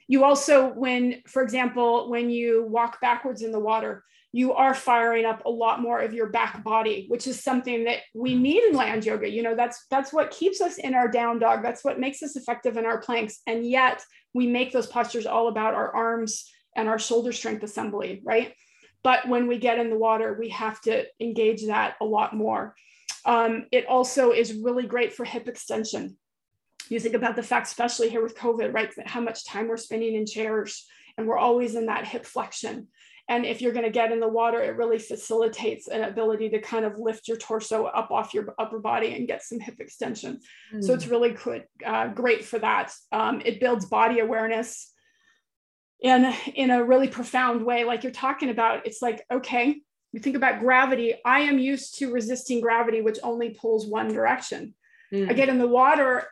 You 0.08 0.24
also, 0.24 0.68
when, 0.68 1.22
for 1.26 1.42
example, 1.42 2.10
when 2.10 2.30
you 2.30 2.66
walk 2.68 3.00
backwards 3.00 3.42
in 3.42 3.52
the 3.52 3.60
water, 3.60 4.04
you 4.36 4.52
are 4.52 4.74
firing 4.74 5.24
up 5.24 5.46
a 5.46 5.50
lot 5.50 5.80
more 5.80 6.00
of 6.00 6.12
your 6.12 6.28
back 6.28 6.62
body 6.62 7.06
which 7.08 7.26
is 7.26 7.42
something 7.42 7.84
that 7.84 8.00
we 8.14 8.34
need 8.34 8.62
in 8.64 8.74
land 8.74 9.04
yoga 9.04 9.28
you 9.28 9.42
know 9.42 9.54
that's 9.54 9.86
that's 9.90 10.12
what 10.12 10.30
keeps 10.30 10.60
us 10.60 10.76
in 10.76 10.94
our 10.94 11.08
down 11.08 11.38
dog 11.38 11.62
that's 11.62 11.82
what 11.82 11.98
makes 11.98 12.22
us 12.22 12.36
effective 12.36 12.76
in 12.76 12.84
our 12.84 13.00
planks 13.00 13.40
and 13.46 13.66
yet 13.66 14.02
we 14.34 14.46
make 14.46 14.72
those 14.72 14.86
postures 14.86 15.24
all 15.24 15.48
about 15.48 15.72
our 15.72 15.94
arms 15.94 16.50
and 16.76 16.88
our 16.88 16.98
shoulder 16.98 17.32
strength 17.32 17.62
assembly 17.62 18.20
right 18.24 18.54
but 19.02 19.28
when 19.28 19.46
we 19.46 19.58
get 19.58 19.78
in 19.78 19.90
the 19.90 19.98
water 19.98 20.36
we 20.38 20.48
have 20.48 20.80
to 20.80 21.04
engage 21.20 21.66
that 21.66 21.94
a 22.00 22.04
lot 22.04 22.34
more 22.34 22.74
um, 23.24 23.66
it 23.72 23.86
also 23.86 24.30
is 24.30 24.54
really 24.54 24.86
great 24.86 25.12
for 25.12 25.24
hip 25.24 25.48
extension 25.48 26.16
you 26.88 27.00
think 27.00 27.14
about 27.14 27.36
the 27.36 27.42
fact 27.42 27.66
especially 27.66 28.08
here 28.08 28.22
with 28.22 28.36
covid 28.36 28.72
right 28.72 28.92
how 29.06 29.20
much 29.20 29.44
time 29.44 29.68
we're 29.68 29.76
spending 29.76 30.14
in 30.14 30.26
chairs 30.26 30.86
and 31.18 31.26
we're 31.26 31.38
always 31.38 31.74
in 31.74 31.86
that 31.86 32.06
hip 32.06 32.24
flexion 32.24 32.88
and 33.28 33.44
if 33.44 33.60
you're 33.60 33.72
going 33.72 33.84
to 33.84 33.90
get 33.90 34.12
in 34.12 34.20
the 34.20 34.28
water, 34.28 34.62
it 34.62 34.76
really 34.76 34.98
facilitates 34.98 35.88
an 35.88 36.04
ability 36.04 36.48
to 36.50 36.60
kind 36.60 36.84
of 36.84 36.98
lift 36.98 37.26
your 37.26 37.36
torso 37.36 37.86
up 37.86 38.12
off 38.12 38.32
your 38.32 38.54
upper 38.58 38.78
body 38.78 39.14
and 39.14 39.26
get 39.26 39.42
some 39.42 39.58
hip 39.58 39.80
extension. 39.80 40.38
Mm. 40.72 40.84
So 40.84 40.94
it's 40.94 41.04
hmm. 41.04 41.10
really 41.10 41.30
good, 41.30 41.64
uh, 41.84 42.08
great 42.08 42.44
for 42.44 42.60
that. 42.60 42.92
Um, 43.10 43.42
it 43.44 43.58
builds 43.58 43.86
body 43.86 44.20
awareness 44.20 44.92
in, 46.00 46.32
in 46.54 46.70
a 46.70 46.84
really 46.84 47.08
profound 47.08 47.64
way. 47.64 47.84
Like 47.84 48.02
you're 48.02 48.12
talking 48.12 48.50
about, 48.50 48.86
it's 48.86 49.02
like, 49.02 49.24
okay, 49.30 49.80
you 50.12 50.20
think 50.20 50.36
about 50.36 50.60
gravity. 50.60 51.14
I 51.24 51.40
am 51.40 51.58
used 51.58 51.98
to 51.98 52.12
resisting 52.12 52.60
gravity, 52.60 53.00
which 53.00 53.18
only 53.22 53.50
pulls 53.50 53.86
one 53.86 54.08
direction. 54.08 54.74
Mm. 55.12 55.30
I 55.30 55.32
get 55.34 55.48
in 55.48 55.58
the 55.58 55.68
water, 55.68 56.26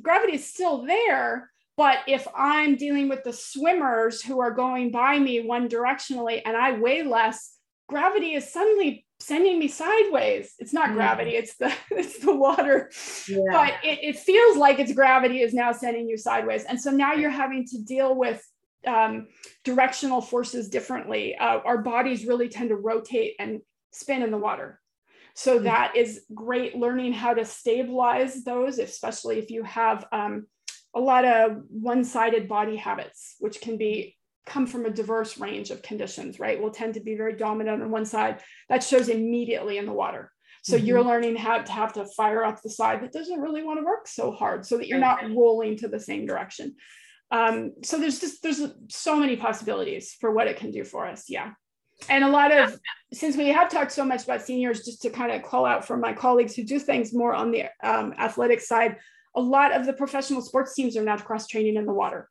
gravity 0.00 0.34
is 0.34 0.46
still 0.46 0.84
there, 0.84 1.50
but 1.76 1.98
if 2.06 2.26
I'm 2.34 2.76
dealing 2.76 3.08
with 3.08 3.24
the 3.24 3.32
swimmers 3.32 4.22
who 4.22 4.40
are 4.40 4.52
going 4.52 4.90
by 4.90 5.18
me 5.18 5.44
one 5.46 5.68
directionally 5.68 6.40
and 6.44 6.56
I 6.56 6.72
weigh 6.72 7.02
less, 7.02 7.56
gravity 7.88 8.34
is 8.34 8.50
suddenly 8.50 9.04
sending 9.20 9.58
me 9.58 9.68
sideways. 9.68 10.54
It's 10.58 10.72
not 10.72 10.90
mm. 10.90 10.94
gravity, 10.94 11.30
it's 11.30 11.56
the 11.56 11.74
it's 11.90 12.18
the 12.18 12.34
water. 12.34 12.90
Yeah. 13.28 13.38
But 13.50 13.74
it, 13.82 13.98
it 14.02 14.18
feels 14.18 14.56
like 14.56 14.78
it's 14.78 14.92
gravity 14.92 15.40
is 15.40 15.54
now 15.54 15.72
sending 15.72 16.08
you 16.08 16.16
sideways. 16.16 16.64
And 16.64 16.80
so 16.80 16.90
now 16.90 17.14
you're 17.14 17.30
having 17.30 17.66
to 17.66 17.82
deal 17.82 18.14
with 18.14 18.44
um, 18.86 19.28
directional 19.64 20.20
forces 20.20 20.68
differently. 20.68 21.36
Uh, 21.36 21.60
our 21.64 21.78
bodies 21.78 22.26
really 22.26 22.48
tend 22.48 22.68
to 22.70 22.76
rotate 22.76 23.34
and 23.38 23.60
spin 23.92 24.22
in 24.22 24.30
the 24.30 24.38
water 24.38 24.80
So 25.34 25.56
mm-hmm. 25.56 25.64
that 25.64 25.96
is 25.96 26.24
great 26.32 26.76
learning 26.76 27.12
how 27.12 27.34
to 27.34 27.44
stabilize 27.44 28.44
those, 28.44 28.78
especially 28.78 29.38
if 29.38 29.50
you 29.50 29.64
have 29.64 30.06
um, 30.12 30.46
a 30.94 31.00
lot 31.00 31.24
of 31.24 31.62
one-sided 31.68 32.48
body 32.48 32.76
habits, 32.76 33.36
which 33.40 33.60
can 33.60 33.76
be 33.76 34.16
come 34.46 34.66
from 34.66 34.86
a 34.86 34.90
diverse 34.90 35.38
range 35.38 35.70
of 35.70 35.82
conditions, 35.82 36.38
right? 36.38 36.60
Will 36.60 36.70
tend 36.70 36.94
to 36.94 37.00
be 37.00 37.16
very 37.16 37.34
dominant 37.36 37.82
on 37.82 37.90
one 37.90 38.04
side. 38.04 38.40
That 38.68 38.84
shows 38.84 39.08
immediately 39.08 39.78
in 39.78 39.86
the 39.86 39.92
water. 39.92 40.30
So 40.62 40.76
mm-hmm. 40.76 40.86
you're 40.86 41.04
learning 41.04 41.36
how 41.36 41.58
to 41.58 41.72
have 41.72 41.92
to 41.94 42.06
fire 42.06 42.44
up 42.44 42.62
the 42.62 42.70
side 42.70 43.02
that 43.02 43.12
doesn't 43.12 43.40
really 43.40 43.62
want 43.62 43.80
to 43.80 43.84
work 43.84 44.06
so 44.06 44.30
hard 44.30 44.64
so 44.64 44.78
that 44.78 44.86
you're 44.86 44.98
not 44.98 45.30
rolling 45.30 45.76
to 45.78 45.88
the 45.88 46.00
same 46.00 46.26
direction. 46.26 46.76
Um, 47.30 47.72
so 47.82 47.98
there's 47.98 48.20
just 48.20 48.42
there's 48.42 48.62
so 48.88 49.16
many 49.16 49.36
possibilities 49.36 50.16
for 50.20 50.30
what 50.30 50.46
it 50.46 50.56
can 50.56 50.70
do 50.70 50.84
for 50.84 51.06
us. 51.06 51.28
Yeah. 51.28 51.52
And 52.08 52.24
a 52.24 52.28
lot 52.28 52.52
of 52.52 52.78
since 53.12 53.36
we 53.36 53.48
have 53.48 53.70
talked 53.70 53.92
so 53.92 54.04
much 54.04 54.24
about 54.24 54.42
seniors, 54.42 54.84
just 54.84 55.02
to 55.02 55.10
kind 55.10 55.32
of 55.32 55.42
call 55.42 55.64
out 55.64 55.86
for 55.86 55.96
my 55.96 56.12
colleagues 56.12 56.54
who 56.54 56.64
do 56.64 56.78
things 56.78 57.12
more 57.12 57.34
on 57.34 57.50
the 57.50 57.64
um, 57.82 58.14
athletic 58.18 58.60
side, 58.60 58.96
a 59.34 59.40
lot 59.40 59.72
of 59.72 59.86
the 59.86 59.92
professional 59.92 60.42
sports 60.42 60.74
teams 60.74 60.96
are 60.96 61.04
now 61.04 61.16
cross 61.16 61.46
training 61.46 61.76
in 61.76 61.86
the 61.86 61.92
water 61.92 62.28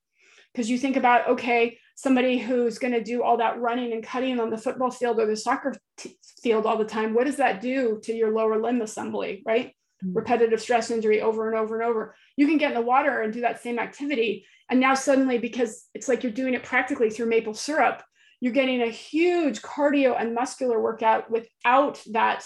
because 0.53 0.69
you 0.69 0.77
think 0.77 0.95
about 0.95 1.27
okay 1.27 1.77
somebody 1.95 2.37
who's 2.37 2.79
going 2.79 2.93
to 2.93 3.03
do 3.03 3.23
all 3.23 3.37
that 3.37 3.59
running 3.59 3.93
and 3.93 4.03
cutting 4.03 4.39
on 4.39 4.49
the 4.49 4.57
football 4.57 4.91
field 4.91 5.19
or 5.19 5.25
the 5.25 5.35
soccer 5.35 5.75
t- 5.97 6.17
field 6.41 6.65
all 6.65 6.77
the 6.77 6.85
time 6.85 7.13
what 7.13 7.25
does 7.25 7.37
that 7.37 7.61
do 7.61 7.99
to 8.03 8.13
your 8.13 8.31
lower 8.31 8.61
limb 8.61 8.81
assembly 8.81 9.41
right. 9.45 9.73
Mm. 10.03 10.15
repetitive 10.15 10.59
stress 10.59 10.91
injury 10.91 11.21
over 11.21 11.49
and 11.49 11.57
over 11.57 11.79
and 11.79 11.87
over 11.87 12.15
you 12.35 12.47
can 12.47 12.57
get 12.57 12.71
in 12.71 12.75
the 12.75 12.85
water 12.85 13.21
and 13.21 13.31
do 13.31 13.41
that 13.41 13.61
same 13.61 13.79
activity 13.79 14.45
and 14.69 14.79
now 14.79 14.95
suddenly 14.95 15.37
because 15.37 15.87
it's 15.93 16.07
like 16.07 16.23
you're 16.23 16.31
doing 16.31 16.53
it 16.53 16.63
practically 16.63 17.09
through 17.09 17.27
maple 17.27 17.53
syrup 17.53 18.01
you're 18.39 18.51
getting 18.51 18.81
a 18.81 18.89
huge 18.89 19.61
cardio 19.61 20.19
and 20.19 20.35
muscular 20.35 20.81
workout 20.81 21.31
without 21.31 22.03
that 22.11 22.45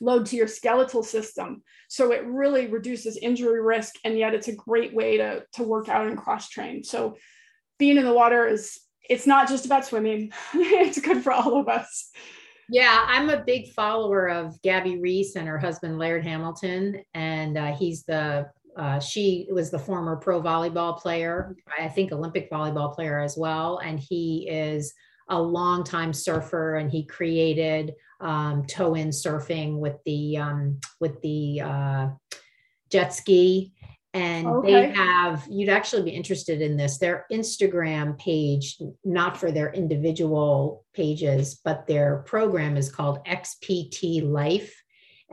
load 0.00 0.26
to 0.26 0.36
your 0.36 0.46
skeletal 0.46 1.02
system. 1.02 1.62
So 1.88 2.12
it 2.12 2.24
really 2.24 2.66
reduces 2.68 3.16
injury 3.16 3.60
risk, 3.60 3.96
and 4.04 4.18
yet 4.18 4.34
it's 4.34 4.48
a 4.48 4.54
great 4.54 4.94
way 4.94 5.18
to, 5.18 5.44
to 5.54 5.62
work 5.62 5.88
out 5.88 6.06
and 6.06 6.16
cross 6.16 6.48
train. 6.48 6.84
So 6.84 7.16
being 7.78 7.96
in 7.96 8.04
the 8.04 8.14
water 8.14 8.46
is 8.46 8.78
it's 9.08 9.26
not 9.26 9.48
just 9.48 9.66
about 9.66 9.84
swimming. 9.84 10.32
it's 10.54 11.00
good 11.00 11.22
for 11.22 11.32
all 11.32 11.60
of 11.60 11.68
us. 11.68 12.10
Yeah, 12.72 13.04
I'm 13.08 13.30
a 13.30 13.42
big 13.44 13.72
follower 13.72 14.28
of 14.28 14.60
Gabby 14.62 14.98
Reece 15.00 15.34
and 15.34 15.48
her 15.48 15.58
husband 15.58 15.98
Laird 15.98 16.24
Hamilton, 16.24 17.02
and 17.14 17.58
uh, 17.58 17.74
he's 17.74 18.04
the 18.04 18.48
uh, 18.76 19.00
she 19.00 19.48
was 19.50 19.72
the 19.72 19.78
former 19.78 20.14
pro 20.14 20.40
volleyball 20.40 20.96
player, 20.96 21.56
I 21.78 21.88
think 21.88 22.12
Olympic 22.12 22.48
volleyball 22.48 22.94
player 22.94 23.18
as 23.18 23.36
well, 23.36 23.78
and 23.78 23.98
he 23.98 24.48
is 24.48 24.94
a 25.28 25.40
longtime 25.40 26.12
surfer, 26.12 26.76
and 26.76 26.92
he 26.92 27.04
created 27.04 27.92
um, 28.20 28.64
toe 28.66 28.94
in 28.94 29.08
surfing 29.08 29.78
with 29.78 29.96
the 30.06 30.36
um, 30.36 30.78
with 31.00 31.20
the 31.22 31.60
uh, 31.62 32.08
jet 32.88 33.12
ski 33.12 33.72
and 34.12 34.46
okay. 34.46 34.72
they 34.72 34.90
have 34.90 35.46
you'd 35.48 35.68
actually 35.68 36.02
be 36.02 36.10
interested 36.10 36.60
in 36.60 36.76
this 36.76 36.98
their 36.98 37.26
instagram 37.30 38.18
page 38.18 38.76
not 39.04 39.36
for 39.36 39.52
their 39.52 39.72
individual 39.72 40.84
pages 40.94 41.60
but 41.64 41.86
their 41.86 42.18
program 42.26 42.76
is 42.76 42.90
called 42.90 43.24
xpt 43.26 44.28
life 44.28 44.74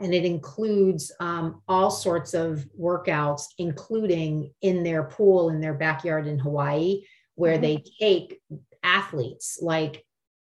and 0.00 0.14
it 0.14 0.24
includes 0.24 1.10
um, 1.18 1.60
all 1.66 1.90
sorts 1.90 2.34
of 2.34 2.64
workouts 2.80 3.42
including 3.58 4.52
in 4.62 4.84
their 4.84 5.04
pool 5.04 5.48
in 5.50 5.60
their 5.60 5.74
backyard 5.74 6.26
in 6.28 6.38
hawaii 6.38 7.00
where 7.34 7.54
mm-hmm. 7.54 7.62
they 7.62 7.84
take 7.98 8.40
athletes 8.84 9.58
like 9.60 10.04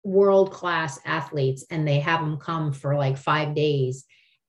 world 0.03 0.51
class 0.51 0.99
athletes 1.05 1.65
and 1.71 1.87
they 1.87 2.01
have 2.01 2.21
them 2.21 2.37
come 2.37 2.73
for 2.73 2.97
like 2.97 3.17
five 3.17 3.55
days 3.55 4.07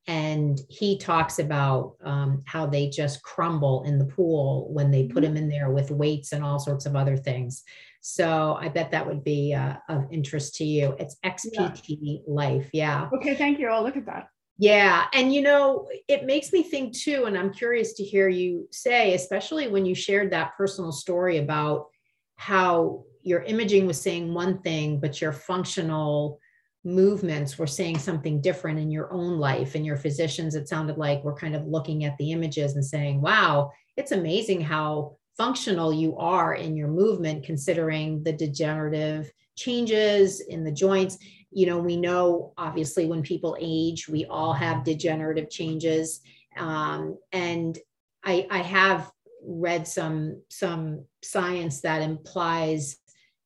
and 0.10 0.60
he 0.70 0.97
talks 0.97 1.38
about 1.38 1.95
um, 2.03 2.41
how 2.45 2.66
they 2.66 2.89
just 2.89 3.22
crumble 3.22 3.84
in 3.84 3.99
the 3.99 4.05
pool 4.05 4.68
when 4.74 4.89
they 4.89 5.07
put 5.07 5.24
him 5.24 5.36
mm-hmm. 5.36 5.43
in 5.43 5.49
there 5.49 5.70
with 5.70 5.91
weights 5.91 6.32
and 6.32 6.43
all 6.43 6.57
sorts 6.57 6.86
of 6.88 6.95
other 6.95 7.16
things. 7.16 7.64
So 8.01 8.57
i 8.60 8.70
bet 8.70 8.91
that 8.91 9.05
would 9.05 9.24
be 9.24 9.53
uh, 9.53 9.76
of 9.88 10.07
interest 10.12 10.55
to 10.55 10.64
you. 10.66 10.95
It's 10.99 11.18
xpt 11.24 11.82
yeah. 11.86 12.18
life 12.28 12.70
yeah. 12.74 13.10
Okay 13.14 13.36
thank 13.36 13.60
you. 13.60 13.68
I'll 13.68 13.84
look 13.84 13.97
at 13.97 14.05
that. 14.07 14.30
Yeah 14.57 15.05
and 15.14 15.34
you 15.34 15.41
know 15.41 15.88
it 16.07 16.26
makes 16.26 16.51
me 16.51 16.64
think 16.64 16.97
too 16.97 17.26
and 17.26 17.38
i'm 17.38 17.53
curious 17.53 17.93
to 17.93 18.03
hear 18.03 18.28
you 18.28 18.68
say 18.72 19.14
especially 19.14 19.68
when 19.68 19.86
you 19.86 19.95
shared 19.95 20.32
that 20.32 20.55
personal 20.57 20.91
story 20.91 21.38
about 21.38 21.88
how 22.36 23.03
your 23.22 23.41
imaging 23.43 23.86
was 23.86 24.01
saying 24.01 24.34
one 24.34 24.60
thing, 24.62 24.99
but 24.99 25.22
your 25.22 25.34
functional 25.34 26.39
movements 26.84 27.57
were 27.57 27.67
saying 27.67 27.97
something 27.97 28.41
different 28.41 28.80
in 28.80 28.89
your 28.89 29.11
own 29.11 29.38
life. 29.38 29.75
And 29.75 29.86
your 29.86 29.97
physicians, 29.97 30.55
it 30.55 30.69
sounded 30.69 30.97
like, 30.97 31.23
were 31.23 31.36
kind 31.36 31.55
of 31.55 31.67
looking 31.67 32.05
at 32.05 32.17
the 32.17 32.32
images 32.32 32.75
and 32.75 32.86
saying, 32.86 33.21
wow, 33.21 33.71
it's 33.97 34.11
amazing 34.11 34.61
how 34.61 35.17
functional 35.38 35.93
you 35.93 36.17
are 36.17 36.53
in 36.53 36.75
your 36.75 36.88
movement, 36.88 37.45
considering 37.45 38.23
the 38.23 38.34
degenerative 38.34 39.32
changes 39.55 40.41
in 40.41 40.63
the 40.63 40.71
joints. 40.71 41.17
You 41.51 41.65
know, 41.65 41.80
we 41.80 41.97
know 41.97 42.53
obviously 42.57 43.05
when 43.07 43.23
people 43.23 43.57
age, 43.59 44.07
we 44.07 44.25
all 44.25 44.53
have 44.53 44.84
degenerative 44.84 45.49
changes. 45.49 46.21
Um, 46.57 47.17
and 47.32 47.77
I, 48.23 48.47
I 48.49 48.59
have 48.59 49.11
read 49.45 49.88
some 49.88 50.41
some 50.49 51.05
science 51.21 51.82
that 51.82 52.01
implies 52.01 52.97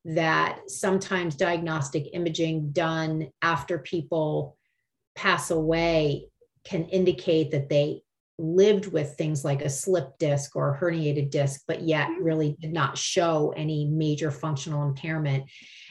that 0.05 0.69
sometimes 0.69 1.35
diagnostic 1.35 2.07
imaging 2.13 2.71
done 2.71 3.29
after 3.41 3.79
people 3.79 4.57
pass 5.15 5.51
away 5.51 6.27
can 6.65 6.85
indicate 6.85 7.51
that 7.51 7.69
they 7.69 8.01
lived 8.37 8.87
with 8.87 9.15
things 9.15 9.45
like 9.45 9.61
a 9.61 9.69
slip 9.69 10.17
disc 10.17 10.55
or 10.55 10.73
a 10.73 10.79
herniated 10.79 11.29
disc, 11.29 11.61
but 11.67 11.81
yet 11.81 12.07
mm-hmm. 12.09 12.23
really 12.23 12.57
did 12.59 12.73
not 12.73 12.97
show 12.97 13.53
any 13.55 13.85
major 13.85 14.31
functional 14.31 14.87
impairment. 14.87 15.43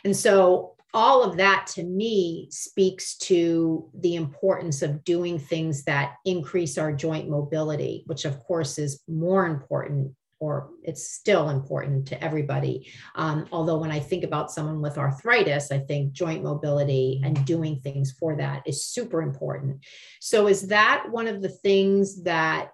And 0.05 0.17
so 0.17 0.75
all 0.95 1.23
of 1.23 1.39
that 1.39 1.67
to 1.67 1.83
me 1.83 2.49
speaks 2.51 3.17
to 3.17 3.89
the 3.95 4.17
importance 4.17 4.83
of 4.83 5.05
doing 5.05 5.39
things 5.39 5.85
that 5.85 6.17
increase 6.25 6.77
our 6.77 6.93
joint 6.93 7.31
mobility, 7.31 8.03
which 8.07 8.25
of 8.25 8.39
course 8.41 8.79
is 8.79 9.03
more 9.09 9.47
important 9.47 10.15
or 10.43 10.71
it's 10.83 11.09
still 11.09 11.51
important 11.51 12.05
to 12.05 12.21
everybody. 12.21 12.93
Um, 13.15 13.47
although 13.53 13.79
when 13.79 13.93
I 13.93 14.01
think 14.01 14.25
about 14.25 14.51
someone 14.51 14.81
with 14.81 14.99
arthritis, 14.99 15.71
I 15.71 15.79
think 15.79 16.15
joint 16.15 16.43
mobility 16.43 17.21
and 17.25 17.45
doing 17.45 17.79
things 17.79 18.11
for 18.11 18.35
that 18.35 18.65
is 18.67 18.85
super 18.85 19.23
important. 19.23 19.85
So 20.21 20.49
is 20.49 20.67
that 20.67 21.07
one 21.09 21.29
of 21.29 21.43
the 21.43 21.49
things 21.49 22.25
that 22.25 22.71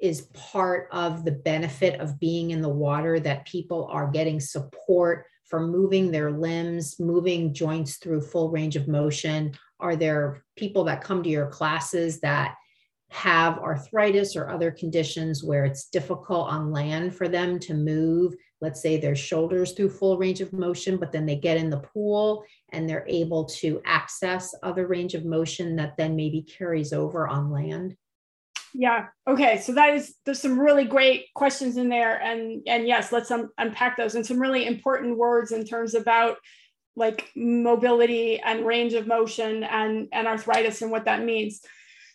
is 0.00 0.28
part 0.34 0.86
of 0.92 1.24
the 1.24 1.32
benefit 1.32 1.98
of 1.98 2.20
being 2.20 2.52
in 2.52 2.62
the 2.62 2.68
water 2.68 3.18
that 3.18 3.44
people 3.44 3.88
are 3.90 4.12
getting 4.12 4.38
support 4.38 5.26
for 5.46 5.66
moving 5.66 6.12
their 6.12 6.30
limbs, 6.30 7.00
moving 7.00 7.52
joints 7.52 7.96
through 7.96 8.20
full 8.20 8.52
range 8.52 8.76
of 8.76 8.86
motion? 8.86 9.52
Are 9.80 9.96
there 9.96 10.44
people 10.56 10.84
that 10.84 11.02
come 11.02 11.24
to 11.24 11.28
your 11.28 11.48
classes 11.48 12.20
that 12.20 12.54
have 13.10 13.58
arthritis 13.58 14.34
or 14.34 14.50
other 14.50 14.70
conditions 14.70 15.44
where 15.44 15.64
it's 15.64 15.88
difficult 15.88 16.48
on 16.48 16.72
land 16.72 17.14
for 17.14 17.28
them 17.28 17.58
to 17.60 17.74
move, 17.74 18.34
let's 18.60 18.82
say 18.82 18.96
their 18.96 19.14
shoulders 19.14 19.72
through 19.72 19.90
full 19.90 20.18
range 20.18 20.40
of 20.40 20.52
motion, 20.52 20.96
but 20.96 21.12
then 21.12 21.26
they 21.26 21.36
get 21.36 21.56
in 21.56 21.70
the 21.70 21.78
pool 21.78 22.44
and 22.72 22.88
they're 22.88 23.06
able 23.08 23.44
to 23.44 23.80
access 23.84 24.54
other 24.62 24.86
range 24.86 25.14
of 25.14 25.24
motion 25.24 25.76
that 25.76 25.96
then 25.96 26.16
maybe 26.16 26.42
carries 26.42 26.92
over 26.92 27.28
on 27.28 27.50
land? 27.50 27.96
Yeah. 28.74 29.06
Okay. 29.28 29.60
So 29.60 29.72
that 29.74 29.94
is 29.94 30.16
there's 30.24 30.40
some 30.40 30.58
really 30.58 30.84
great 30.84 31.26
questions 31.34 31.76
in 31.76 31.88
there, 31.88 32.20
and 32.20 32.62
and 32.66 32.88
yes, 32.88 33.12
let's 33.12 33.30
un- 33.30 33.50
unpack 33.56 33.96
those 33.96 34.16
and 34.16 34.26
some 34.26 34.40
really 34.40 34.66
important 34.66 35.16
words 35.16 35.52
in 35.52 35.64
terms 35.64 35.94
about 35.94 36.38
like 36.96 37.30
mobility 37.36 38.40
and 38.40 38.66
range 38.66 38.94
of 38.94 39.06
motion 39.06 39.62
and 39.62 40.08
and 40.12 40.26
arthritis 40.26 40.82
and 40.82 40.90
what 40.90 41.04
that 41.04 41.22
means. 41.22 41.60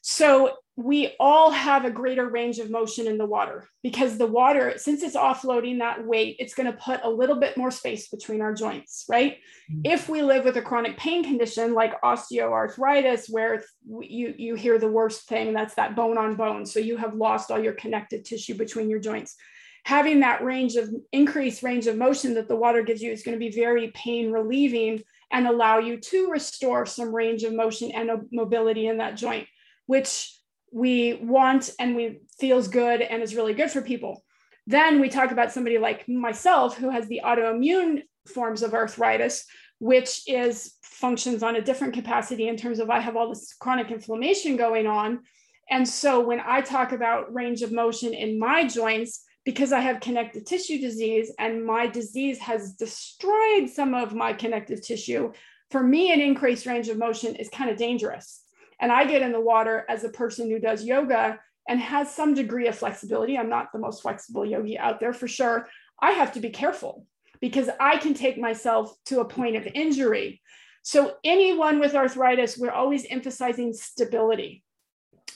So 0.02 0.58
we 0.82 1.13
all 1.19 1.51
have 1.51 1.84
a 1.84 1.91
greater 1.91 2.30
range 2.30 2.57
of 2.59 2.71
motion 2.71 3.05
in 3.05 3.17
the 3.17 3.25
water 3.25 3.67
because 3.84 4.17
the 4.17 4.25
water, 4.25 4.75
since 4.77 5.03
it's 5.03 5.17
offloading 5.17 5.80
that 5.80 6.05
weight, 6.05 6.38
it's 6.39 6.53
going 6.53 6.71
to 6.71 6.77
put 6.77 7.01
a 7.03 7.09
little 7.09 7.36
bit 7.36 7.57
more 7.57 7.69
space 7.69 8.07
between 8.07 8.39
our 8.39 8.53
joints, 8.53 9.03
right? 9.09 9.39
Mm-hmm. 9.69 9.82
If 9.84 10.07
we 10.07 10.21
live 10.21 10.45
with 10.45 10.55
a 10.55 10.61
chronic 10.61 10.95
pain 10.95 11.21
condition 11.21 11.73
like 11.73 12.01
osteoarthritis, 12.01 13.30
where 13.30 13.61
you, 13.99 14.34
you 14.38 14.55
hear 14.55 14.80
the 14.80 14.88
worst 14.88 15.27
thing, 15.27 15.51
that's 15.51 15.75
that 15.75 15.97
bone 15.97 16.17
on 16.17 16.38
bone. 16.38 16.65
So 16.65 16.80
you 16.80 16.95
have 16.95 17.13
lost 17.13 17.51
all 17.51 17.61
your 17.61 17.73
connective 17.73 18.23
tissue 18.23 18.53
between 18.53 18.89
your 18.89 18.99
joints. 18.99 19.36
Having 19.84 20.21
that 20.21 20.45
range 20.45 20.77
of 20.77 20.89
increased 21.11 21.61
range 21.61 21.88
of 21.88 21.97
motion 21.97 22.36
that 22.36 22.47
the 22.47 22.55
water 22.55 22.84
gives 22.84 23.01
you 23.01 23.11
is 23.11 23.23
going 23.23 23.38
to 23.38 23.45
be 23.45 23.51
very 23.51 23.91
pain 23.93 24.32
relieving 24.32 25.03
and 25.30 25.45
allow 25.45 25.80
you 25.80 25.97
to 25.97 26.32
restore 26.32 26.86
some 26.86 27.13
range 27.13 27.43
of 27.43 27.53
motion 27.53 27.91
and 27.91 28.09
mobility 28.32 28.88
in 28.88 28.99
that 28.99 29.17
joint, 29.17 29.45
which 29.86 30.39
we 30.72 31.15
want 31.15 31.72
and 31.80 31.95
we 31.95 32.20
feels 32.39 32.67
good 32.67 33.01
and 33.01 33.22
is 33.22 33.36
really 33.36 33.53
good 33.53 33.72
for 33.72 33.82
people. 33.82 34.24
Then 34.67 34.99
we 35.01 35.09
talk 35.09 35.32
about 35.32 35.51
somebody 35.51 35.78
like 35.78 36.07
myself 36.07 36.78
who 36.78 36.89
has 36.89 37.07
the 37.07 37.22
autoimmune 37.24 38.03
forms 38.28 38.61
of 38.61 38.74
arthritis, 38.74 39.45
which 39.80 40.22
is 40.28 40.76
functions 40.84 41.41
on 41.41 41.55
a 41.55 41.61
different 41.61 41.93
capacity 41.93 42.47
in 42.47 42.57
terms 42.57 42.80
of 42.80 42.89
I 42.89 42.99
have 42.99 43.15
all 43.15 43.30
this 43.30 43.53
chronic 43.59 43.89
inflammation 43.89 44.57
going 44.57 44.86
on. 44.86 45.22
And 45.70 45.88
so 45.88 46.20
when 46.20 46.41
I 46.45 46.61
talk 46.61 46.91
about 46.91 47.34
range 47.34 47.61
of 47.61 47.72
motion 47.72 48.13
in 48.13 48.39
my 48.39 48.67
joints, 48.67 49.24
because 49.45 49.72
I 49.72 49.80
have 49.80 50.01
connective 50.01 50.45
tissue 50.45 50.80
disease 50.80 51.32
and 51.39 51.65
my 51.65 51.88
disease 51.88 52.38
has 52.39 52.74
destroyed 52.74 53.70
some 53.70 53.93
of 53.93 54.13
my 54.13 54.34
connective 54.34 54.82
tissue, 54.82 55.32
for 55.72 55.82
me, 55.82 56.11
an 56.11 56.20
increased 56.20 56.65
range 56.65 56.89
of 56.89 56.97
motion 56.97 57.36
is 57.36 57.49
kind 57.49 57.70
of 57.70 57.78
dangerous. 57.78 58.43
And 58.80 58.91
I 58.91 59.05
get 59.05 59.21
in 59.21 59.32
the 59.32 59.41
water 59.41 59.86
as 59.89 60.03
a 60.03 60.09
person 60.09 60.49
who 60.49 60.59
does 60.59 60.84
yoga 60.84 61.39
and 61.67 61.80
has 61.80 62.13
some 62.13 62.34
degree 62.34 62.67
of 62.67 62.75
flexibility. 62.75 63.38
I'm 63.38 63.49
not 63.49 63.71
the 63.71 63.80
most 63.80 64.01
flexible 64.01 64.45
yogi 64.45 64.77
out 64.77 64.99
there 64.99 65.13
for 65.13 65.27
sure. 65.27 65.67
I 66.01 66.11
have 66.11 66.34
to 66.34 66.39
be 66.39 66.49
careful 66.49 67.05
because 67.41 67.69
I 67.80 67.97
can 67.97 68.13
take 68.13 68.38
myself 68.38 68.93
to 69.05 69.19
a 69.19 69.25
point 69.25 69.55
of 69.55 69.67
injury. 69.73 70.41
So, 70.82 71.15
anyone 71.23 71.80
with 71.80 71.93
arthritis, 71.93 72.57
we're 72.57 72.71
always 72.71 73.05
emphasizing 73.05 73.73
stability 73.73 74.63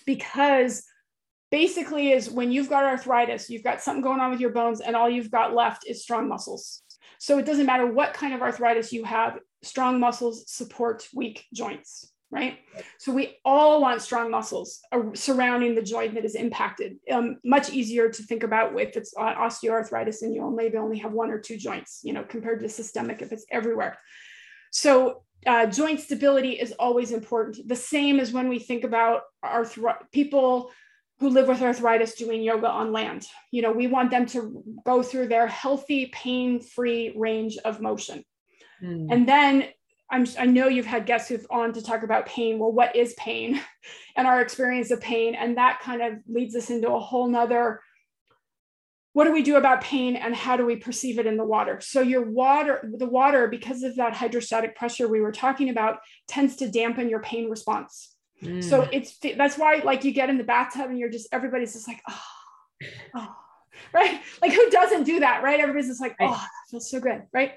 because 0.05 0.83
basically 1.51 2.11
is 2.11 2.29
when 2.29 2.51
you've 2.51 2.69
got 2.69 2.83
arthritis, 2.83 3.49
you've 3.49 3.63
got 3.63 3.81
something 3.81 4.01
going 4.01 4.19
on 4.19 4.31
with 4.31 4.39
your 4.39 4.49
bones, 4.49 4.81
and 4.81 4.95
all 4.95 5.09
you've 5.09 5.31
got 5.31 5.53
left 5.53 5.85
is 5.87 6.01
strong 6.01 6.27
muscles. 6.27 6.81
So 7.19 7.37
it 7.37 7.45
doesn't 7.45 7.67
matter 7.67 7.85
what 7.85 8.13
kind 8.13 8.33
of 8.33 8.41
arthritis 8.41 8.91
you 8.91 9.03
have, 9.03 9.37
strong 9.61 9.99
muscles 9.99 10.49
support 10.51 11.07
weak 11.13 11.45
joints, 11.53 12.11
right? 12.33 12.59
So 12.97 13.13
we 13.13 13.37
all 13.45 13.81
want 13.81 14.01
strong 14.01 14.31
muscles 14.31 14.81
surrounding 15.13 15.75
the 15.75 15.81
joint 15.83 16.15
that 16.15 16.25
is 16.25 16.35
impacted. 16.35 16.97
Um, 17.11 17.37
much 17.45 17.71
easier 17.71 18.09
to 18.09 18.23
think 18.23 18.43
about 18.43 18.77
if 18.79 18.97
it's 18.97 19.13
osteoarthritis 19.13 20.23
and 20.23 20.33
you 20.33 20.49
maybe 20.49 20.77
only 20.77 20.97
have 20.99 21.13
one 21.13 21.29
or 21.29 21.39
two 21.39 21.57
joints, 21.57 22.01
you 22.03 22.13
know, 22.13 22.23
compared 22.23 22.59
to 22.61 22.69
systemic 22.69 23.21
if 23.21 23.31
it's 23.31 23.45
everywhere. 23.51 23.97
So 24.71 25.23
uh, 25.45 25.67
joint 25.67 25.99
stability 25.99 26.53
is 26.53 26.71
always 26.73 27.11
important. 27.11 27.67
The 27.67 27.75
same 27.75 28.19
as 28.19 28.31
when 28.31 28.49
we 28.49 28.59
think 28.59 28.83
about 28.83 29.21
arthritis, 29.43 30.07
people 30.11 30.71
who 31.19 31.29
live 31.29 31.47
with 31.47 31.61
arthritis 31.61 32.15
doing 32.15 32.41
yoga 32.41 32.67
on 32.67 32.91
land. 32.91 33.25
You 33.51 33.61
know, 33.61 33.71
we 33.71 33.87
want 33.87 34.09
them 34.09 34.25
to 34.27 34.63
go 34.83 35.03
through 35.03 35.27
their 35.27 35.47
healthy, 35.47 36.07
pain-free 36.07 37.13
range 37.15 37.57
of 37.63 37.79
motion. 37.79 38.25
Mm. 38.83 39.07
And 39.11 39.27
then 39.27 39.67
I'm, 40.13 40.27
I 40.39 40.45
know 40.45 40.67
you've 40.67 40.85
had 40.85 41.07
guests 41.07 41.27
who've 41.27 41.45
on 41.49 41.73
to 41.73 41.81
talk 41.81 42.03
about 42.03 42.27
pain. 42.27 42.59
Well, 42.59 42.71
what 42.71 42.95
is 42.95 43.13
pain? 43.15 43.59
And 44.15 44.27
our 44.27 44.41
experience 44.41 44.91
of 44.91 45.01
pain? 45.01 45.33
And 45.33 45.57
that 45.57 45.79
kind 45.81 46.03
of 46.03 46.19
leads 46.27 46.55
us 46.55 46.69
into 46.69 46.91
a 46.91 46.99
whole 46.99 47.27
nother 47.27 47.81
what 49.13 49.25
do 49.25 49.31
we 49.31 49.43
do 49.43 49.55
about 49.55 49.81
pain 49.81 50.15
and 50.15 50.35
how 50.35 50.57
do 50.57 50.65
we 50.65 50.75
perceive 50.75 51.19
it 51.19 51.27
in 51.27 51.37
the 51.37 51.43
water? 51.43 51.79
So 51.81 52.01
your 52.01 52.23
water 52.23 52.87
the 52.97 53.07
water 53.07 53.47
because 53.47 53.83
of 53.83 53.95
that 53.95 54.13
hydrostatic 54.13 54.75
pressure 54.75 55.07
we 55.07 55.21
were 55.21 55.31
talking 55.31 55.69
about 55.69 55.99
tends 56.27 56.55
to 56.57 56.69
dampen 56.69 57.09
your 57.09 57.21
pain 57.21 57.49
response. 57.49 58.15
Mm. 58.41 58.63
so 58.63 58.87
it's 58.91 59.17
that's 59.37 59.57
why 59.57 59.81
like 59.85 60.03
you 60.03 60.11
get 60.11 60.29
in 60.29 60.37
the 60.37 60.43
bathtub 60.43 60.89
and 60.89 60.99
you're 60.99 61.09
just 61.09 61.27
everybody's 61.31 61.73
just 61.73 61.87
like 61.87 62.01
oh, 62.09 62.21
oh 63.15 63.35
right? 63.93 64.19
Like 64.41 64.51
who 64.51 64.69
doesn't 64.69 65.03
do 65.03 65.21
that 65.21 65.43
right? 65.43 65.59
Everybody's 65.59 65.89
just 65.89 66.01
like 66.01 66.15
oh 66.19 66.31
that 66.31 66.49
feels 66.69 66.89
so 66.89 66.99
good 66.99 67.23
right? 67.33 67.53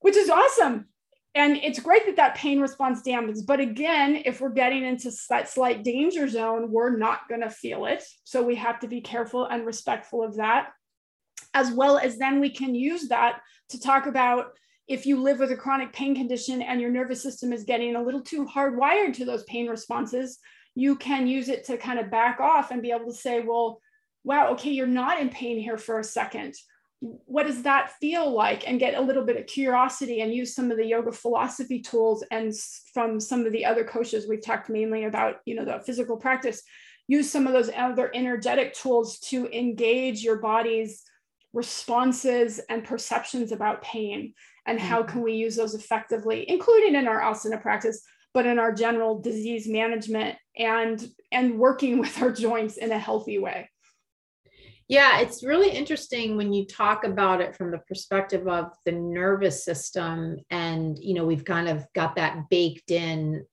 Which 0.00 0.16
is 0.16 0.30
awesome 0.30 0.86
and 1.34 1.56
it's 1.56 1.80
great 1.80 2.04
that 2.06 2.16
that 2.16 2.34
pain 2.34 2.60
response 2.60 3.02
dampens 3.02 3.46
but 3.46 3.60
again 3.60 4.22
if 4.24 4.40
we're 4.40 4.50
getting 4.50 4.84
into 4.84 5.10
that 5.30 5.48
slight 5.48 5.82
danger 5.82 6.28
zone 6.28 6.70
we're 6.70 6.96
not 6.96 7.28
going 7.28 7.40
to 7.40 7.50
feel 7.50 7.86
it. 7.86 8.02
So 8.24 8.42
we 8.42 8.54
have 8.56 8.80
to 8.80 8.88
be 8.88 9.00
careful 9.00 9.46
and 9.46 9.66
respectful 9.66 10.22
of 10.22 10.36
that. 10.36 10.70
As 11.54 11.70
well 11.70 11.98
as 11.98 12.18
then 12.18 12.40
we 12.40 12.50
can 12.50 12.74
use 12.74 13.08
that 13.08 13.40
to 13.70 13.80
talk 13.80 14.06
about 14.06 14.52
if 14.88 15.06
you 15.06 15.20
live 15.20 15.38
with 15.38 15.52
a 15.52 15.56
chronic 15.56 15.92
pain 15.92 16.14
condition 16.14 16.60
and 16.60 16.80
your 16.80 16.90
nervous 16.90 17.22
system 17.22 17.52
is 17.52 17.64
getting 17.64 17.94
a 17.94 18.02
little 18.02 18.20
too 18.20 18.46
hardwired 18.46 19.14
to 19.14 19.24
those 19.24 19.44
pain 19.44 19.68
responses 19.68 20.38
you 20.74 20.96
can 20.96 21.26
use 21.26 21.48
it 21.48 21.64
to 21.64 21.76
kind 21.76 21.98
of 21.98 22.10
back 22.10 22.40
off 22.40 22.70
and 22.70 22.82
be 22.82 22.90
able 22.90 23.06
to 23.06 23.12
say 23.12 23.40
well 23.40 23.80
wow 24.24 24.48
okay 24.52 24.70
you're 24.70 24.86
not 24.86 25.20
in 25.20 25.28
pain 25.28 25.58
here 25.58 25.78
for 25.78 25.98
a 25.98 26.04
second 26.04 26.54
what 27.02 27.48
does 27.48 27.62
that 27.62 27.92
feel 28.00 28.30
like? 28.30 28.68
And 28.68 28.78
get 28.78 28.94
a 28.94 29.00
little 29.00 29.24
bit 29.24 29.36
of 29.36 29.46
curiosity 29.46 30.20
and 30.20 30.32
use 30.32 30.54
some 30.54 30.70
of 30.70 30.76
the 30.76 30.86
yoga 30.86 31.10
philosophy 31.10 31.80
tools 31.80 32.24
and 32.30 32.52
from 32.94 33.18
some 33.18 33.44
of 33.44 33.52
the 33.52 33.64
other 33.64 33.82
coaches 33.82 34.26
we've 34.28 34.44
talked 34.44 34.70
mainly 34.70 35.04
about 35.04 35.36
you 35.44 35.56
know 35.56 35.64
the 35.64 35.82
physical 35.84 36.16
practice. 36.16 36.62
Use 37.08 37.28
some 37.28 37.48
of 37.48 37.52
those 37.52 37.70
other 37.76 38.10
energetic 38.14 38.74
tools 38.74 39.18
to 39.18 39.48
engage 39.48 40.22
your 40.22 40.36
body's 40.36 41.02
responses 41.52 42.60
and 42.70 42.84
perceptions 42.84 43.52
about 43.52 43.82
pain 43.82 44.32
and 44.66 44.80
how 44.80 45.02
mm-hmm. 45.02 45.12
can 45.12 45.22
we 45.22 45.34
use 45.34 45.56
those 45.56 45.74
effectively 45.74 46.48
including 46.48 46.94
in 46.94 47.06
our 47.06 47.20
asana 47.20 47.60
practice 47.60 48.02
but 48.32 48.46
in 48.46 48.58
our 48.58 48.72
general 48.72 49.20
disease 49.20 49.68
management 49.68 50.36
and 50.56 51.06
and 51.30 51.58
working 51.58 51.98
with 52.02 52.22
our 52.22 52.32
joints 52.32 52.76
in 52.76 52.90
a 52.90 52.98
healthy 52.98 53.38
way 53.38 53.68
yeah, 54.92 55.20
it's 55.20 55.42
really 55.42 55.70
interesting 55.70 56.36
when 56.36 56.52
you 56.52 56.66
talk 56.66 57.04
about 57.04 57.40
it 57.40 57.56
from 57.56 57.70
the 57.70 57.78
perspective 57.78 58.46
of 58.46 58.72
the 58.84 58.92
nervous 58.92 59.64
system. 59.64 60.36
And, 60.50 60.98
you 60.98 61.14
know, 61.14 61.24
we've 61.24 61.46
kind 61.46 61.70
of 61.70 61.86
got 61.94 62.16
that 62.16 62.50
baked 62.50 62.90
in 62.90 63.46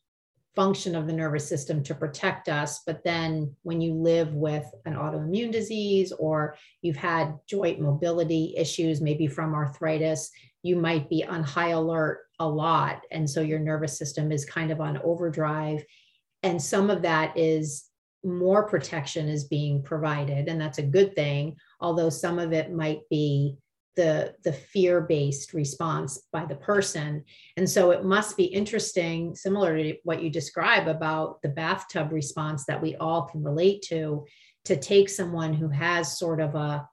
function 0.54 0.98
of 0.98 1.08
the 1.08 1.14
nervous 1.14 1.48
system 1.48 1.82
to 1.84 1.96
protect 1.96 2.50
us. 2.50 2.82
But 2.86 3.06
then 3.06 3.56
when 3.64 3.80
you 3.80 3.94
live 3.94 4.34
with 4.34 4.66
an 4.84 4.96
autoimmune 4.96 5.50
disease 5.50 6.12
or 6.12 6.58
you've 6.82 6.98
had 6.98 7.40
joint 7.48 7.80
mobility 7.80 8.54
issues, 8.58 9.00
maybe 9.00 9.26
from 9.26 9.56
arthritis, 9.56 10.32
you 10.62 10.76
might 10.76 11.10
be 11.10 11.24
on 11.24 11.42
high 11.42 11.70
alert 11.70 12.20
a 12.40 12.46
lot. 12.50 13.04
And 13.12 13.30
so 13.30 13.40
your 13.40 13.60
nervous 13.60 13.98
system 13.98 14.34
is 14.34 14.44
kind 14.44 14.72
of 14.72 14.82
on 14.82 15.00
overdrive. 15.06 15.86
And 16.44 16.62
some 16.62 16.90
of 16.90 17.04
that 17.04 17.38
is 17.38 17.89
more 18.24 18.68
protection 18.68 19.30
is 19.30 19.46
being 19.46 19.82
provided 19.82 20.48
and 20.50 20.60
that's 20.60 20.78
a 20.78 20.84
good 20.84 21.16
thing 21.16 21.56
although 21.80 22.10
some 22.10 22.38
of 22.38 22.52
it 22.52 22.72
might 22.72 23.00
be 23.10 23.56
the 24.00 24.34
the 24.46 24.54
fear 24.54 25.02
based 25.02 25.54
response 25.54 26.22
by 26.32 26.46
the 26.46 26.56
person. 26.56 27.22
And 27.58 27.70
so 27.70 27.92
it 27.92 28.06
must 28.06 28.38
be 28.38 28.46
interesting 28.46 29.36
similar 29.36 29.76
to 29.76 29.98
what 30.06 30.24
you 30.24 30.30
describe 30.30 30.88
about 30.88 31.42
the 31.42 31.50
bathtub 31.50 32.14
response 32.14 32.64
that 32.66 32.82
we 32.82 32.96
all 32.96 33.24
can 33.24 33.44
relate 33.44 33.82
to 33.90 34.26
to 34.66 34.78
take 34.78 35.10
someone 35.10 35.54
who 35.54 35.68
has 35.68 36.18
sort 36.18 36.40
of 36.40 36.56
a 36.56 36.88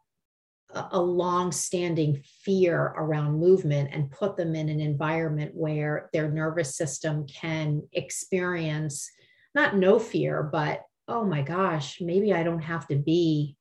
a 0.74 1.00
long 1.00 1.52
standing 1.52 2.22
fear 2.42 2.92
around 2.96 3.38
movement 3.38 3.90
and 3.92 4.10
put 4.10 4.36
them 4.36 4.56
in 4.56 4.68
an 4.68 4.80
environment 4.80 5.52
where 5.54 6.10
their 6.12 6.28
nervous 6.28 6.76
system 6.76 7.24
can 7.28 7.82
experience 7.92 9.08
not 9.54 9.76
no 9.76 10.00
fear 10.00 10.42
but 10.42 10.82
oh 11.08 11.24
my 11.24 11.42
gosh, 11.42 12.00
maybe 12.00 12.32
I 12.32 12.42
don't 12.42 12.62
have 12.62 12.86
to 12.88 12.96
be 12.96 13.56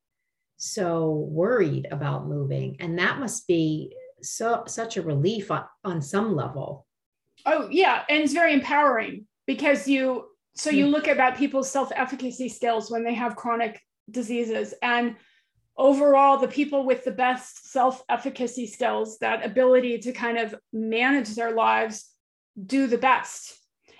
so 0.57 1.11
worried 1.11 1.87
about 1.91 2.27
moving. 2.27 2.77
And 2.79 2.97
that 2.99 3.19
must 3.19 3.47
be 3.47 3.95
so 4.21 4.63
such 4.67 4.97
a 4.97 5.01
relief 5.01 5.51
on, 5.51 5.65
on 5.83 6.01
some 6.01 6.35
level. 6.35 6.85
Oh 7.45 7.67
yeah. 7.69 8.03
And 8.09 8.23
it's 8.23 8.33
very 8.33 8.53
empowering 8.53 9.27
because 9.45 9.87
you 9.87 10.25
so 10.55 10.69
you 10.69 10.85
hmm. 10.85 10.91
look 10.91 11.07
about 11.07 11.37
people's 11.37 11.69
self-efficacy 11.69 12.49
skills 12.49 12.89
when 12.89 13.03
they 13.03 13.13
have 13.13 13.35
chronic 13.35 13.81
diseases 14.09 14.73
and 14.81 15.15
overall 15.77 16.37
the 16.37 16.47
people 16.47 16.85
with 16.85 17.03
the 17.03 17.11
best 17.11 17.71
self-efficacy 17.71 18.65
skills 18.67 19.17
that 19.19 19.45
ability 19.45 19.97
to 19.97 20.13
kind 20.13 20.37
of 20.37 20.55
manage 20.71 21.35
their 21.35 21.53
lives 21.53 22.09
do 22.65 22.87
the 22.87 22.97
best 22.97 23.59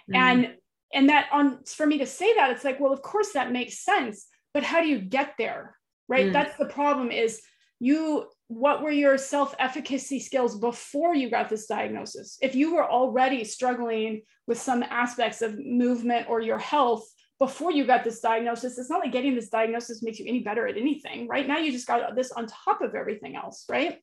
mm. 0.10 0.16
and 0.16 0.56
and 0.94 1.10
that 1.10 1.28
on 1.32 1.64
for 1.66 1.86
me 1.86 1.98
to 1.98 2.06
say 2.06 2.34
that 2.36 2.52
it's 2.52 2.64
like 2.64 2.80
well 2.80 2.94
of 2.94 3.02
course 3.02 3.34
that 3.34 3.52
makes 3.52 3.84
sense 3.84 4.28
but 4.54 4.64
how 4.64 4.82
do 4.82 4.88
you 4.88 5.00
get 5.00 5.34
there 5.38 5.76
right 6.08 6.28
mm. 6.28 6.34
that's 6.34 6.58
the 6.58 6.66
problem 6.66 7.12
is 7.12 7.42
you 7.80 8.26
what 8.48 8.84
were 8.84 8.92
your 8.92 9.18
self-efficacy 9.18 10.20
skills 10.20 10.60
before 10.60 11.16
you 11.16 11.30
got 11.30 11.50
this 11.50 11.66
diagnosis 11.66 12.38
if 12.42 12.56
you 12.56 12.76
were 12.76 12.90
already 12.90 13.44
struggling 13.44 14.22
with 14.48 14.60
some 14.60 14.84
aspects 14.84 15.42
of 15.42 15.58
movement 15.60 16.30
or 16.30 16.40
your 16.42 16.60
health 16.60 17.08
before 17.40 17.72
you 17.72 17.86
got 17.86 18.04
this 18.04 18.20
diagnosis 18.22 18.78
it's 18.78 18.90
not 18.90 19.02
like 19.02 19.12
getting 19.12 19.36
this 19.36 19.50
diagnosis 19.50 20.04
makes 20.04 20.20
you 20.20 20.26
any 20.28 20.40
better 20.40 20.68
at 20.68 20.78
anything 20.78 21.28
right 21.28 21.48
now 21.48 21.58
you 21.58 21.72
just 21.72 21.88
got 21.88 22.16
this 22.16 22.32
on 22.32 22.48
top 22.48 22.82
of 22.82 22.96
everything 22.96 23.36
else 23.36 23.66
right 23.68 24.00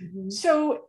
mm-hmm. 0.00 0.28
so 0.28 0.84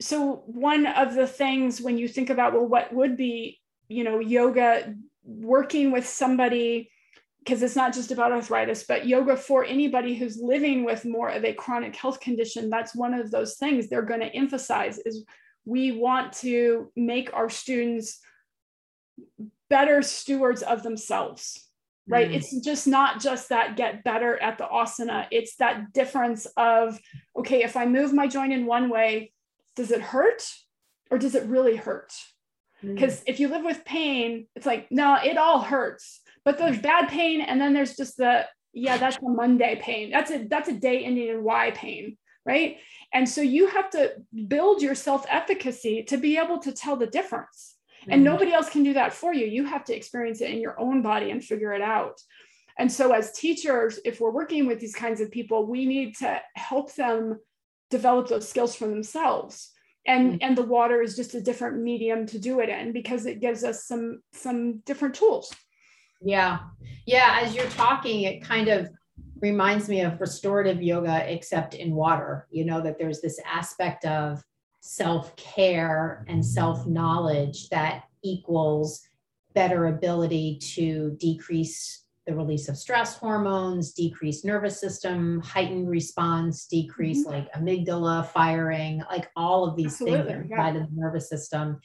so 0.00 0.42
one 0.46 0.86
of 0.86 1.14
the 1.14 1.26
things 1.26 1.80
when 1.80 1.98
you 1.98 2.06
think 2.06 2.30
about 2.30 2.52
well 2.52 2.66
what 2.66 2.92
would 2.92 3.16
be 3.16 3.58
you 3.88 4.04
know 4.04 4.18
yoga 4.18 4.94
working 5.24 5.90
with 5.90 6.06
somebody 6.06 6.90
because 7.38 7.62
it's 7.62 7.76
not 7.76 7.92
just 7.92 8.10
about 8.10 8.32
arthritis 8.32 8.84
but 8.84 9.06
yoga 9.06 9.36
for 9.36 9.64
anybody 9.64 10.14
who's 10.14 10.38
living 10.38 10.84
with 10.84 11.04
more 11.04 11.28
of 11.28 11.44
a 11.44 11.52
chronic 11.52 11.94
health 11.96 12.20
condition 12.20 12.70
that's 12.70 12.94
one 12.94 13.14
of 13.14 13.30
those 13.30 13.56
things 13.56 13.88
they're 13.88 14.02
going 14.02 14.20
to 14.20 14.34
emphasize 14.34 14.98
is 14.98 15.24
we 15.64 15.92
want 15.92 16.32
to 16.32 16.90
make 16.96 17.32
our 17.32 17.48
students 17.48 18.20
better 19.70 20.02
stewards 20.02 20.62
of 20.62 20.82
themselves 20.82 21.68
right 22.06 22.30
mm. 22.30 22.34
it's 22.34 22.60
just 22.60 22.86
not 22.86 23.20
just 23.20 23.48
that 23.48 23.76
get 23.76 24.04
better 24.04 24.40
at 24.42 24.58
the 24.58 24.64
asana 24.64 25.26
it's 25.30 25.56
that 25.56 25.92
difference 25.92 26.46
of 26.56 26.98
okay 27.36 27.62
if 27.62 27.76
i 27.76 27.86
move 27.86 28.12
my 28.12 28.26
joint 28.26 28.52
in 28.52 28.66
one 28.66 28.90
way 28.90 29.32
does 29.76 29.90
it 29.90 30.00
hurt 30.00 30.42
or 31.10 31.18
does 31.18 31.34
it 31.34 31.44
really 31.44 31.76
hurt? 31.76 32.12
Because 32.84 33.20
mm. 33.20 33.24
if 33.26 33.40
you 33.40 33.48
live 33.48 33.64
with 33.64 33.84
pain, 33.84 34.46
it's 34.54 34.66
like, 34.66 34.90
no, 34.90 35.16
it 35.22 35.36
all 35.36 35.60
hurts. 35.60 36.20
But 36.44 36.58
there's 36.58 36.78
bad 36.78 37.08
pain, 37.08 37.40
and 37.40 37.60
then 37.60 37.72
there's 37.72 37.96
just 37.96 38.16
the, 38.18 38.46
yeah, 38.72 38.98
that's 38.98 39.16
a 39.16 39.20
Monday 39.22 39.78
pain. 39.80 40.10
That's 40.10 40.30
a 40.30 40.46
that's 40.46 40.68
a 40.68 40.74
day 40.74 41.04
ending 41.04 41.28
in 41.28 41.42
Y 41.42 41.70
pain, 41.70 42.18
right? 42.44 42.78
And 43.12 43.28
so 43.28 43.40
you 43.40 43.68
have 43.68 43.90
to 43.90 44.14
build 44.48 44.82
your 44.82 44.94
self-efficacy 44.94 46.04
to 46.04 46.16
be 46.16 46.36
able 46.36 46.58
to 46.58 46.72
tell 46.72 46.96
the 46.96 47.06
difference. 47.06 47.76
Mm. 48.06 48.14
And 48.14 48.24
nobody 48.24 48.52
else 48.52 48.68
can 48.68 48.82
do 48.82 48.92
that 48.94 49.14
for 49.14 49.32
you. 49.32 49.46
You 49.46 49.64
have 49.64 49.84
to 49.84 49.96
experience 49.96 50.40
it 50.40 50.50
in 50.50 50.60
your 50.60 50.78
own 50.78 51.00
body 51.00 51.30
and 51.30 51.42
figure 51.42 51.72
it 51.72 51.82
out. 51.82 52.20
And 52.78 52.90
so, 52.90 53.12
as 53.12 53.32
teachers, 53.32 54.00
if 54.04 54.20
we're 54.20 54.30
working 54.30 54.66
with 54.66 54.80
these 54.80 54.94
kinds 54.94 55.20
of 55.20 55.30
people, 55.30 55.66
we 55.66 55.86
need 55.86 56.16
to 56.16 56.40
help 56.56 56.94
them 56.94 57.38
develop 57.90 58.28
those 58.28 58.48
skills 58.48 58.74
for 58.74 58.88
themselves 58.88 59.70
and 60.06 60.32
mm-hmm. 60.32 60.38
and 60.42 60.56
the 60.56 60.62
water 60.62 61.02
is 61.02 61.16
just 61.16 61.34
a 61.34 61.40
different 61.40 61.78
medium 61.78 62.26
to 62.26 62.38
do 62.38 62.60
it 62.60 62.68
in 62.68 62.92
because 62.92 63.26
it 63.26 63.40
gives 63.40 63.64
us 63.64 63.84
some 63.84 64.22
some 64.32 64.78
different 64.80 65.14
tools 65.14 65.54
yeah 66.20 66.60
yeah 67.06 67.40
as 67.42 67.54
you're 67.54 67.66
talking 67.66 68.22
it 68.22 68.42
kind 68.42 68.68
of 68.68 68.88
reminds 69.40 69.88
me 69.88 70.00
of 70.00 70.20
restorative 70.20 70.82
yoga 70.82 71.30
except 71.30 71.74
in 71.74 71.94
water 71.94 72.46
you 72.50 72.64
know 72.64 72.80
that 72.80 72.98
there's 72.98 73.20
this 73.20 73.38
aspect 73.46 74.04
of 74.04 74.42
self-care 74.80 76.24
and 76.28 76.44
self-knowledge 76.44 77.68
that 77.70 78.04
equals 78.22 79.06
better 79.54 79.86
ability 79.86 80.58
to 80.58 81.16
decrease 81.18 82.03
the 82.26 82.34
release 82.34 82.68
of 82.68 82.76
stress 82.76 83.16
hormones, 83.16 83.92
decreased 83.92 84.44
nervous 84.44 84.80
system, 84.80 85.40
heightened 85.42 85.88
response, 85.88 86.66
decrease 86.66 87.26
mm-hmm. 87.26 87.32
like 87.32 87.52
amygdala 87.52 88.26
firing, 88.28 89.02
like 89.10 89.30
all 89.36 89.66
of 89.66 89.76
these 89.76 89.92
Absolutely, 89.92 90.32
things 90.32 90.50
inside 90.50 90.74
yeah. 90.74 90.82
of 90.82 90.90
the 90.90 90.96
nervous 91.00 91.28
system. 91.28 91.80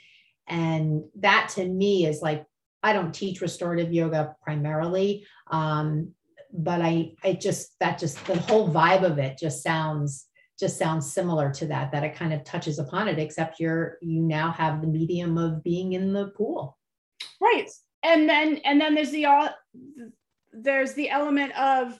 And 0.47 1.03
that 1.19 1.51
to 1.55 1.65
me 1.65 2.05
is 2.05 2.21
like, 2.21 2.45
I 2.81 2.93
don't 2.93 3.13
teach 3.13 3.41
restorative 3.41 3.93
yoga 3.93 4.35
primarily. 4.41 5.25
Um, 5.51 6.13
but 6.53 6.81
I, 6.81 7.13
I 7.23 7.33
just, 7.33 7.77
that 7.79 7.99
just, 7.99 8.23
the 8.25 8.39
whole 8.39 8.69
vibe 8.69 9.03
of 9.03 9.19
it 9.19 9.37
just 9.37 9.61
sounds, 9.61 10.25
just 10.59 10.77
sounds 10.77 11.11
similar 11.11 11.51
to 11.53 11.67
that, 11.67 11.91
that 11.91 12.03
it 12.03 12.15
kind 12.15 12.33
of 12.33 12.43
touches 12.43 12.79
upon 12.79 13.07
it, 13.07 13.19
except 13.19 13.59
you're, 13.59 13.97
you 14.01 14.21
now 14.21 14.51
have 14.51 14.81
the 14.81 14.87
medium 14.87 15.37
of 15.37 15.63
being 15.63 15.93
in 15.93 16.13
the 16.13 16.29
pool. 16.29 16.77
Right 17.41 17.69
and 18.03 18.29
then 18.29 18.57
and 18.63 18.79
then 18.79 18.95
there's 18.95 19.11
the 19.11 19.25
uh, 19.25 19.49
there's 20.51 20.93
the 20.93 21.09
element 21.09 21.57
of 21.57 21.99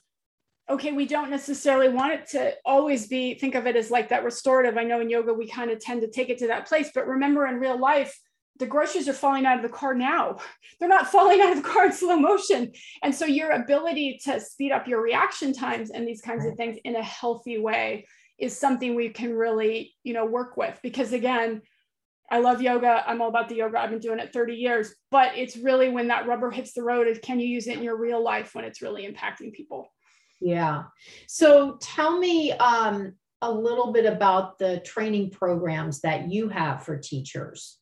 okay 0.69 0.91
we 0.91 1.05
don't 1.05 1.29
necessarily 1.29 1.89
want 1.89 2.13
it 2.13 2.29
to 2.29 2.53
always 2.65 3.07
be 3.07 3.33
think 3.35 3.55
of 3.55 3.67
it 3.67 3.75
as 3.75 3.91
like 3.91 4.09
that 4.09 4.23
restorative. 4.23 4.77
I 4.77 4.83
know 4.83 5.01
in 5.01 5.09
yoga 5.09 5.33
we 5.33 5.47
kind 5.47 5.71
of 5.71 5.79
tend 5.79 6.01
to 6.01 6.09
take 6.09 6.29
it 6.29 6.37
to 6.39 6.47
that 6.47 6.67
place 6.67 6.91
but 6.93 7.07
remember 7.07 7.47
in 7.47 7.55
real 7.55 7.79
life 7.79 8.17
the 8.59 8.67
groceries 8.67 9.07
are 9.07 9.13
falling 9.13 9.45
out 9.45 9.55
of 9.55 9.63
the 9.63 9.75
car 9.75 9.93
now. 9.93 10.37
They're 10.79 10.89
not 10.89 11.07
falling 11.07 11.41
out 11.41 11.55
of 11.55 11.63
the 11.63 11.69
car 11.69 11.85
in 11.85 11.93
slow 11.93 12.17
motion. 12.17 12.73
And 13.01 13.15
so 13.15 13.25
your 13.25 13.51
ability 13.51 14.19
to 14.25 14.39
speed 14.39 14.73
up 14.73 14.87
your 14.87 15.01
reaction 15.01 15.53
times 15.53 15.91
and 15.91 16.07
these 16.07 16.21
kinds 16.21 16.45
of 16.45 16.55
things 16.55 16.77
in 16.83 16.95
a 16.95 17.03
healthy 17.03 17.57
way 17.57 18.05
is 18.37 18.57
something 18.57 18.95
we 18.95 19.09
can 19.09 19.33
really 19.33 19.93
you 20.03 20.13
know 20.13 20.25
work 20.25 20.57
with. 20.57 20.77
Because 20.83 21.13
again 21.13 21.61
I 22.32 22.39
love 22.39 22.61
yoga. 22.61 23.03
I'm 23.07 23.21
all 23.21 23.30
about 23.30 23.49
the 23.49 23.55
yoga. 23.55 23.80
I've 23.80 23.89
been 23.89 23.99
doing 23.99 24.19
it 24.19 24.34
30 24.34 24.53
years, 24.53 24.93
but 25.11 25.38
it's 25.38 25.57
really 25.57 25.89
when 25.89 26.07
that 26.09 26.27
rubber 26.27 26.51
hits 26.51 26.73
the 26.73 26.84
road 26.84 27.07
is 27.07 27.19
can 27.19 27.39
you 27.39 27.47
use 27.47 27.67
it 27.67 27.77
in 27.77 27.84
your 27.84 27.97
real 27.97 28.23
life 28.23 28.53
when 28.53 28.65
it's 28.65 28.82
really 28.82 29.07
impacting 29.07 29.53
people? 29.53 29.91
Yeah. 30.39 30.84
So 31.27 31.77
tell 31.82 32.17
me 32.17 32.51
um, 32.53 33.13
a 33.41 33.51
little 33.51 33.91
bit 33.91 34.05
about 34.05 34.57
the 34.59 34.80
training 34.80 35.32
programs 35.32 36.01
that 36.01 36.32
you 36.32 36.49
have 36.49 36.84
for 36.84 36.97
teachers. 36.97 37.77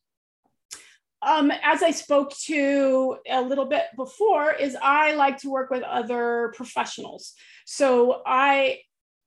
Um, 1.20 1.50
as 1.50 1.82
I 1.82 1.90
spoke 1.90 2.32
to 2.44 3.16
a 3.28 3.42
little 3.42 3.66
bit 3.66 3.84
before, 3.96 4.52
is 4.52 4.76
I 4.80 5.14
like 5.14 5.38
to 5.38 5.50
work 5.50 5.68
with 5.70 5.82
other 5.82 6.52
professionals. 6.56 7.34
So 7.66 8.22
I 8.24 8.78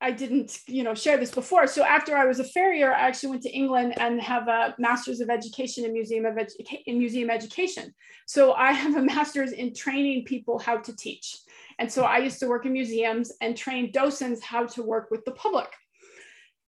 I 0.02 0.10
didn't, 0.10 0.60
you 0.68 0.84
know, 0.84 0.96
share 0.96 1.18
this 1.18 1.30
before. 1.30 1.68
So 1.68 1.84
after 1.84 2.18
I 2.18 2.26
was 2.26 2.40
a 2.40 2.44
farrier, 2.44 2.92
I 2.92 3.02
actually 3.02 3.30
went 3.30 3.44
to 3.44 3.52
England 3.52 3.94
and 4.00 4.20
have 4.20 4.48
a 4.48 4.74
master's 4.80 5.20
of 5.20 5.30
education 5.30 5.86
in 5.86 5.94
museum 5.94 6.26
of 6.26 6.40
education 6.40 6.84
in 6.88 6.98
museum 6.98 7.30
education. 7.30 7.94
So 8.26 8.54
I 8.54 8.72
have 8.72 8.96
a 8.96 9.02
master's 9.02 9.52
in 9.52 9.76
training 9.76 10.26
people 10.26 10.58
how 10.58 10.78
to 10.78 10.96
teach. 10.96 11.38
And 11.78 11.92
so 11.92 12.04
I 12.04 12.18
used 12.18 12.40
to 12.40 12.48
work 12.48 12.66
in 12.66 12.74
museums 12.74 13.32
and 13.42 13.56
train 13.56 13.92
docents 13.92 14.44
how 14.44 14.66
to 14.68 14.82
work 14.82 15.12
with 15.12 15.24
the 15.26 15.34
public. 15.34 15.70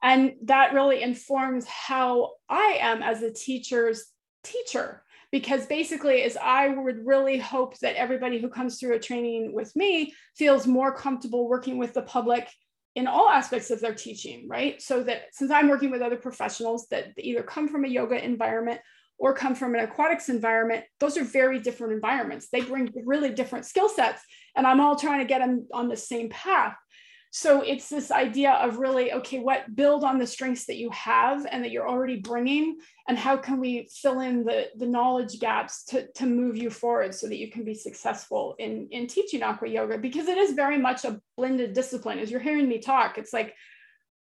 And 0.02 0.34
that 0.42 0.74
really 0.74 1.02
informs 1.02 1.64
how 1.66 2.32
I 2.50 2.78
am 2.80 3.02
as 3.02 3.22
a 3.22 3.32
teacher's 3.32 4.04
teacher 4.42 5.02
because 5.32 5.66
basically 5.66 6.22
is 6.22 6.36
i 6.36 6.68
would 6.68 7.04
really 7.04 7.38
hope 7.38 7.76
that 7.78 7.96
everybody 7.96 8.38
who 8.38 8.48
comes 8.48 8.78
through 8.78 8.94
a 8.94 8.98
training 8.98 9.52
with 9.54 9.74
me 9.74 10.12
feels 10.36 10.66
more 10.66 10.94
comfortable 10.94 11.48
working 11.48 11.78
with 11.78 11.94
the 11.94 12.02
public 12.02 12.46
in 12.94 13.06
all 13.06 13.28
aspects 13.28 13.70
of 13.70 13.80
their 13.80 13.94
teaching, 13.94 14.48
right? 14.48 14.80
So 14.80 15.02
that 15.02 15.22
since 15.32 15.50
I'm 15.50 15.68
working 15.68 15.90
with 15.90 16.02
other 16.02 16.16
professionals 16.16 16.86
that 16.88 17.12
either 17.18 17.42
come 17.42 17.68
from 17.68 17.84
a 17.84 17.88
yoga 17.88 18.22
environment 18.22 18.80
or 19.18 19.34
come 19.34 19.54
from 19.54 19.74
an 19.74 19.80
aquatics 19.80 20.28
environment, 20.28 20.84
those 21.00 21.16
are 21.16 21.24
very 21.24 21.58
different 21.58 21.92
environments. 21.92 22.48
They 22.48 22.60
bring 22.60 22.92
really 23.04 23.30
different 23.30 23.66
skill 23.66 23.88
sets, 23.88 24.22
and 24.56 24.66
I'm 24.66 24.80
all 24.80 24.96
trying 24.96 25.20
to 25.20 25.26
get 25.26 25.38
them 25.38 25.66
on 25.72 25.88
the 25.88 25.96
same 25.96 26.28
path. 26.30 26.76
So 27.36 27.62
it's 27.62 27.88
this 27.88 28.12
idea 28.12 28.52
of 28.52 28.78
really, 28.78 29.12
okay, 29.12 29.40
what 29.40 29.74
build 29.74 30.04
on 30.04 30.20
the 30.20 30.26
strengths 30.26 30.66
that 30.66 30.76
you 30.76 30.88
have 30.90 31.44
and 31.50 31.64
that 31.64 31.72
you're 31.72 31.88
already 31.88 32.20
bringing, 32.20 32.78
and 33.08 33.18
how 33.18 33.36
can 33.36 33.58
we 33.58 33.88
fill 33.92 34.20
in 34.20 34.44
the, 34.44 34.68
the 34.76 34.86
knowledge 34.86 35.40
gaps 35.40 35.84
to, 35.86 36.06
to 36.12 36.26
move 36.26 36.56
you 36.56 36.70
forward 36.70 37.12
so 37.12 37.26
that 37.26 37.38
you 37.38 37.50
can 37.50 37.64
be 37.64 37.74
successful 37.74 38.54
in, 38.60 38.86
in 38.92 39.08
teaching 39.08 39.42
aqua 39.42 39.66
yoga? 39.66 39.98
Because 39.98 40.28
it 40.28 40.38
is 40.38 40.52
very 40.52 40.78
much 40.78 41.04
a 41.04 41.20
blended 41.36 41.72
discipline. 41.72 42.20
As 42.20 42.30
you're 42.30 42.38
hearing 42.38 42.68
me 42.68 42.78
talk, 42.78 43.18
it's 43.18 43.32
like, 43.32 43.56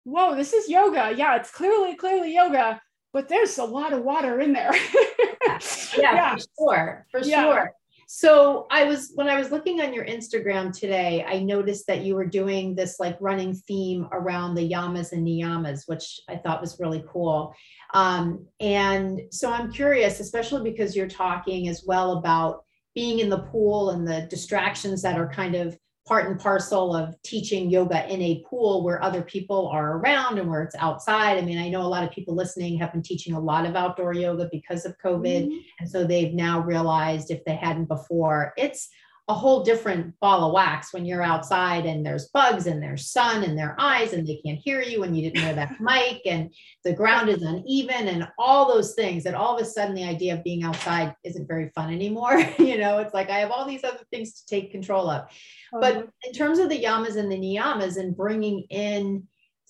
whoa, 0.03 0.35
this 0.35 0.51
is 0.51 0.67
yoga. 0.67 1.13
Yeah, 1.15 1.37
it's 1.37 1.49
clearly, 1.49 1.95
clearly 1.95 2.35
yoga, 2.35 2.81
but 3.13 3.29
there's 3.29 3.57
a 3.57 3.63
lot 3.63 3.93
of 3.93 4.03
water 4.03 4.41
in 4.41 4.51
there. 4.51 4.75
yeah, 5.47 5.59
yeah, 5.97 6.35
for 6.35 6.41
sure, 6.59 7.05
for 7.09 7.21
yeah. 7.21 7.41
sure. 7.41 7.73
So 8.09 8.67
I 8.71 8.85
was 8.85 9.11
when 9.15 9.27
I 9.27 9.37
was 9.37 9.51
looking 9.51 9.81
on 9.81 9.93
your 9.93 10.05
Instagram 10.05 10.71
today, 10.71 11.25
I 11.27 11.39
noticed 11.39 11.87
that 11.87 12.03
you 12.03 12.15
were 12.15 12.25
doing 12.25 12.73
this 12.73 13.01
like 13.01 13.17
running 13.19 13.53
theme 13.53 14.07
around 14.13 14.55
the 14.55 14.69
yamas 14.69 15.11
and 15.11 15.27
niyamas, 15.27 15.83
which 15.87 16.21
I 16.29 16.37
thought 16.37 16.61
was 16.61 16.79
really 16.79 17.03
cool. 17.11 17.53
Um, 17.93 18.47
and 18.61 19.19
so 19.29 19.51
I'm 19.51 19.73
curious, 19.73 20.21
especially 20.21 20.69
because 20.69 20.95
you're 20.95 21.09
talking 21.09 21.67
as 21.67 21.83
well 21.85 22.13
about 22.13 22.63
being 22.95 23.19
in 23.19 23.29
the 23.29 23.43
pool 23.43 23.89
and 23.89 24.07
the 24.07 24.25
distractions 24.29 25.01
that 25.01 25.19
are 25.19 25.29
kind 25.29 25.55
of 25.55 25.77
part 26.07 26.29
and 26.29 26.39
parcel 26.39 26.95
of 26.95 27.21
teaching 27.23 27.69
yoga 27.69 28.07
in 28.11 28.21
a 28.21 28.43
pool 28.49 28.83
where 28.83 29.03
other 29.03 29.21
people 29.21 29.67
are 29.67 29.97
around 29.97 30.39
and 30.39 30.49
where 30.49 30.63
it's 30.63 30.75
outside. 30.75 31.37
I 31.37 31.41
mean, 31.41 31.57
I 31.57 31.69
know 31.69 31.81
a 31.81 31.83
lot 31.83 32.03
of 32.03 32.11
people 32.11 32.33
listening 32.33 32.77
have 32.79 32.93
been 32.93 33.03
teaching 33.03 33.33
a 33.33 33.39
lot 33.39 33.65
of 33.65 33.75
outdoor 33.75 34.13
yoga 34.13 34.47
because 34.51 34.85
of 34.85 34.97
COVID. 35.03 35.45
Mm-hmm. 35.45 35.57
And 35.79 35.89
so 35.89 36.05
they've 36.05 36.33
now 36.33 36.61
realized 36.61 37.29
if 37.29 37.43
they 37.45 37.55
hadn't 37.55 37.89
before, 37.89 38.53
it's 38.57 38.89
a 39.29 39.33
whole 39.33 39.61
different 39.61 40.17
ball 40.21 40.45
of 40.45 40.53
wax 40.53 40.93
when 40.93 41.05
you're 41.05 41.21
outside 41.21 41.85
and 41.85 42.05
there's 42.05 42.29
bugs 42.29 42.65
and 42.65 42.81
there's 42.81 43.11
sun 43.11 43.43
in 43.43 43.57
their 43.57 43.75
eyes 43.77 44.13
and 44.13 44.25
they 44.25 44.39
can't 44.45 44.59
hear 44.59 44.81
you 44.81 45.03
and 45.03 45.17
you 45.17 45.29
didn't 45.29 45.43
wear 45.43 45.53
that 45.53 45.75
mic 45.81 46.21
and 46.25 46.53
the 46.85 46.93
ground 46.93 47.27
is 47.27 47.41
uneven 47.41 48.07
and 48.07 48.27
all 48.39 48.67
those 48.67 48.95
things 48.95 49.25
that 49.25 49.33
all 49.33 49.57
of 49.57 49.61
a 49.61 49.65
sudden 49.65 49.95
the 49.95 50.03
idea 50.03 50.33
of 50.33 50.43
being 50.45 50.63
outside 50.63 51.13
isn't 51.25 51.47
very 51.47 51.69
fun 51.75 51.93
anymore. 51.93 52.37
You 52.57 52.77
know 52.77 52.99
it's 52.99 53.13
like 53.13 53.29
i 53.29 53.39
have 53.39 53.51
all 53.51 53.65
these 53.65 53.83
other 53.83 54.03
things 54.11 54.41
to 54.41 54.45
take 54.45 54.71
control 54.71 55.09
of. 55.09 55.29
But 55.71 56.09
in 56.25 56.33
terms 56.33 56.59
of 56.59 56.69
the 56.69 56.83
yamas 56.83 57.15
and 57.15 57.31
the 57.31 57.37
niyamas 57.37 57.97
and 57.97 58.15
bringing 58.15 58.65
in 58.69 59.27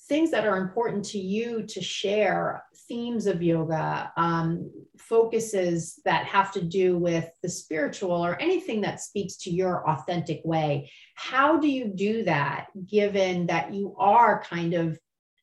things 0.08 0.32
that 0.32 0.48
are 0.48 0.58
important 0.58 1.06
to 1.06 1.20
you 1.20 1.64
to 1.68 1.82
share 1.82 2.64
themes 2.88 3.28
of 3.28 3.44
yoga, 3.44 4.12
um, 4.18 4.72
focuses 4.98 6.00
that 6.06 6.26
have 6.26 6.52
to 6.54 6.62
do 6.62 6.98
with 6.98 7.30
the 7.44 7.50
spiritual 7.50 8.26
or 8.26 8.40
anything 8.42 8.82
that 8.82 9.02
speaks 9.02 9.36
to 9.38 9.50
your 9.50 9.88
authentic 9.90 10.42
way. 10.44 10.92
How 11.16 11.58
do 11.58 11.68
you 11.68 11.86
do 11.86 12.24
that 12.24 12.68
given 12.86 13.48
that 13.48 13.74
you 13.74 13.96
are 13.98 14.42
kind 14.44 14.74
of 14.74 15.00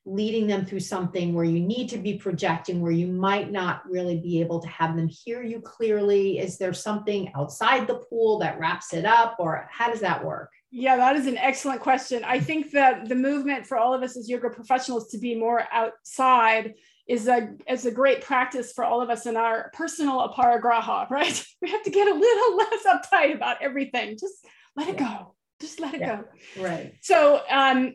leading 0.06 0.46
them 0.46 0.66
through 0.66 0.80
something 0.80 1.32
where 1.32 1.46
you 1.46 1.60
need 1.60 1.88
to 1.88 1.96
be 1.96 2.18
projecting, 2.18 2.80
where 2.80 2.92
you 2.92 3.06
might 3.06 3.50
not 3.50 3.88
really 3.88 4.18
be 4.18 4.40
able 4.40 4.60
to 4.60 4.68
have 4.68 4.96
them 4.96 5.08
hear 5.08 5.42
you 5.42 5.60
clearly? 5.60 6.38
Is 6.38 6.58
there 6.58 6.74
something 6.74 7.32
outside 7.34 7.86
the 7.86 8.02
pool 8.10 8.38
that 8.40 8.58
wraps 8.58 8.92
it 8.92 9.06
up, 9.06 9.36
or 9.38 9.66
how 9.70 9.90
does 9.90 10.00
that 10.00 10.22
work? 10.22 10.50
Yeah, 10.70 10.96
that 10.96 11.16
is 11.16 11.26
an 11.26 11.38
excellent 11.38 11.80
question. 11.80 12.22
I 12.24 12.40
think 12.40 12.72
that 12.72 13.08
the 13.08 13.14
movement 13.14 13.66
for 13.66 13.78
all 13.78 13.94
of 13.94 14.02
us 14.02 14.16
as 14.16 14.28
yoga 14.28 14.50
professionals 14.50 15.08
to 15.10 15.18
be 15.18 15.34
more 15.34 15.62
outside 15.72 16.74
is 17.06 17.28
a 17.28 17.50
is 17.68 17.86
a 17.86 17.90
great 17.90 18.22
practice 18.22 18.72
for 18.72 18.84
all 18.84 19.02
of 19.02 19.10
us 19.10 19.26
in 19.26 19.36
our 19.36 19.70
personal 19.74 20.26
aparigraha, 20.28 21.08
right? 21.10 21.46
We 21.60 21.70
have 21.70 21.82
to 21.82 21.90
get 21.90 22.08
a 22.08 22.14
little 22.14 22.56
less 22.58 22.86
uptight 22.86 23.34
about 23.34 23.62
everything. 23.62 24.16
Just 24.18 24.46
let 24.76 24.88
it 24.88 24.96
go. 24.96 25.34
Just 25.60 25.80
let 25.80 25.94
it 25.94 26.00
yeah. 26.00 26.16
go. 26.16 26.62
Right. 26.62 26.94
So 27.00 27.42
um, 27.50 27.94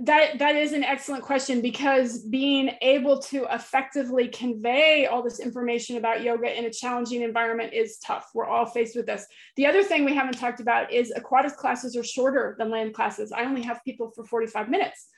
that 0.00 0.38
that 0.38 0.56
is 0.56 0.72
an 0.72 0.82
excellent 0.82 1.22
question 1.22 1.60
because 1.60 2.24
being 2.24 2.70
able 2.82 3.20
to 3.20 3.46
effectively 3.52 4.28
convey 4.28 5.06
all 5.06 5.22
this 5.22 5.38
information 5.38 5.96
about 5.96 6.22
yoga 6.22 6.58
in 6.58 6.64
a 6.64 6.72
challenging 6.72 7.22
environment 7.22 7.72
is 7.72 7.98
tough. 7.98 8.30
We're 8.34 8.46
all 8.46 8.66
faced 8.66 8.96
with 8.96 9.06
this. 9.06 9.24
The 9.56 9.66
other 9.66 9.84
thing 9.84 10.04
we 10.04 10.14
haven't 10.14 10.38
talked 10.38 10.60
about 10.60 10.92
is 10.92 11.12
aquatics 11.14 11.54
classes 11.54 11.96
are 11.96 12.02
shorter 12.02 12.56
than 12.58 12.70
land 12.70 12.94
classes. 12.94 13.32
I 13.32 13.44
only 13.44 13.62
have 13.62 13.84
people 13.84 14.10
for 14.10 14.24
45 14.24 14.68
minutes. 14.68 15.08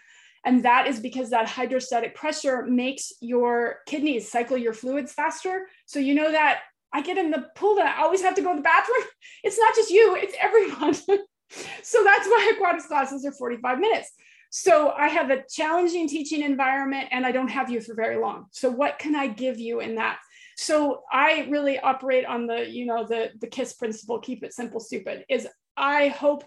And 0.48 0.64
that 0.64 0.86
is 0.86 0.98
because 0.98 1.28
that 1.28 1.46
hydrostatic 1.46 2.14
pressure 2.14 2.64
makes 2.64 3.12
your 3.20 3.80
kidneys 3.84 4.32
cycle 4.32 4.56
your 4.56 4.72
fluids 4.72 5.12
faster. 5.12 5.68
So 5.84 5.98
you 5.98 6.14
know 6.14 6.32
that 6.32 6.60
I 6.90 7.02
get 7.02 7.18
in 7.18 7.30
the 7.30 7.48
pool 7.54 7.78
and 7.78 7.86
I 7.86 8.00
always 8.00 8.22
have 8.22 8.34
to 8.36 8.40
go 8.40 8.52
to 8.52 8.56
the 8.56 8.62
bathroom. 8.62 9.04
It's 9.44 9.58
not 9.58 9.74
just 9.74 9.90
you, 9.90 10.16
it's 10.16 10.34
everyone. 10.40 10.94
so 11.82 12.02
that's 12.02 12.26
why 12.26 12.52
aquatics 12.54 12.86
classes 12.86 13.26
are 13.26 13.32
45 13.32 13.78
minutes. 13.78 14.10
So 14.48 14.92
I 14.96 15.08
have 15.08 15.30
a 15.30 15.44
challenging 15.50 16.08
teaching 16.08 16.40
environment 16.40 17.08
and 17.10 17.26
I 17.26 17.30
don't 17.30 17.48
have 17.48 17.70
you 17.70 17.82
for 17.82 17.94
very 17.94 18.16
long. 18.16 18.46
So 18.52 18.70
what 18.70 18.98
can 18.98 19.14
I 19.14 19.26
give 19.26 19.58
you 19.58 19.80
in 19.80 19.96
that? 19.96 20.18
So 20.56 21.02
I 21.12 21.46
really 21.50 21.78
operate 21.78 22.24
on 22.24 22.46
the, 22.46 22.66
you 22.66 22.86
know, 22.86 23.06
the 23.06 23.32
the 23.38 23.48
KISS 23.48 23.74
principle, 23.74 24.18
keep 24.18 24.42
it 24.42 24.54
simple, 24.54 24.80
stupid, 24.80 25.26
is 25.28 25.46
I 25.76 26.08
hope 26.08 26.44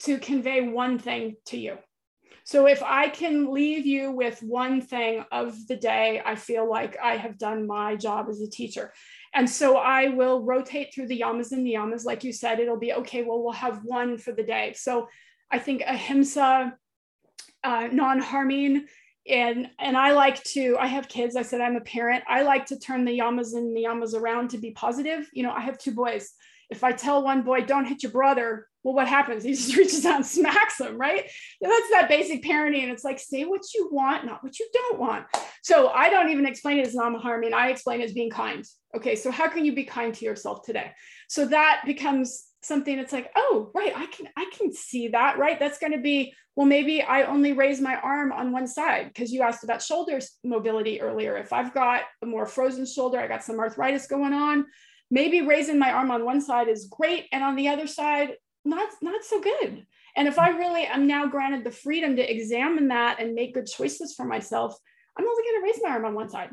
to 0.00 0.18
convey 0.18 0.68
one 0.68 0.98
thing 0.98 1.36
to 1.46 1.56
you. 1.56 1.78
So 2.44 2.66
if 2.66 2.82
I 2.82 3.08
can 3.08 3.52
leave 3.52 3.86
you 3.86 4.10
with 4.10 4.42
one 4.42 4.82
thing 4.82 5.24
of 5.32 5.66
the 5.66 5.76
day, 5.76 6.20
I 6.24 6.36
feel 6.36 6.68
like 6.68 6.96
I 7.02 7.16
have 7.16 7.38
done 7.38 7.66
my 7.66 7.96
job 7.96 8.26
as 8.28 8.40
a 8.40 8.48
teacher. 8.48 8.92
And 9.34 9.48
so 9.48 9.78
I 9.78 10.08
will 10.08 10.42
rotate 10.42 10.94
through 10.94 11.08
the 11.08 11.20
yamas 11.20 11.52
and 11.52 11.66
niyamas. 11.66 12.04
Like 12.04 12.22
you 12.22 12.32
said, 12.32 12.60
it'll 12.60 12.78
be 12.78 12.92
okay, 12.92 13.22
well, 13.22 13.42
we'll 13.42 13.52
have 13.52 13.80
one 13.84 14.18
for 14.18 14.32
the 14.32 14.42
day. 14.42 14.74
So 14.76 15.08
I 15.50 15.58
think 15.58 15.82
ahimsa, 15.86 16.76
uh, 17.64 17.88
non-harming 17.90 18.86
and 19.26 19.70
and 19.78 19.96
i 19.96 20.12
like 20.12 20.42
to 20.44 20.76
i 20.78 20.86
have 20.86 21.08
kids 21.08 21.34
i 21.34 21.40
said 21.40 21.60
i'm 21.60 21.76
a 21.76 21.80
parent 21.80 22.22
i 22.28 22.42
like 22.42 22.66
to 22.66 22.78
turn 22.78 23.06
the 23.06 23.18
yamas 23.18 23.54
and 23.54 23.74
niyamas 23.74 24.12
around 24.14 24.50
to 24.50 24.58
be 24.58 24.70
positive 24.72 25.26
you 25.32 25.42
know 25.42 25.50
i 25.50 25.60
have 25.60 25.78
two 25.78 25.92
boys 25.92 26.32
if 26.68 26.84
i 26.84 26.92
tell 26.92 27.24
one 27.24 27.42
boy 27.42 27.62
don't 27.62 27.86
hit 27.86 28.02
your 28.02 28.12
brother 28.12 28.66
well 28.84 28.94
what 28.94 29.08
happens? 29.08 29.42
He 29.42 29.54
just 29.54 29.74
reaches 29.76 30.04
out 30.04 30.16
and 30.16 30.26
smacks 30.26 30.78
him 30.78 30.96
right? 30.96 31.28
That's 31.60 31.90
that 31.90 32.08
basic 32.08 32.44
parenting 32.44 32.82
and 32.82 32.92
it's 32.92 33.02
like 33.02 33.18
say 33.18 33.44
what 33.44 33.62
you 33.74 33.88
want 33.90 34.26
not 34.26 34.44
what 34.44 34.58
you 34.60 34.68
don't 34.72 35.00
want. 35.00 35.26
So 35.62 35.88
i 35.88 36.10
don't 36.10 36.30
even 36.30 36.46
explain 36.46 36.78
it 36.78 36.86
as 36.86 36.94
non-harming. 36.94 37.54
I 37.54 37.70
explain 37.70 38.00
it 38.00 38.04
as 38.04 38.12
being 38.12 38.30
kind. 38.30 38.64
Okay 38.94 39.16
so 39.16 39.30
how 39.30 39.48
can 39.48 39.64
you 39.64 39.74
be 39.74 39.84
kind 39.84 40.14
to 40.14 40.24
yourself 40.24 40.62
today? 40.62 40.92
So 41.28 41.46
that 41.46 41.82
becomes 41.86 42.44
something 42.62 42.96
that's 42.96 43.12
like 43.12 43.30
oh 43.36 43.70
right 43.74 43.92
i 43.94 44.06
can 44.06 44.26
i 44.36 44.50
can 44.56 44.72
see 44.72 45.08
that 45.08 45.38
right? 45.38 45.58
That's 45.58 45.78
going 45.78 45.92
to 45.92 46.00
be 46.00 46.34
well 46.54 46.66
maybe 46.66 47.02
i 47.02 47.24
only 47.24 47.52
raise 47.52 47.80
my 47.80 47.96
arm 47.96 48.32
on 48.32 48.52
one 48.52 48.66
side 48.66 49.08
because 49.08 49.32
you 49.32 49.42
asked 49.42 49.64
about 49.64 49.82
shoulder 49.82 50.20
mobility 50.44 51.00
earlier. 51.00 51.36
If 51.38 51.52
i've 51.52 51.72
got 51.72 52.02
a 52.22 52.26
more 52.26 52.46
frozen 52.46 52.86
shoulder 52.86 53.18
i 53.18 53.26
got 53.26 53.44
some 53.44 53.58
arthritis 53.58 54.06
going 54.06 54.34
on 54.34 54.66
maybe 55.10 55.42
raising 55.42 55.78
my 55.78 55.92
arm 55.92 56.10
on 56.10 56.24
one 56.24 56.40
side 56.40 56.68
is 56.68 56.86
great 56.86 57.26
and 57.32 57.44
on 57.44 57.56
the 57.56 57.68
other 57.68 57.86
side 57.86 58.34
not 58.64 58.88
not 59.02 59.24
so 59.24 59.40
good. 59.40 59.86
And 60.16 60.28
if 60.28 60.38
i 60.38 60.50
really 60.50 60.84
am 60.84 61.06
now 61.06 61.26
granted 61.26 61.64
the 61.64 61.70
freedom 61.70 62.16
to 62.16 62.30
examine 62.30 62.88
that 62.88 63.20
and 63.20 63.34
make 63.34 63.54
good 63.54 63.66
choices 63.66 64.14
for 64.14 64.24
myself 64.24 64.78
i'm 65.18 65.26
only 65.26 65.42
going 65.42 65.60
to 65.60 65.66
raise 65.66 65.80
my 65.82 65.90
arm 65.90 66.04
on 66.04 66.14
one 66.14 66.28
side 66.28 66.50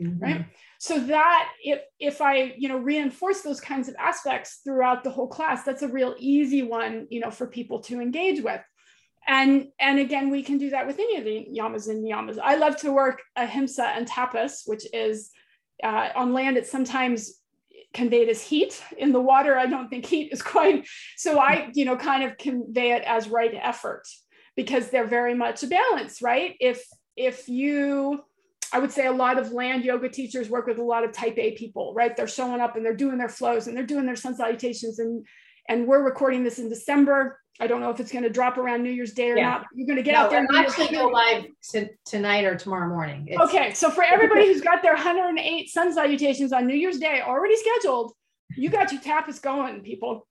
mm-hmm. 0.00 0.22
right? 0.22 0.46
So 0.78 0.98
that 0.98 1.50
if 1.62 1.80
if 1.98 2.20
i 2.20 2.54
you 2.56 2.68
know 2.68 2.78
reinforce 2.78 3.42
those 3.42 3.60
kinds 3.60 3.88
of 3.88 3.96
aspects 3.98 4.60
throughout 4.64 5.04
the 5.04 5.10
whole 5.10 5.28
class 5.28 5.64
that's 5.64 5.82
a 5.82 5.88
real 5.88 6.14
easy 6.18 6.62
one 6.62 7.06
you 7.10 7.20
know 7.20 7.30
for 7.30 7.46
people 7.46 7.80
to 7.82 8.00
engage 8.00 8.42
with. 8.42 8.62
And 9.26 9.68
and 9.78 9.98
again 9.98 10.30
we 10.30 10.42
can 10.42 10.58
do 10.58 10.70
that 10.70 10.86
with 10.86 10.98
any 10.98 11.16
of 11.18 11.24
the 11.24 11.46
yamas 11.54 11.88
and 11.88 12.04
niyamas. 12.04 12.38
I 12.42 12.56
love 12.56 12.76
to 12.78 12.92
work 12.92 13.22
ahimsa 13.36 13.84
and 13.84 14.08
tapas 14.08 14.62
which 14.66 14.86
is 14.92 15.30
uh, 15.82 16.08
on 16.14 16.32
land 16.32 16.56
it's 16.56 16.70
sometimes 16.70 17.39
conveyed 17.92 18.28
as 18.28 18.42
heat 18.42 18.82
in 18.98 19.12
the 19.12 19.20
water 19.20 19.56
i 19.56 19.66
don't 19.66 19.88
think 19.88 20.04
heat 20.04 20.32
is 20.32 20.42
quite 20.42 20.86
so 21.16 21.38
i 21.38 21.70
you 21.74 21.84
know 21.84 21.96
kind 21.96 22.22
of 22.22 22.36
convey 22.38 22.92
it 22.92 23.02
as 23.02 23.28
right 23.28 23.52
effort 23.60 24.06
because 24.56 24.90
they're 24.90 25.06
very 25.06 25.34
much 25.34 25.62
a 25.62 25.66
balance 25.66 26.22
right 26.22 26.56
if 26.60 26.84
if 27.16 27.48
you 27.48 28.22
I 28.72 28.78
would 28.78 28.92
say 28.92 29.06
a 29.06 29.12
lot 29.12 29.38
of 29.38 29.52
land 29.52 29.84
yoga 29.84 30.08
teachers 30.08 30.48
work 30.48 30.66
with 30.66 30.78
a 30.78 30.84
lot 30.84 31.04
of 31.04 31.12
type 31.12 31.36
A 31.38 31.52
people, 31.52 31.92
right? 31.94 32.16
They're 32.16 32.28
showing 32.28 32.60
up 32.60 32.76
and 32.76 32.84
they're 32.84 32.94
doing 32.94 33.18
their 33.18 33.28
flows 33.28 33.66
and 33.66 33.76
they're 33.76 33.84
doing 33.84 34.06
their 34.06 34.16
sun 34.16 34.36
salutations. 34.36 34.98
And 34.98 35.26
and 35.68 35.86
we're 35.86 36.02
recording 36.02 36.44
this 36.44 36.58
in 36.58 36.68
December. 36.68 37.38
I 37.60 37.66
don't 37.66 37.80
know 37.80 37.90
if 37.90 38.00
it's 38.00 38.10
going 38.10 38.24
to 38.24 38.30
drop 38.30 38.56
around 38.56 38.82
New 38.82 38.90
Year's 38.90 39.12
Day 39.12 39.30
or 39.30 39.36
yeah. 39.36 39.50
not. 39.50 39.66
You're 39.74 39.86
going 39.86 39.98
to 39.98 40.02
get 40.02 40.12
no, 40.12 40.20
out 40.20 40.30
there. 40.30 40.40
and 40.40 40.48
actually 40.56 40.88
go 40.88 41.08
live 41.08 41.44
to, 41.70 41.88
tonight 42.04 42.44
or 42.44 42.56
tomorrow 42.56 42.88
morning. 42.88 43.28
It's- 43.28 43.48
okay, 43.48 43.74
so 43.74 43.90
for 43.90 44.02
everybody 44.02 44.46
who's 44.52 44.62
got 44.62 44.82
their 44.82 44.94
108 44.94 45.68
sun 45.68 45.92
salutations 45.92 46.52
on 46.52 46.66
New 46.66 46.76
Year's 46.76 46.98
Day 46.98 47.20
already 47.20 47.56
scheduled, 47.56 48.12
you 48.56 48.70
got 48.70 48.90
your 48.92 49.00
tapas 49.00 49.40
going, 49.40 49.82
people. 49.82 50.26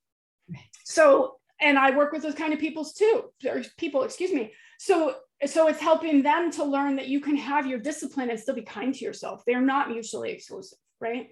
So, 0.83 1.35
and 1.61 1.77
I 1.77 1.95
work 1.95 2.11
with 2.11 2.23
those 2.23 2.35
kind 2.35 2.53
of 2.53 2.59
peoples 2.59 2.93
too, 2.93 3.25
or 3.45 3.61
people, 3.77 4.03
excuse 4.03 4.33
me. 4.33 4.53
So 4.79 5.15
so 5.45 5.67
it's 5.67 5.79
helping 5.79 6.21
them 6.21 6.51
to 6.51 6.63
learn 6.63 6.95
that 6.97 7.07
you 7.07 7.21
can 7.21 7.35
have 7.35 7.65
your 7.65 7.79
discipline 7.79 8.29
and 8.29 8.39
still 8.39 8.55
be 8.55 8.61
kind 8.61 8.93
to 8.93 9.05
yourself 9.05 9.43
they're 9.45 9.61
not 9.61 9.89
mutually 9.89 10.31
exclusive 10.31 10.77
right 10.99 11.31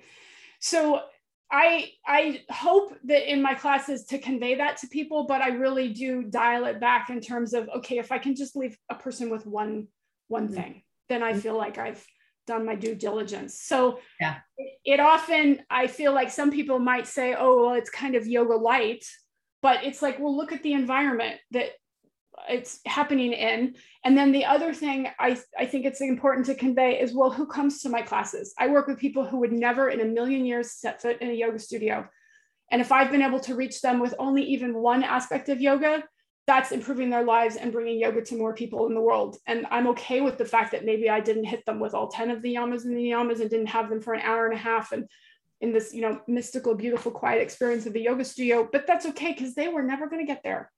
so 0.60 1.02
i 1.52 1.90
i 2.06 2.42
hope 2.50 2.94
that 3.04 3.32
in 3.32 3.42
my 3.42 3.54
classes 3.54 4.06
to 4.06 4.18
convey 4.18 4.56
that 4.56 4.78
to 4.78 4.88
people 4.88 5.26
but 5.26 5.42
i 5.42 5.50
really 5.50 5.90
do 5.90 6.24
dial 6.24 6.66
it 6.66 6.80
back 6.80 7.10
in 7.10 7.22
terms 7.22 7.54
of 7.54 7.70
okay 7.70 7.98
if 7.98 8.12
i 8.12 8.18
can 8.18 8.36
just 8.36 8.56
leave 8.56 8.78
a 8.90 8.96
person 8.96 9.30
with 9.30 9.46
one 9.46 9.88
one 10.28 10.46
mm-hmm. 10.46 10.56
thing 10.56 10.84
then 11.10 11.24
i 11.24 11.32
mm-hmm. 11.32 11.40
feel 11.40 11.58
like 11.58 11.78
i've 11.78 12.06
done 12.48 12.66
my 12.66 12.76
due 12.76 12.96
diligence 12.96 13.60
so 13.60 14.00
yeah 14.22 14.38
it, 14.58 14.80
it 14.86 15.00
often 15.00 15.60
i 15.70 15.88
feel 15.88 16.14
like 16.14 16.32
some 16.32 16.52
people 16.52 16.80
might 16.80 17.08
say 17.08 17.36
oh 17.38 17.66
well 17.66 17.76
it's 17.76 17.90
kind 17.90 18.16
of 18.16 18.26
yoga 18.26 18.56
light 18.56 19.04
but 19.62 19.84
it's 19.84 20.02
like 20.02 20.20
well 20.20 20.36
look 20.36 20.52
at 20.52 20.64
the 20.64 20.74
environment 20.74 21.40
that 21.52 21.72
it's 22.50 22.80
happening 22.86 23.34
in. 23.34 23.76
And 24.04 24.18
then 24.18 24.32
the 24.32 24.46
other 24.46 24.74
thing 24.74 25.08
I, 25.20 25.40
I 25.58 25.66
think 25.66 25.86
it's 25.86 26.02
important 26.02 26.46
to 26.48 26.56
convey 26.56 27.00
is 27.00 27.14
well, 27.14 27.32
who 27.32 27.46
comes 27.46 27.82
to 27.82 27.90
my 27.90 28.02
classes? 28.02 28.54
I 28.58 28.68
work 28.68 28.88
with 28.88 29.00
people 29.00 29.26
who 29.26 29.40
would 29.40 29.52
never 29.52 29.90
in 29.90 30.02
a 30.02 30.06
million 30.06 30.46
years 30.46 30.72
set 30.72 31.02
foot 31.02 31.22
in 31.22 31.30
a 31.30 31.34
yoga 31.34 31.60
studio. 31.60 32.08
And 32.72 32.82
if 32.82 32.92
I've 32.92 33.12
been 33.12 33.22
able 33.22 33.40
to 33.42 33.56
reach 33.56 33.82
them 33.82 34.00
with 34.00 34.14
only 34.20 34.44
even 34.44 34.76
one 34.76 35.04
aspect 35.04 35.50
of 35.50 35.62
yoga, 35.62 36.04
that's 36.48 36.72
improving 36.72 37.10
their 37.10 37.26
lives 37.26 37.58
and 37.58 37.74
bringing 37.74 38.00
yoga 38.00 38.22
to 38.22 38.38
more 38.38 38.54
people 38.54 38.88
in 38.88 38.94
the 38.94 39.02
world. 39.02 39.38
And 39.48 39.68
I'm 39.70 39.88
okay 39.88 40.22
with 40.22 40.38
the 40.38 40.46
fact 40.46 40.72
that 40.72 40.86
maybe 40.86 41.10
I 41.10 41.20
didn't 41.20 41.44
hit 41.44 41.66
them 41.66 41.80
with 41.80 41.94
all 41.94 42.08
10 42.08 42.32
of 42.32 42.42
the 42.42 42.56
yamas 42.56 42.86
and 42.86 42.96
the 42.96 43.02
niyamas 43.02 43.42
and 43.42 43.50
didn't 43.50 43.68
have 43.68 43.90
them 43.90 44.02
for 44.02 44.14
an 44.14 44.22
hour 44.22 44.46
and 44.46 44.56
a 44.56 44.62
half 44.62 44.94
and 44.94 45.08
in 45.60 45.74
this, 45.74 45.94
you 45.94 46.02
know, 46.02 46.22
mystical, 46.28 46.76
beautiful, 46.76 47.12
quiet 47.12 47.42
experience 47.42 47.86
of 47.86 47.94
the 47.94 48.02
yoga 48.02 48.24
studio. 48.24 48.68
But 48.72 48.88
that's 48.88 49.06
okay 49.08 49.34
because 49.34 49.56
they 49.56 49.68
were 49.68 49.84
never 49.84 50.08
going 50.08 50.26
to 50.26 50.32
get 50.32 50.44
there. 50.44 50.72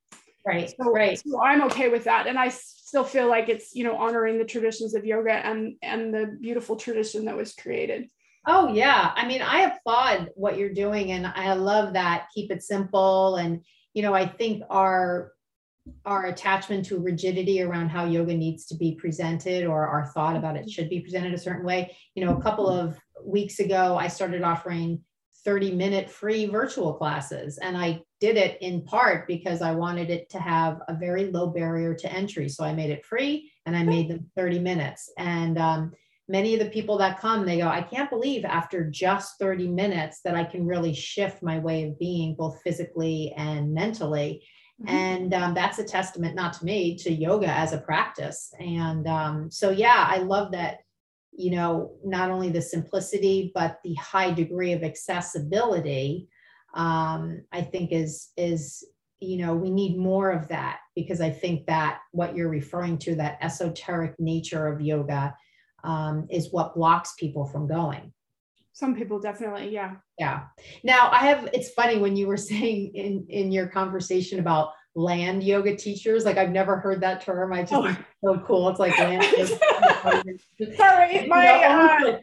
Right. 0.56 0.74
So, 0.82 0.92
right. 0.92 1.20
So 1.20 1.42
I'm 1.42 1.62
okay 1.64 1.90
with 1.90 2.04
that. 2.06 2.28
And 2.28 2.38
I 2.38 2.50
still 2.50 3.04
feel 3.04 3.30
like 3.30 3.50
it's, 3.50 3.76
you 3.76 3.84
know, 3.84 3.96
honoring 3.96 4.38
the 4.38 4.46
traditions 4.46 4.96
of 4.96 5.06
yoga 5.06 5.34
and 5.34 5.76
and 5.82 6.14
the 6.14 6.38
beautiful 6.42 6.76
tradition 6.76 7.26
that 7.26 7.38
was 7.38 7.54
created. 7.54 8.10
Oh 8.48 8.74
yeah. 8.74 9.12
I 9.16 9.28
mean, 9.28 9.42
I 9.42 9.62
applaud 9.62 10.30
what 10.36 10.58
you're 10.58 10.74
doing 10.74 11.12
and 11.12 11.28
I 11.28 11.54
love 11.54 11.94
that. 11.94 12.28
Keep 12.34 12.52
it 12.52 12.64
simple. 12.64 13.36
And, 13.36 13.64
you 13.94 14.02
know, 14.02 14.14
I 14.14 14.26
think 14.26 14.64
our 14.70 15.34
our 16.06 16.28
attachment 16.28 16.86
to 16.86 17.00
rigidity 17.00 17.62
around 17.62 17.90
how 17.90 18.06
yoga 18.06 18.34
needs 18.34 18.66
to 18.68 18.76
be 18.76 18.96
presented 18.96 19.66
or 19.66 19.88
our 19.88 20.08
thought 20.08 20.36
about 20.36 20.56
it 20.56 20.62
mm-hmm. 20.62 20.70
should 20.70 20.90
be 20.90 21.00
presented 21.00 21.34
a 21.34 21.38
certain 21.38 21.66
way. 21.66 21.96
You 22.16 22.26
know, 22.26 22.38
a 22.38 22.42
couple 22.42 22.68
mm-hmm. 22.68 22.90
of 22.90 23.00
weeks 23.24 23.60
ago, 23.60 23.98
I 23.98 24.08
started 24.08 24.44
offering 24.44 25.02
30 25.46 25.72
minute 25.74 26.10
free 26.10 26.46
virtual 26.46 26.94
classes. 26.94 27.58
And 27.58 27.78
I 27.78 28.02
did 28.20 28.38
it 28.38 28.58
in 28.62 28.84
part 28.84 29.28
because 29.28 29.62
I 29.62 29.72
wanted 29.72 30.10
it 30.10 30.30
to 30.32 30.40
have 30.40 30.82
a 30.88 30.96
very 30.96 31.32
low 31.32 31.48
barrier 31.48 31.94
to 31.96 32.12
entry. 32.12 32.50
So 32.50 32.64
I 32.64 32.74
made 32.74 32.90
it 32.90 33.06
free 33.06 33.52
and 33.66 33.76
I 33.76 33.84
made 33.84 34.10
them 34.10 34.30
30 34.36 34.60
minutes. 34.60 35.12
And 35.18 35.58
um, 35.58 35.94
many 36.28 36.54
of 36.54 36.60
the 36.60 36.70
people 36.70 36.98
that 36.98 37.20
come, 37.20 37.46
they 37.46 37.58
go, 37.58 37.68
I 37.68 37.82
can't 37.82 38.10
believe 38.10 38.46
after 38.46 38.90
just 38.90 39.40
30 39.40 39.68
minutes 39.68 40.22
that 40.24 40.36
I 40.36 40.44
can 40.44 40.66
really 40.66 40.94
shift 40.94 41.42
my 41.42 41.60
way 41.60 41.84
of 41.84 42.00
being, 42.00 42.36
both 42.36 42.62
physically 42.62 43.34
and 43.38 43.74
mentally. 43.74 44.44
Mm-hmm. 44.82 44.96
And 44.96 45.34
um, 45.34 45.54
that's 45.54 45.80
a 45.80 45.84
testament, 45.84 46.36
not 46.36 46.54
to 46.54 46.66
me, 46.66 46.96
to 46.98 47.12
yoga 47.12 47.50
as 47.50 47.74
a 47.74 47.80
practice. 47.80 48.54
And 48.60 49.08
um, 49.08 49.52
so, 49.52 49.72
yeah, 49.72 50.06
I 50.08 50.20
love 50.20 50.52
that 50.52 50.80
you 51.40 51.52
know, 51.52 51.94
not 52.04 52.30
only 52.30 52.50
the 52.50 52.62
simplicity, 52.62 53.50
but 53.56 53.80
the 53.86 53.94
high 53.94 54.30
degree 54.30 54.74
of 54.74 54.84
accessibility, 54.84 56.28
um, 56.74 57.42
I 57.54 57.62
think 57.62 57.94
is, 57.94 58.32
is, 58.36 58.86
you 59.22 59.38
know, 59.38 59.56
we 59.56 59.70
need 59.70 59.98
more 59.98 60.32
of 60.32 60.50
that 60.50 60.80
because 60.98 61.22
I 61.22 61.30
think 61.30 61.66
that 61.68 62.00
what 62.12 62.36
you're 62.36 62.50
referring 62.50 62.98
to, 63.00 63.16
that 63.16 63.38
esoteric 63.42 64.20
nature 64.20 64.68
of 64.68 64.82
yoga, 64.82 65.34
um, 65.86 66.28
is 66.30 66.52
what 66.52 66.76
blocks 66.76 67.14
people 67.18 67.46
from 67.46 67.70
going. 67.70 68.12
Some 68.74 68.94
people 68.94 69.18
definitely, 69.18 69.70
yeah. 69.70 69.96
Yeah. 70.18 70.42
Now 70.84 71.10
I 71.10 71.20
have, 71.20 71.48
it's 71.54 71.70
funny 71.70 72.00
when 72.00 72.18
you 72.18 72.28
were 72.28 72.38
saying 72.52 72.92
in, 72.96 73.26
in 73.30 73.54
your 73.54 73.68
conversation 73.68 74.40
about 74.40 74.74
land 74.96 75.44
yoga 75.44 75.76
teachers. 75.76 76.26
Like 76.26 76.38
I've 76.38 76.52
never 76.52 76.78
heard 76.78 77.02
that 77.02 77.22
term. 77.22 77.54
I 77.54 77.62
just 77.62 77.74
oh. 77.74 77.96
so 78.24 78.40
cool. 78.46 78.70
It's 78.70 78.80
like 78.80 78.98
land. 78.98 79.24
Sorry, 80.78 81.28
my 81.28 81.48
uh, 81.48 82.20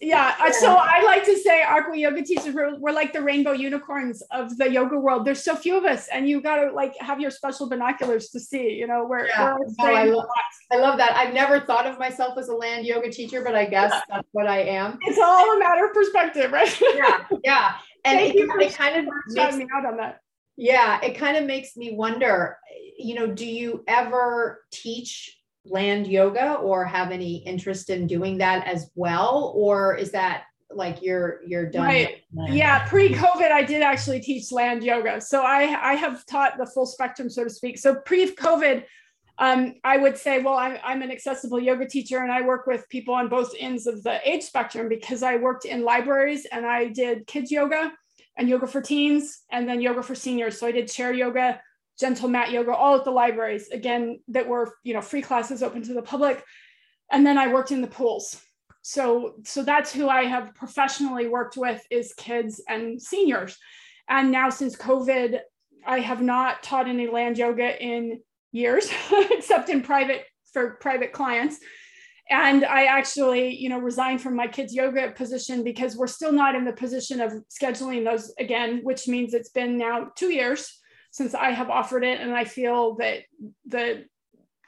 yeah. 0.00 0.34
Uh, 0.40 0.52
so 0.52 0.74
I 0.78 1.02
like 1.04 1.24
to 1.24 1.36
say 1.38 1.62
aqua 1.62 1.96
yoga 1.96 2.22
teachers 2.22 2.54
we're, 2.54 2.78
we're 2.78 2.92
like 2.92 3.12
the 3.12 3.22
rainbow 3.22 3.52
unicorns 3.52 4.22
of 4.30 4.56
the 4.56 4.70
yoga 4.70 4.98
world. 4.98 5.24
There's 5.24 5.42
so 5.42 5.54
few 5.54 5.76
of 5.76 5.84
us, 5.84 6.08
and 6.08 6.28
you 6.28 6.40
got 6.40 6.56
to 6.56 6.72
like 6.72 6.96
have 7.00 7.20
your 7.20 7.30
special 7.30 7.68
binoculars 7.68 8.30
to 8.30 8.40
see. 8.40 8.70
You 8.70 8.86
know, 8.86 9.06
where 9.06 9.26
yeah. 9.26 9.56
oh, 9.58 9.86
I, 9.86 10.04
love, 10.04 10.26
I 10.72 10.76
love 10.76 10.98
that. 10.98 11.16
I've 11.16 11.34
never 11.34 11.60
thought 11.60 11.86
of 11.86 11.98
myself 11.98 12.38
as 12.38 12.48
a 12.48 12.54
land 12.54 12.86
yoga 12.86 13.10
teacher, 13.10 13.42
but 13.42 13.54
I 13.54 13.66
guess 13.66 13.92
that's 14.08 14.28
what 14.32 14.46
I 14.46 14.62
am. 14.62 14.98
It's 15.02 15.18
all 15.18 15.56
a 15.56 15.58
matter 15.58 15.86
of 15.86 15.94
perspective, 15.94 16.50
right? 16.52 16.80
yeah, 16.94 17.26
yeah. 17.44 17.72
And 18.04 18.18
Thank 18.18 18.34
it, 18.34 18.62
it 18.62 18.74
kind 18.74 18.96
of 18.96 19.14
makes 19.28 19.56
me 19.56 19.66
out 19.74 19.84
on 19.84 19.98
that. 19.98 20.20
Yeah, 20.60 21.00
it 21.02 21.16
kind 21.16 21.38
of 21.38 21.46
makes 21.46 21.74
me 21.74 21.92
wonder. 21.92 22.58
You 22.98 23.14
know, 23.14 23.26
do 23.26 23.46
you 23.46 23.82
ever 23.88 24.62
teach 24.70 25.38
land 25.64 26.06
yoga 26.06 26.56
or 26.56 26.84
have 26.84 27.12
any 27.12 27.36
interest 27.36 27.88
in 27.88 28.06
doing 28.06 28.36
that 28.38 28.66
as 28.66 28.90
well? 28.94 29.54
Or 29.56 29.96
is 29.96 30.10
that 30.12 30.44
like 30.72 31.02
you're 31.02 31.40
you're 31.44 31.68
done 31.68 31.82
right. 31.82 32.22
yeah 32.46 32.86
pre-covid 32.86 33.50
i 33.50 33.60
did 33.60 33.82
actually 33.82 34.20
teach 34.20 34.52
land 34.52 34.84
yoga. 34.84 35.20
So 35.20 35.42
i 35.42 35.62
i 35.82 35.94
have 35.94 36.24
taught 36.26 36.58
the 36.58 36.66
full 36.66 36.86
spectrum 36.86 37.28
so 37.28 37.42
to 37.42 37.50
speak. 37.50 37.76
So 37.76 37.96
pre-covid 37.96 38.84
um, 39.38 39.76
I 39.82 39.96
would 39.96 40.18
say, 40.18 40.42
well, 40.42 40.58
I'm, 40.58 40.76
I'm 40.84 41.00
an 41.00 41.10
accessible 41.10 41.58
yoga 41.58 41.86
teacher 41.86 42.18
and 42.18 42.30
I 42.30 42.42
work 42.42 42.66
with 42.66 42.86
people 42.90 43.14
on 43.14 43.30
both 43.30 43.54
ends 43.58 43.86
of 43.86 44.02
the 44.02 44.20
age 44.28 44.42
spectrum 44.42 44.86
because 44.86 45.22
I 45.22 45.36
worked 45.36 45.64
in 45.64 45.82
libraries 45.82 46.46
and 46.52 46.66
I 46.66 46.88
did 46.88 47.26
kids 47.26 47.50
yoga 47.50 47.90
and 48.36 48.48
yoga 48.48 48.66
for 48.66 48.80
teens 48.80 49.42
and 49.50 49.68
then 49.68 49.80
yoga 49.80 50.02
for 50.02 50.14
seniors. 50.14 50.58
So 50.58 50.66
I 50.66 50.72
did 50.72 50.88
chair 50.88 51.12
yoga, 51.12 51.60
gentle 51.98 52.28
mat 52.28 52.50
yoga, 52.50 52.74
all 52.74 52.96
at 52.96 53.04
the 53.04 53.10
libraries, 53.10 53.68
again, 53.68 54.20
that 54.28 54.48
were, 54.48 54.74
you 54.82 54.94
know, 54.94 55.00
free 55.00 55.22
classes 55.22 55.62
open 55.62 55.82
to 55.82 55.94
the 55.94 56.02
public. 56.02 56.42
And 57.12 57.26
then 57.26 57.38
I 57.38 57.52
worked 57.52 57.72
in 57.72 57.80
the 57.80 57.86
pools. 57.86 58.40
So, 58.82 59.34
so 59.44 59.62
that's 59.62 59.92
who 59.92 60.08
I 60.08 60.24
have 60.24 60.54
professionally 60.54 61.28
worked 61.28 61.56
with 61.56 61.84
is 61.90 62.14
kids 62.14 62.62
and 62.68 63.00
seniors. 63.00 63.58
And 64.08 64.30
now 64.30 64.48
since 64.48 64.74
COVID, 64.76 65.40
I 65.86 66.00
have 66.00 66.22
not 66.22 66.62
taught 66.62 66.88
any 66.88 67.06
land 67.06 67.38
yoga 67.38 67.82
in 67.82 68.20
years, 68.52 68.90
except 69.30 69.68
in 69.68 69.82
private 69.82 70.24
for 70.52 70.72
private 70.80 71.12
clients. 71.12 71.58
And 72.30 72.64
I 72.64 72.84
actually, 72.84 73.56
you 73.56 73.68
know, 73.68 73.78
resigned 73.78 74.20
from 74.20 74.36
my 74.36 74.46
kids 74.46 74.72
yoga 74.72 75.10
position 75.10 75.64
because 75.64 75.96
we're 75.96 76.06
still 76.06 76.30
not 76.30 76.54
in 76.54 76.64
the 76.64 76.72
position 76.72 77.20
of 77.20 77.32
scheduling 77.50 78.04
those 78.04 78.32
again, 78.38 78.80
which 78.84 79.08
means 79.08 79.34
it's 79.34 79.50
been 79.50 79.76
now 79.76 80.10
two 80.14 80.32
years 80.32 80.80
since 81.10 81.34
I 81.34 81.50
have 81.50 81.70
offered 81.70 82.04
it. 82.04 82.20
And 82.20 82.32
I 82.32 82.44
feel 82.44 82.94
that 82.96 83.22
the 83.66 84.04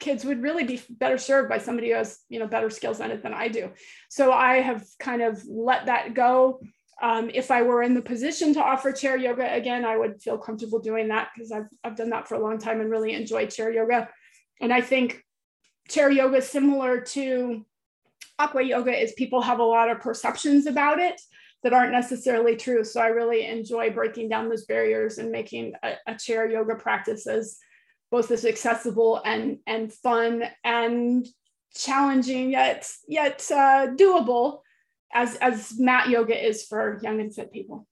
kids 0.01 0.25
would 0.25 0.43
really 0.43 0.65
be 0.65 0.81
better 0.89 1.17
served 1.17 1.47
by 1.47 1.57
somebody 1.57 1.89
who 1.89 1.95
has, 1.95 2.19
you 2.27 2.37
know, 2.37 2.47
better 2.47 2.69
skills 2.69 2.99
in 2.99 3.11
it 3.11 3.23
than 3.23 3.33
I 3.33 3.47
do. 3.47 3.71
So 4.09 4.33
I 4.33 4.57
have 4.57 4.83
kind 4.99 5.21
of 5.21 5.41
let 5.47 5.85
that 5.85 6.13
go. 6.13 6.59
Um, 7.01 7.31
if 7.33 7.49
I 7.49 7.61
were 7.61 7.81
in 7.81 7.93
the 7.93 8.01
position 8.01 8.53
to 8.55 8.63
offer 8.63 8.91
chair 8.91 9.17
yoga 9.17 9.53
again, 9.53 9.85
I 9.85 9.97
would 9.97 10.21
feel 10.21 10.37
comfortable 10.37 10.79
doing 10.79 11.07
that 11.07 11.29
because 11.33 11.53
I've, 11.53 11.67
I've 11.83 11.95
done 11.95 12.09
that 12.09 12.27
for 12.27 12.35
a 12.35 12.43
long 12.43 12.57
time 12.57 12.81
and 12.81 12.91
really 12.91 13.13
enjoy 13.13 13.47
chair 13.47 13.71
yoga. 13.71 14.09
And 14.59 14.73
I 14.73 14.81
think 14.81 15.23
chair 15.89 16.09
yoga 16.09 16.41
similar 16.41 17.01
to 17.01 17.65
aqua 18.39 18.63
yoga 18.63 18.91
is 18.91 19.13
people 19.13 19.41
have 19.41 19.59
a 19.59 19.63
lot 19.63 19.89
of 19.89 19.99
perceptions 19.99 20.65
about 20.65 20.99
it 20.99 21.19
that 21.63 21.73
aren't 21.73 21.91
necessarily 21.91 22.55
true. 22.55 22.83
So 22.83 23.01
I 23.01 23.07
really 23.07 23.45
enjoy 23.45 23.89
breaking 23.91 24.29
down 24.29 24.49
those 24.49 24.65
barriers 24.65 25.17
and 25.17 25.31
making 25.31 25.73
a, 25.81 25.93
a 26.07 26.15
chair 26.15 26.49
yoga 26.49 26.75
practice 26.75 27.25
as 27.25 27.57
both 28.11 28.29
as 28.31 28.45
accessible 28.45 29.21
and 29.25 29.59
and 29.65 29.91
fun 29.91 30.43
and 30.63 31.25
challenging 31.75 32.51
yet 32.51 32.87
yet 33.07 33.43
uh, 33.51 33.87
doable 33.95 34.59
as 35.13 35.35
as 35.37 35.79
mat 35.79 36.09
yoga 36.09 36.47
is 36.47 36.65
for 36.65 36.99
young 37.01 37.19
and 37.19 37.33
fit 37.33 37.51
people. 37.51 37.87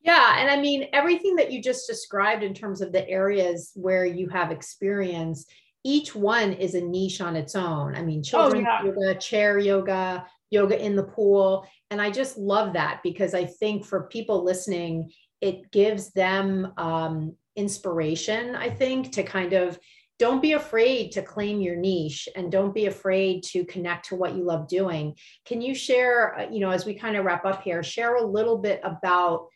Yeah, 0.00 0.36
and 0.38 0.50
I 0.50 0.60
mean 0.60 0.88
everything 0.92 1.36
that 1.36 1.50
you 1.50 1.62
just 1.62 1.88
described 1.88 2.42
in 2.42 2.54
terms 2.54 2.80
of 2.80 2.92
the 2.92 3.08
areas 3.08 3.72
where 3.74 4.04
you 4.04 4.28
have 4.28 4.52
experience, 4.52 5.46
each 5.84 6.14
one 6.14 6.52
is 6.52 6.74
a 6.74 6.80
niche 6.80 7.20
on 7.20 7.36
its 7.36 7.54
own. 7.54 7.94
I 7.94 8.02
mean, 8.02 8.22
children 8.22 8.66
oh, 8.66 8.84
yeah. 8.84 8.84
yoga, 8.84 9.18
chair 9.18 9.58
yoga, 9.58 10.26
yoga 10.50 10.82
in 10.84 10.96
the 10.96 11.04
pool. 11.04 11.66
And 11.90 12.00
I 12.00 12.10
just 12.10 12.36
love 12.36 12.72
that 12.74 13.00
because 13.02 13.34
I 13.34 13.44
think 13.44 13.84
for 13.84 14.08
people 14.08 14.44
listening, 14.44 15.12
it 15.40 15.70
gives 15.70 16.12
them 16.12 16.72
um, 16.76 17.34
inspiration, 17.56 18.56
I 18.56 18.70
think, 18.70 19.12
to 19.12 19.22
kind 19.22 19.52
of 19.52 19.78
don't 20.18 20.42
be 20.42 20.52
afraid 20.52 21.12
to 21.12 21.22
claim 21.22 21.60
your 21.60 21.76
niche 21.76 22.28
and 22.34 22.50
don't 22.50 22.74
be 22.74 22.86
afraid 22.86 23.44
to 23.44 23.64
connect 23.64 24.08
to 24.08 24.16
what 24.16 24.34
you 24.34 24.42
love 24.42 24.66
doing. 24.66 25.14
Can 25.44 25.60
you 25.60 25.74
share, 25.74 26.38
uh, 26.38 26.50
you 26.50 26.58
know, 26.58 26.70
as 26.70 26.84
we 26.84 26.94
kind 26.94 27.16
of 27.16 27.24
wrap 27.24 27.44
up 27.44 27.62
here, 27.62 27.82
share 27.84 28.16
a 28.16 28.26
little 28.26 28.58
bit 28.58 28.80
about 28.82 29.46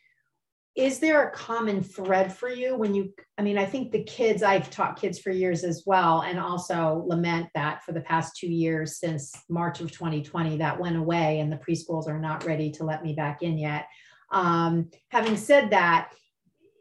is 0.75 0.97
there 0.97 1.27
a 1.27 1.31
common 1.31 1.83
thread 1.83 2.33
for 2.33 2.49
you 2.49 2.75
when 2.75 2.95
you 2.95 3.13
i 3.37 3.41
mean 3.41 3.57
i 3.57 3.65
think 3.65 3.91
the 3.91 4.03
kids 4.03 4.41
i've 4.41 4.69
taught 4.69 4.99
kids 4.99 5.19
for 5.19 5.29
years 5.29 5.63
as 5.63 5.83
well 5.85 6.21
and 6.21 6.39
also 6.39 7.03
lament 7.05 7.47
that 7.53 7.83
for 7.83 7.91
the 7.91 8.01
past 8.01 8.35
two 8.35 8.47
years 8.47 8.97
since 8.97 9.31
march 9.49 9.81
of 9.81 9.91
2020 9.91 10.57
that 10.57 10.79
went 10.79 10.97
away 10.97 11.39
and 11.39 11.51
the 11.51 11.57
preschools 11.57 12.07
are 12.07 12.19
not 12.19 12.45
ready 12.45 12.71
to 12.71 12.83
let 12.83 13.03
me 13.03 13.13
back 13.13 13.43
in 13.43 13.57
yet. 13.57 13.87
Um, 14.31 14.89
having 15.09 15.37
said 15.37 15.69
that 15.69 16.11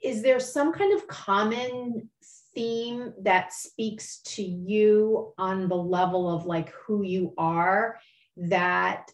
is 0.02 0.22
there 0.22 0.40
some 0.40 0.72
kind 0.72 0.94
of 0.94 1.06
common 1.06 2.08
theme 2.54 3.12
that 3.22 3.52
speaks 3.52 4.20
to 4.22 4.42
you 4.42 5.32
on 5.38 5.68
the 5.68 5.76
level 5.76 6.34
of 6.34 6.44
like 6.44 6.70
who 6.70 7.02
you 7.02 7.34
are 7.38 7.98
that 8.36 9.10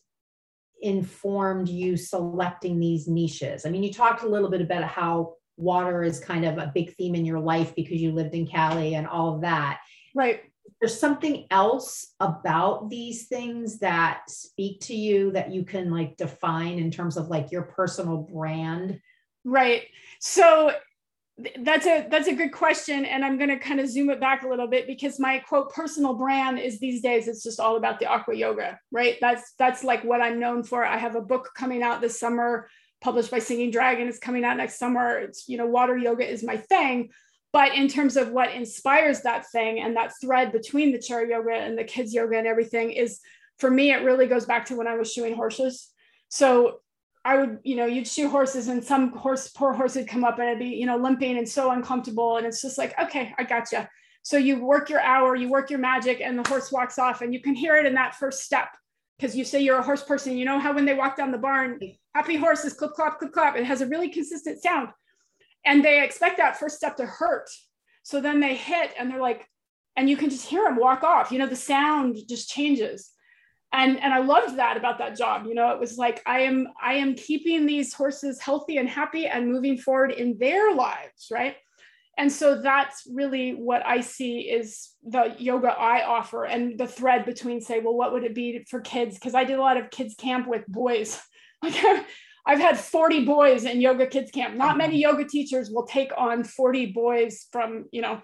informed 0.83 1.69
you 1.69 1.97
selecting 1.97 2.79
these 2.79 3.09
niches? 3.09 3.67
I 3.67 3.71
mean, 3.71 3.83
you 3.83 3.93
talked 3.93 4.23
a 4.23 4.29
little 4.29 4.51
bit 4.51 4.61
about 4.61 4.85
how 4.85 5.35
water 5.57 6.03
is 6.03 6.21
kind 6.21 6.45
of 6.45 6.59
a 6.59 6.71
big 6.75 6.95
theme 6.95 7.15
in 7.15 7.25
your 7.25 7.41
life 7.41 7.75
because 7.75 8.01
you 8.01 8.13
lived 8.13 8.35
in 8.35 8.47
Cali 8.47 8.95
and 8.95 9.07
all 9.07 9.35
of 9.35 9.41
that. 9.43 9.81
Right. 10.15 10.43
There's 10.81 10.99
something 10.99 11.47
else 11.51 12.15
about 12.21 12.89
these 12.89 13.27
things 13.27 13.79
that 13.81 14.23
speak 14.29 14.81
to 14.83 14.95
you 14.95 15.33
that 15.33 15.51
you 15.51 15.65
can 15.65 15.91
like 15.91 16.17
define 16.17 16.79
in 16.79 16.91
terms 16.91 17.17
of 17.17 17.29
like 17.29 17.51
your 17.51 17.63
personal 17.63 18.19
brand. 18.19 19.01
Right. 19.45 19.83
So 20.21 20.73
that's 21.61 21.87
a 21.87 22.07
that's 22.11 22.27
a 22.27 22.35
good 22.35 22.51
question 22.51 23.05
and 23.05 23.25
i'm 23.25 23.39
going 23.39 23.51
to 23.51 23.59
kind 23.59 23.79
of 23.79 23.89
zoom 23.89 24.11
it 24.11 24.19
back 24.19 24.43
a 24.43 24.49
little 24.49 24.67
bit 24.67 24.89
because 24.89 25.21
my 25.21 25.39
quote 25.39 25.73
personal 25.73 26.15
brand 26.15 26.59
is 26.59 26.81
these 26.81 27.01
days 27.01 27.29
it's 27.29 27.45
just 27.45 27.61
all 27.61 27.77
about 27.77 28.01
the 28.01 28.07
aqua 28.07 28.35
yoga 28.35 28.79
right? 28.91 29.17
That's 29.21 29.53
that's 29.59 29.85
like 29.85 30.03
what 30.03 30.21
i'm 30.21 30.41
known 30.41 30.65
for. 30.65 30.85
I 30.85 30.97
have 30.97 31.15
a 31.15 31.21
book 31.21 31.51
coming 31.55 31.83
out 31.83 32.01
this 32.01 32.19
summer 32.19 32.69
published 33.01 33.31
by 33.31 33.39
singing 33.39 33.71
dragon 33.71 34.09
it's 34.09 34.19
coming 34.19 34.45
out 34.45 34.57
next 34.57 34.79
summer. 34.79 35.19
It's 35.19 35.49
you 35.49 35.59
know 35.59 35.67
water 35.67 35.97
yoga 35.97 36.29
is 36.29 36.43
my 36.43 36.57
thing 36.57 37.11
but 37.53 37.75
in 37.75 37.89
terms 37.89 38.17
of 38.17 38.31
what 38.31 38.53
inspires 38.53 39.23
that 39.23 39.49
thing 39.51 39.81
and 39.81 39.97
that 39.97 40.13
thread 40.21 40.53
between 40.53 40.93
the 40.93 40.99
chair 40.99 41.25
yoga 41.25 41.53
and 41.53 41.79
the 41.79 41.85
kids 41.85 42.13
yoga 42.13 42.37
and 42.37 42.47
everything 42.47 42.91
is 42.91 43.21
for 43.59 43.71
me 43.71 43.93
it 43.93 44.03
really 44.03 44.27
goes 44.27 44.45
back 44.45 44.67
to 44.67 44.77
when 44.77 44.89
i 44.89 44.97
was 44.97 45.13
shoeing 45.13 45.37
horses. 45.37 45.89
So 46.31 46.81
I 47.29 47.37
would, 47.37 47.59
you 47.63 47.77
know, 47.77 47.85
you'd 47.85 48.09
shoe 48.09 48.31
horses 48.31 48.69
and 48.69 48.83
some 48.83 49.13
horse, 49.13 49.49
poor 49.49 49.75
horse 49.75 49.97
would 49.97 50.09
come 50.09 50.25
up 50.25 50.39
and 50.39 50.49
it'd 50.49 50.61
be, 50.61 50.77
you 50.77 50.87
know, 50.87 50.97
limping 50.97 51.37
and 51.37 51.47
so 51.47 51.73
uncomfortable. 51.73 52.39
And 52.39 52.47
it's 52.47 52.63
just 52.63 52.79
like, 52.79 52.99
okay, 52.99 53.35
I 53.37 53.45
got 53.45 53.71
you. 53.71 53.87
So 54.23 54.39
you 54.39 54.65
work 54.65 54.89
your 54.89 55.03
hour, 55.03 55.37
you 55.37 55.51
work 55.51 55.69
your 55.69 55.79
magic, 55.79 56.23
and 56.23 56.39
the 56.39 56.49
horse 56.49 56.73
walks 56.73 56.99
off, 56.99 57.21
and 57.21 57.35
you 57.35 57.43
can 57.43 57.55
hear 57.55 57.77
it 57.77 57.85
in 57.85 57.93
that 57.97 58.15
first 58.15 58.45
step 58.45 58.69
because 59.19 59.37
you 59.37 59.45
say 59.45 59.61
you're 59.61 59.79
a 59.79 59.83
horse 59.83 60.03
person. 60.03 60.39
You 60.39 60.47
know 60.47 60.59
how 60.59 60.73
when 60.73 60.87
they 60.87 60.95
walk 60.95 61.19
down 61.19 61.31
the 61.31 61.37
barn, 61.37 61.79
happy 62.15 62.37
horses, 62.37 62.73
clip, 62.73 62.95
clop, 62.95 63.19
clip, 63.19 63.33
clop, 63.33 63.57
it 63.57 63.65
has 63.65 63.83
a 63.83 63.87
really 63.89 64.09
consistent 64.09 64.63
sound. 64.63 64.89
And 65.67 65.85
they 65.85 66.03
expect 66.03 66.39
that 66.39 66.59
first 66.59 66.79
step 66.79 66.97
to 66.97 67.05
hurt. 67.05 67.51
So 68.05 68.23
then 68.23 68.41
they 68.41 68.55
hit 68.55 68.93
and 68.99 69.11
they're 69.11 69.21
like, 69.21 69.47
and 69.97 70.09
you 70.09 70.17
can 70.17 70.31
just 70.31 70.47
hear 70.47 70.65
them 70.65 70.77
walk 70.77 71.03
off. 71.03 71.31
You 71.31 71.41
know, 71.41 71.47
the 71.47 71.57
sound 71.57 72.17
just 72.27 72.49
changes 72.49 73.11
and 73.73 74.01
and 74.01 74.15
i 74.15 74.19
loved 74.19 74.57
that 74.57 74.77
about 74.77 74.99
that 74.99 75.17
job 75.17 75.45
you 75.47 75.55
know 75.55 75.71
it 75.71 75.81
was 75.81 75.99
like 75.99 76.23
i 76.27 76.41
am 76.41 76.67
i 76.83 76.95
am 76.95 77.15
keeping 77.15 77.67
these 77.67 77.93
horses 77.93 78.41
healthy 78.41 78.79
and 78.79 78.89
happy 78.89 79.27
and 79.27 79.51
moving 79.51 79.77
forward 79.77 80.11
in 80.11 80.37
their 80.39 80.75
lives 80.75 81.29
right? 81.31 81.57
And 82.17 82.33
so 82.33 82.61
that's 82.61 83.05
really 83.13 83.53
what 83.53 83.87
i 83.87 84.01
see 84.01 84.41
is 84.41 84.91
the 85.05 85.37
yoga 85.39 85.69
i 85.69 86.05
offer 86.05 86.45
and 86.45 86.77
the 86.77 86.89
thread 86.89 87.25
between 87.25 87.61
say 87.61 87.79
well 87.79 87.95
what 87.95 88.13
would 88.13 88.25
it 88.25 88.35
be 88.35 88.67
for 88.69 88.81
kids? 88.81 89.15
Because 89.15 89.37
i 89.37 89.45
did 89.45 89.59
a 89.59 89.63
lot 89.63 89.77
of 89.77 89.91
kids 89.91 90.15
camp 90.15 90.49
with 90.49 90.67
boys. 90.67 91.21
Like 91.61 91.75
i've 92.47 92.61
had 92.61 92.79
40 92.79 93.25
boys 93.25 93.65
in 93.65 93.81
yoga 93.81 94.07
kids 94.07 94.31
camp. 94.31 94.57
Not 94.57 94.77
many 94.77 94.95
mm-hmm. 94.95 95.17
yoga 95.19 95.29
teachers 95.29 95.71
will 95.71 95.87
take 95.87 96.13
on 96.17 96.45
40 96.45 96.87
boys 96.93 97.47
from 97.53 97.87
you 97.93 98.01
know 98.01 98.23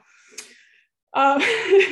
um, 1.15 1.43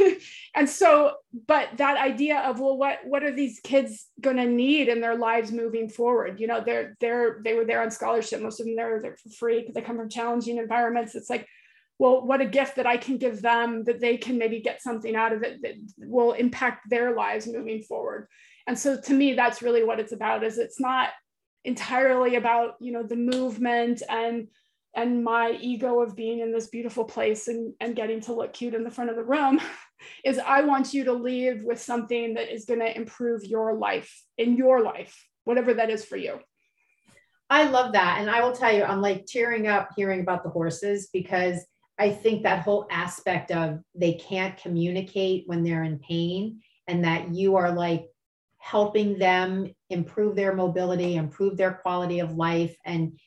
and 0.55 0.68
so, 0.68 1.14
but 1.47 1.68
that 1.77 1.97
idea 1.97 2.41
of 2.41 2.61
well, 2.61 2.77
what 2.77 2.99
what 3.05 3.23
are 3.23 3.35
these 3.35 3.61
kids 3.62 4.07
going 4.20 4.37
to 4.37 4.47
need 4.47 4.89
in 4.89 5.01
their 5.01 5.16
lives 5.16 5.53
moving 5.53 5.89
forward? 5.89 6.41
You 6.41 6.49
know, 6.49 6.62
they're 6.64 6.97
they're 7.01 7.41
they 7.45 7.55
were 7.55 7.64
there 7.64 7.83
on 7.83 7.91
scholarship. 7.91 8.41
Most 8.43 8.61
of 8.61 8.66
them 8.66 8.77
they're 8.77 9.01
there 9.01 9.16
for 9.16 9.31
free 9.31 9.61
because 9.61 9.75
they 9.75 9.83
come 9.83 9.97
from 9.97 10.09
challenging 10.09 10.59
environments. 10.59 11.14
It's 11.14 11.31
like, 11.31 11.47
well, 11.99 12.27
what 12.27 12.41
a 12.41 12.47
gift 12.47 12.77
that 12.77 12.87
I 12.87 12.97
can 12.97 13.16
give 13.16 13.43
them 13.43 13.85
that 13.85 14.01
they 14.01 14.16
can 14.16 14.39
maybe 14.39 14.61
get 14.61 14.83
something 14.83 15.14
out 15.14 15.33
of 15.33 15.43
it 15.43 15.62
that 15.62 15.75
will 15.99 16.33
impact 16.33 16.91
their 16.91 17.14
lives 17.14 17.47
moving 17.47 17.83
forward. 17.83 18.27
And 18.66 18.79
so 18.79 19.01
to 19.01 19.14
me, 19.14 19.35
that's 19.35 19.62
really 19.62 19.85
what 19.85 20.01
it's 20.01 20.12
about 20.12 20.45
is 20.45 20.59
it's 20.59 20.81
not 20.81 21.11
entirely 21.64 22.35
about, 22.35 22.75
you 22.81 22.93
know, 22.93 23.03
the 23.05 23.16
movement 23.16 24.03
and 24.09 24.49
and 24.95 25.24
my 25.24 25.57
ego 25.61 26.01
of 26.01 26.14
being 26.14 26.40
in 26.40 26.53
this 26.53 26.68
beautiful 26.68 27.05
place 27.05 27.49
and, 27.49 27.72
and 27.80 27.97
getting 27.97 28.20
to 28.20 28.34
look 28.34 28.53
cute 28.53 28.74
in 28.74 28.84
the 28.84 28.90
front 28.90 29.11
of 29.11 29.16
the 29.16 29.24
room 29.24 29.61
is 30.24 30.38
I 30.38 30.62
want 30.62 30.93
you 30.93 31.05
to 31.05 31.12
leave 31.12 31.62
with 31.62 31.80
something 31.80 32.34
that 32.34 32.53
is 32.53 32.66
going 32.66 32.80
to 32.80 32.95
improve 32.97 33.45
your 33.45 33.74
life 33.74 34.22
in 34.36 34.57
your 34.57 34.82
life, 34.82 35.26
whatever 35.45 35.74
that 35.74 35.90
is 35.90 36.05
for 36.05 36.16
you. 36.16 36.40
I 37.49 37.64
love 37.64 37.93
that. 37.93 38.18
And 38.20 38.30
I 38.30 38.43
will 38.43 38.53
tell 38.53 38.74
you, 38.74 38.82
I'm 38.82 39.03
like 39.03 39.26
tearing 39.26 39.66
up 39.66 39.90
hearing 39.97 40.20
about 40.20 40.43
the 40.43 40.51
horses 40.51 41.09
because 41.12 41.64
I 41.99 42.11
think 42.11 42.43
that 42.43 42.62
whole 42.62 42.86
aspect 42.90 43.51
of 43.51 43.80
they 43.95 44.14
can't 44.14 44.57
communicate 44.57 45.45
when 45.47 45.62
they're 45.62 45.84
in 45.84 45.99
pain 45.99 46.61
and 46.86 47.05
that 47.05 47.34
you 47.34 47.57
are 47.57 47.70
like 47.70 48.07
helping 48.59 49.18
them 49.18 49.70
improve 49.90 50.34
their 50.34 50.55
mobility, 50.55 51.16
improve 51.16 51.57
their 51.57 51.72
quality 51.72 52.20
of 52.20 52.36
life. 52.36 52.74
And, 52.84 53.18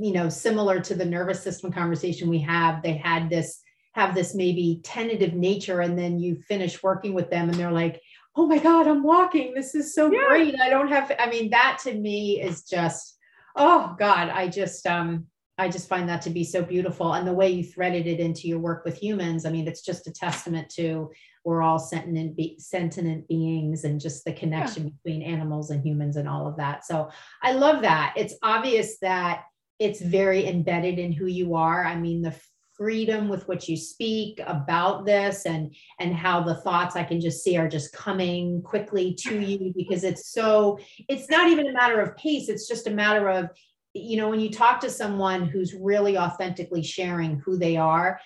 you 0.00 0.12
know, 0.12 0.28
similar 0.28 0.80
to 0.80 0.94
the 0.94 1.04
nervous 1.04 1.42
system 1.42 1.72
conversation 1.72 2.28
we 2.28 2.40
have, 2.40 2.82
they 2.82 2.94
had 2.94 3.30
this, 3.30 3.60
have 3.92 4.14
this 4.14 4.34
maybe 4.34 4.80
tentative 4.82 5.34
nature, 5.34 5.80
and 5.80 5.98
then 5.98 6.18
you 6.18 6.36
finish 6.36 6.82
working 6.82 7.14
with 7.14 7.30
them 7.30 7.48
and 7.48 7.58
they're 7.58 7.70
like, 7.70 8.00
oh 8.36 8.46
my 8.46 8.58
God, 8.58 8.88
I'm 8.88 9.02
walking. 9.02 9.54
This 9.54 9.74
is 9.74 9.94
so 9.94 10.10
yeah. 10.10 10.26
great. 10.28 10.60
I 10.60 10.68
don't 10.68 10.88
have, 10.88 11.12
I 11.18 11.28
mean, 11.28 11.50
that 11.50 11.78
to 11.84 11.94
me 11.94 12.40
is 12.40 12.64
just, 12.64 13.16
oh 13.54 13.94
God, 13.98 14.28
I 14.28 14.48
just, 14.48 14.86
um, 14.86 15.26
I 15.56 15.68
just 15.68 15.88
find 15.88 16.08
that 16.08 16.22
to 16.22 16.30
be 16.30 16.42
so 16.42 16.62
beautiful. 16.62 17.12
And 17.12 17.26
the 17.26 17.32
way 17.32 17.50
you 17.50 17.62
threaded 17.62 18.08
it 18.08 18.18
into 18.18 18.48
your 18.48 18.58
work 18.58 18.84
with 18.84 18.98
humans, 18.98 19.46
I 19.46 19.50
mean, 19.50 19.68
it's 19.68 19.82
just 19.82 20.08
a 20.08 20.12
testament 20.12 20.68
to 20.70 21.12
we're 21.44 21.62
all 21.62 21.78
sentient, 21.78 22.36
be- 22.36 22.56
sentient 22.58 23.28
beings 23.28 23.84
and 23.84 24.00
just 24.00 24.24
the 24.24 24.32
connection 24.32 24.84
yeah. 24.84 24.90
between 25.04 25.22
animals 25.22 25.70
and 25.70 25.86
humans 25.86 26.16
and 26.16 26.28
all 26.28 26.48
of 26.48 26.56
that. 26.56 26.84
So 26.84 27.10
I 27.42 27.52
love 27.52 27.82
that. 27.82 28.14
It's 28.16 28.34
obvious 28.42 28.98
that 29.00 29.44
it's 29.84 30.00
very 30.00 30.46
embedded 30.46 30.98
in 30.98 31.12
who 31.12 31.26
you 31.26 31.54
are. 31.54 31.84
I 31.84 31.96
mean, 31.96 32.22
the 32.22 32.34
freedom 32.76 33.28
with 33.28 33.46
which 33.46 33.68
you 33.68 33.76
speak 33.76 34.40
about 34.46 35.04
this 35.04 35.46
and 35.46 35.74
and 36.00 36.14
how 36.14 36.42
the 36.42 36.56
thoughts 36.56 36.96
i 36.96 37.04
can 37.04 37.20
just 37.20 37.44
see 37.44 37.56
are 37.56 37.68
just 37.68 37.92
coming 37.92 38.60
quickly 38.62 39.14
to 39.14 39.38
you 39.38 39.72
because 39.76 40.02
it's 40.02 40.30
so 40.30 40.78
it's 41.08 41.30
not 41.30 41.48
even 41.48 41.68
a 41.68 41.72
matter 41.72 42.00
of 42.00 42.16
pace 42.16 42.48
it's 42.48 42.66
just 42.66 42.88
a 42.88 42.90
matter 42.90 43.28
of 43.28 43.48
you 43.92 44.16
know 44.16 44.28
when 44.28 44.40
you 44.40 44.50
talk 44.50 44.80
to 44.80 44.90
someone 44.90 45.46
who's 45.46 45.72
really 45.72 46.18
authentically 46.18 46.82
sharing 46.82 47.38
who 47.38 47.56
they 47.56 47.76
are 47.76 48.18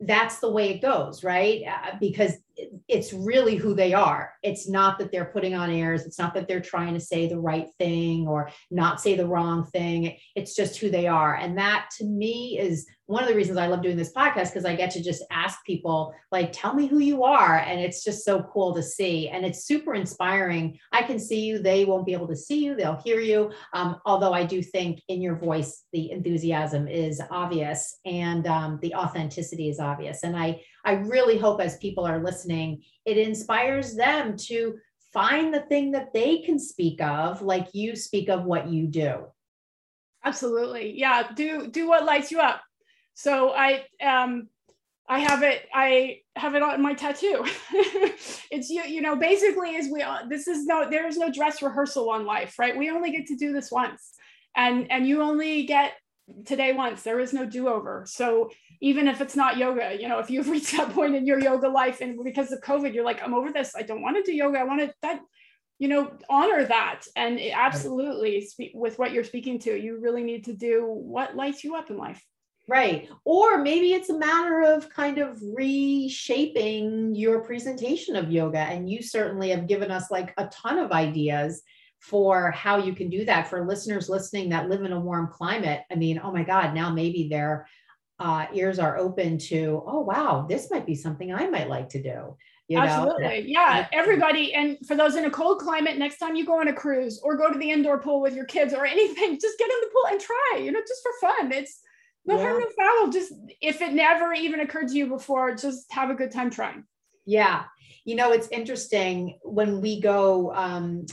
that's 0.00 0.40
the 0.40 0.50
way 0.50 0.70
it 0.70 0.82
goes 0.82 1.22
right 1.22 1.62
uh, 1.68 1.96
because 2.00 2.32
it's 2.88 3.12
really 3.12 3.56
who 3.56 3.74
they 3.74 3.92
are. 3.92 4.32
It's 4.42 4.68
not 4.68 4.98
that 4.98 5.12
they're 5.12 5.26
putting 5.26 5.54
on 5.54 5.70
airs. 5.70 6.04
It's 6.04 6.18
not 6.18 6.34
that 6.34 6.48
they're 6.48 6.60
trying 6.60 6.94
to 6.94 7.00
say 7.00 7.28
the 7.28 7.38
right 7.38 7.68
thing 7.78 8.26
or 8.26 8.50
not 8.70 9.00
say 9.00 9.16
the 9.16 9.26
wrong 9.26 9.66
thing. 9.66 10.16
It's 10.34 10.54
just 10.54 10.78
who 10.78 10.90
they 10.90 11.06
are. 11.06 11.34
And 11.34 11.58
that 11.58 11.88
to 11.98 12.04
me 12.04 12.58
is 12.58 12.86
one 13.06 13.22
of 13.22 13.28
the 13.28 13.36
reasons 13.36 13.56
I 13.56 13.68
love 13.68 13.82
doing 13.82 13.96
this 13.96 14.12
podcast 14.12 14.48
because 14.48 14.64
I 14.64 14.74
get 14.74 14.90
to 14.92 15.02
just 15.02 15.22
ask 15.30 15.64
people, 15.64 16.12
like, 16.32 16.50
tell 16.52 16.74
me 16.74 16.86
who 16.86 16.98
you 16.98 17.22
are. 17.22 17.58
And 17.58 17.80
it's 17.80 18.02
just 18.02 18.24
so 18.24 18.42
cool 18.52 18.74
to 18.74 18.82
see. 18.82 19.28
And 19.28 19.46
it's 19.46 19.64
super 19.64 19.94
inspiring. 19.94 20.76
I 20.92 21.02
can 21.02 21.20
see 21.20 21.44
you. 21.44 21.60
They 21.60 21.84
won't 21.84 22.04
be 22.04 22.12
able 22.12 22.26
to 22.28 22.36
see 22.36 22.64
you, 22.64 22.74
they'll 22.74 23.00
hear 23.04 23.20
you. 23.20 23.52
Um, 23.72 24.00
although 24.04 24.32
I 24.32 24.44
do 24.44 24.60
think 24.60 25.00
in 25.08 25.22
your 25.22 25.36
voice, 25.36 25.84
the 25.92 26.10
enthusiasm 26.10 26.88
is 26.88 27.22
obvious 27.30 27.96
and 28.04 28.46
um, 28.46 28.78
the 28.82 28.94
authenticity 28.94 29.68
is 29.68 29.78
obvious. 29.78 30.24
And 30.24 30.36
I, 30.36 30.60
I 30.86 30.92
really 30.92 31.36
hope 31.36 31.60
as 31.60 31.76
people 31.76 32.06
are 32.06 32.22
listening, 32.22 32.82
it 33.04 33.18
inspires 33.18 33.94
them 33.94 34.36
to 34.46 34.76
find 35.12 35.52
the 35.52 35.62
thing 35.62 35.90
that 35.92 36.14
they 36.14 36.38
can 36.38 36.58
speak 36.58 37.02
of, 37.02 37.42
like 37.42 37.74
you 37.74 37.96
speak 37.96 38.30
of 38.30 38.44
what 38.44 38.68
you 38.68 38.86
do. 38.86 39.26
Absolutely. 40.24 40.98
Yeah. 40.98 41.28
Do 41.34 41.68
do 41.68 41.86
what 41.88 42.04
lights 42.04 42.30
you 42.30 42.40
up 42.40 42.62
so 43.16 43.50
I 43.50 43.84
um 44.04 44.48
I 45.08 45.20
have 45.20 45.42
it 45.42 45.66
I 45.74 46.18
have 46.36 46.54
it 46.54 46.62
on 46.62 46.82
my 46.82 46.92
tattoo. 46.94 47.44
it's 48.50 48.68
you 48.68 48.82
you 48.82 49.00
know 49.00 49.16
basically 49.16 49.74
is 49.74 49.90
we 49.90 50.04
this 50.28 50.46
is 50.46 50.66
no 50.66 50.88
there 50.88 51.08
is 51.08 51.16
no 51.16 51.32
dress 51.32 51.62
rehearsal 51.62 52.10
on 52.10 52.26
life, 52.26 52.58
right? 52.58 52.76
We 52.76 52.90
only 52.90 53.10
get 53.10 53.26
to 53.26 53.36
do 53.36 53.52
this 53.52 53.72
once. 53.72 54.12
And 54.54 54.90
and 54.92 55.08
you 55.08 55.22
only 55.22 55.64
get 55.64 55.94
today 56.44 56.72
once. 56.72 57.02
There 57.02 57.20
is 57.20 57.32
no 57.32 57.46
do-over. 57.46 58.04
So 58.06 58.50
even 58.80 59.08
if 59.08 59.20
it's 59.20 59.36
not 59.36 59.56
yoga, 59.56 59.96
you 59.98 60.08
know, 60.08 60.18
if 60.18 60.30
you've 60.30 60.48
reached 60.50 60.76
that 60.76 60.92
point 60.92 61.14
in 61.14 61.26
your 61.26 61.38
yoga 61.38 61.68
life 61.68 62.00
and 62.00 62.22
because 62.24 62.52
of 62.52 62.60
COVID, 62.60 62.94
you're 62.94 63.04
like, 63.04 63.22
I'm 63.22 63.34
over 63.34 63.52
this. 63.52 63.74
I 63.76 63.82
don't 63.82 64.02
want 64.02 64.16
to 64.16 64.22
do 64.22 64.34
yoga. 64.34 64.58
I 64.58 64.64
want 64.64 64.80
to 64.80 64.94
that 65.02 65.20
you 65.78 65.88
know 65.88 66.10
honor 66.30 66.64
that 66.64 67.02
and 67.16 67.38
absolutely 67.52 68.40
speak 68.40 68.70
with 68.72 68.98
what 68.98 69.12
you're 69.12 69.22
speaking 69.22 69.58
to 69.58 69.78
you 69.78 70.00
really 70.00 70.22
need 70.22 70.42
to 70.42 70.54
do 70.54 70.86
what 70.86 71.36
lights 71.36 71.62
you 71.64 71.76
up 71.76 71.90
in 71.90 71.98
life 71.98 72.24
Right. 72.68 73.08
Or 73.24 73.58
maybe 73.58 73.92
it's 73.92 74.10
a 74.10 74.18
matter 74.18 74.62
of 74.62 74.90
kind 74.90 75.18
of 75.18 75.40
reshaping 75.54 77.14
your 77.14 77.44
presentation 77.44 78.16
of 78.16 78.32
yoga. 78.32 78.58
And 78.58 78.90
you 78.90 79.02
certainly 79.02 79.50
have 79.50 79.68
given 79.68 79.92
us 79.92 80.10
like 80.10 80.34
a 80.36 80.46
ton 80.46 80.78
of 80.78 80.90
ideas 80.90 81.62
for 81.98 82.50
how 82.52 82.76
you 82.78 82.94
can 82.94 83.08
do 83.08 83.24
that 83.24 83.48
for 83.48 83.66
listeners 83.66 84.08
listening 84.08 84.50
that 84.50 84.68
live 84.68 84.82
in 84.82 84.92
a 84.92 85.00
warm 85.00 85.28
climate. 85.28 85.82
I 85.90 85.94
mean, 85.94 86.20
oh 86.22 86.32
my 86.32 86.44
God, 86.44 86.74
now 86.74 86.90
maybe 86.90 87.28
their 87.28 87.66
uh, 88.18 88.46
ears 88.52 88.78
are 88.78 88.96
open 88.96 89.38
to, 89.38 89.82
oh, 89.86 90.00
wow, 90.00 90.46
this 90.48 90.70
might 90.70 90.86
be 90.86 90.94
something 90.94 91.32
I 91.34 91.48
might 91.48 91.68
like 91.68 91.88
to 91.90 92.02
do. 92.02 92.36
You 92.68 92.78
Absolutely. 92.78 93.44
Yeah. 93.50 93.86
Everybody. 93.92 94.52
And 94.54 94.78
for 94.86 94.96
those 94.96 95.14
in 95.14 95.24
a 95.24 95.30
cold 95.30 95.60
climate, 95.60 95.98
next 95.98 96.18
time 96.18 96.34
you 96.34 96.44
go 96.44 96.60
on 96.60 96.68
a 96.68 96.72
cruise 96.72 97.20
or 97.22 97.36
go 97.36 97.52
to 97.52 97.58
the 97.58 97.70
indoor 97.70 98.00
pool 98.00 98.20
with 98.20 98.34
your 98.34 98.46
kids 98.46 98.74
or 98.74 98.84
anything, 98.84 99.38
just 99.40 99.58
get 99.58 99.70
in 99.70 99.80
the 99.80 99.90
pool 99.92 100.06
and 100.10 100.20
try, 100.20 100.60
you 100.62 100.72
know, 100.72 100.80
just 100.80 101.02
for 101.02 101.28
fun. 101.28 101.52
It's, 101.52 101.80
no 102.24 102.36
yeah. 102.36 102.42
harm, 102.42 102.60
no 102.60 102.66
foul. 102.76 103.12
Just 103.12 103.32
if 103.60 103.80
it 103.80 103.92
never 103.92 104.32
even 104.32 104.58
occurred 104.58 104.88
to 104.88 104.94
you 104.94 105.06
before, 105.06 105.54
just 105.54 105.92
have 105.92 106.10
a 106.10 106.14
good 106.14 106.32
time 106.32 106.50
trying. 106.50 106.84
Yeah. 107.24 107.64
You 108.04 108.16
know, 108.16 108.32
it's 108.32 108.48
interesting 108.48 109.38
when 109.42 109.80
we 109.80 110.00
go, 110.00 110.52
um, 110.52 111.06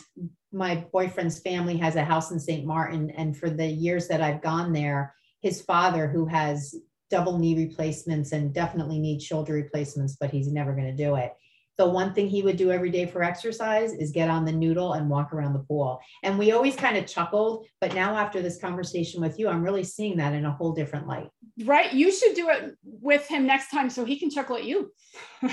my 0.53 0.85
boyfriend's 0.91 1.39
family 1.39 1.77
has 1.77 1.95
a 1.95 2.03
house 2.03 2.31
in 2.31 2.39
St. 2.39 2.65
Martin. 2.65 3.09
And 3.11 3.35
for 3.35 3.49
the 3.49 3.67
years 3.67 4.07
that 4.07 4.21
I've 4.21 4.41
gone 4.41 4.71
there, 4.71 5.15
his 5.41 5.61
father, 5.61 6.07
who 6.07 6.25
has 6.27 6.75
double 7.09 7.37
knee 7.37 7.55
replacements 7.55 8.31
and 8.31 8.53
definitely 8.53 8.99
needs 8.99 9.25
shoulder 9.25 9.53
replacements, 9.53 10.15
but 10.19 10.29
he's 10.29 10.51
never 10.51 10.73
going 10.73 10.95
to 10.95 11.03
do 11.03 11.15
it 11.15 11.33
the 11.77 11.87
one 11.87 12.13
thing 12.13 12.27
he 12.27 12.43
would 12.43 12.57
do 12.57 12.71
every 12.71 12.89
day 12.89 13.05
for 13.05 13.23
exercise 13.23 13.93
is 13.93 14.11
get 14.11 14.29
on 14.29 14.45
the 14.45 14.51
noodle 14.51 14.93
and 14.93 15.09
walk 15.09 15.33
around 15.33 15.53
the 15.53 15.59
pool. 15.59 15.99
And 16.21 16.37
we 16.37 16.51
always 16.51 16.75
kind 16.75 16.97
of 16.97 17.07
chuckled, 17.07 17.65
but 17.81 17.95
now 17.95 18.15
after 18.15 18.41
this 18.41 18.59
conversation 18.59 19.21
with 19.21 19.39
you, 19.39 19.47
I'm 19.47 19.63
really 19.63 19.83
seeing 19.83 20.17
that 20.17 20.33
in 20.33 20.45
a 20.45 20.51
whole 20.51 20.73
different 20.73 21.07
light. 21.07 21.29
Right. 21.65 21.91
You 21.91 22.11
should 22.11 22.35
do 22.35 22.49
it 22.49 22.75
with 22.83 23.27
him 23.27 23.47
next 23.47 23.71
time 23.71 23.89
so 23.89 24.05
he 24.05 24.19
can 24.19 24.29
chuckle 24.29 24.55
at 24.55 24.65
you. 24.65 24.91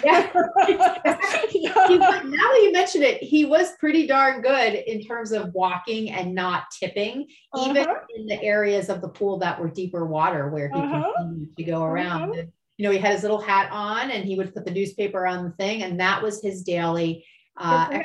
yeah. 0.04 0.30
yeah. 0.68 1.16
He, 1.88 1.98
now 1.98 2.20
that 2.20 2.60
you 2.62 2.72
mention 2.72 3.02
it, 3.02 3.22
he 3.22 3.44
was 3.44 3.72
pretty 3.78 4.06
darn 4.06 4.40
good 4.40 4.74
in 4.74 5.02
terms 5.02 5.32
of 5.32 5.52
walking 5.52 6.10
and 6.10 6.34
not 6.34 6.64
tipping, 6.78 7.26
uh-huh. 7.52 7.70
even 7.70 7.86
in 8.16 8.26
the 8.26 8.42
areas 8.42 8.88
of 8.88 9.00
the 9.00 9.08
pool 9.08 9.38
that 9.38 9.60
were 9.60 9.68
deeper 9.68 10.06
water 10.06 10.48
where 10.48 10.68
he 10.68 10.78
uh-huh. 10.78 11.12
continued 11.16 11.56
to 11.56 11.64
go 11.64 11.82
around. 11.82 12.30
Uh-huh 12.30 12.42
you 12.80 12.86
know, 12.86 12.92
he 12.92 12.98
had 12.98 13.12
his 13.12 13.20
little 13.20 13.42
hat 13.42 13.68
on 13.70 14.10
and 14.10 14.24
he 14.24 14.36
would 14.36 14.54
put 14.54 14.64
the 14.64 14.70
newspaper 14.70 15.26
on 15.26 15.44
the 15.44 15.50
thing, 15.50 15.82
and 15.82 16.00
that 16.00 16.22
was 16.22 16.42
his 16.42 16.62
daily 16.62 17.26
uh. 17.58 18.00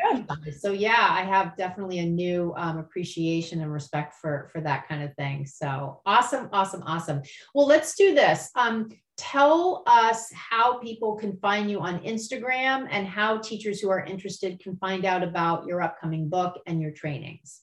So 0.60 0.74
yeah, 0.74 1.08
I 1.10 1.22
have 1.22 1.56
definitely 1.56 2.00
a 2.00 2.06
new 2.06 2.54
um, 2.58 2.78
appreciation 2.78 3.62
and 3.62 3.72
respect 3.72 4.16
for 4.16 4.50
for 4.52 4.60
that 4.60 4.86
kind 4.90 5.02
of 5.02 5.14
thing. 5.16 5.46
So 5.46 6.02
awesome, 6.06 6.50
awesome, 6.52 6.84
awesome. 6.84 7.22
Well, 7.54 7.66
let's 7.66 7.96
do 7.96 8.14
this. 8.14 8.50
Um, 8.56 8.90
tell 9.16 9.84
us 9.88 10.30
how 10.34 10.80
people 10.80 11.16
can 11.16 11.38
find 11.38 11.72
you 11.72 11.80
on 11.80 12.00
Instagram 12.00 12.90
and 12.92 13.08
how 13.08 13.38
teachers 13.38 13.80
who 13.80 13.90
are 13.90 14.04
interested 14.04 14.60
can 14.60 14.76
find 14.76 15.06
out 15.06 15.24
about 15.24 15.66
your 15.66 15.82
upcoming 15.82 16.28
book 16.28 16.60
and 16.68 16.82
your 16.82 16.92
trainings. 16.92 17.62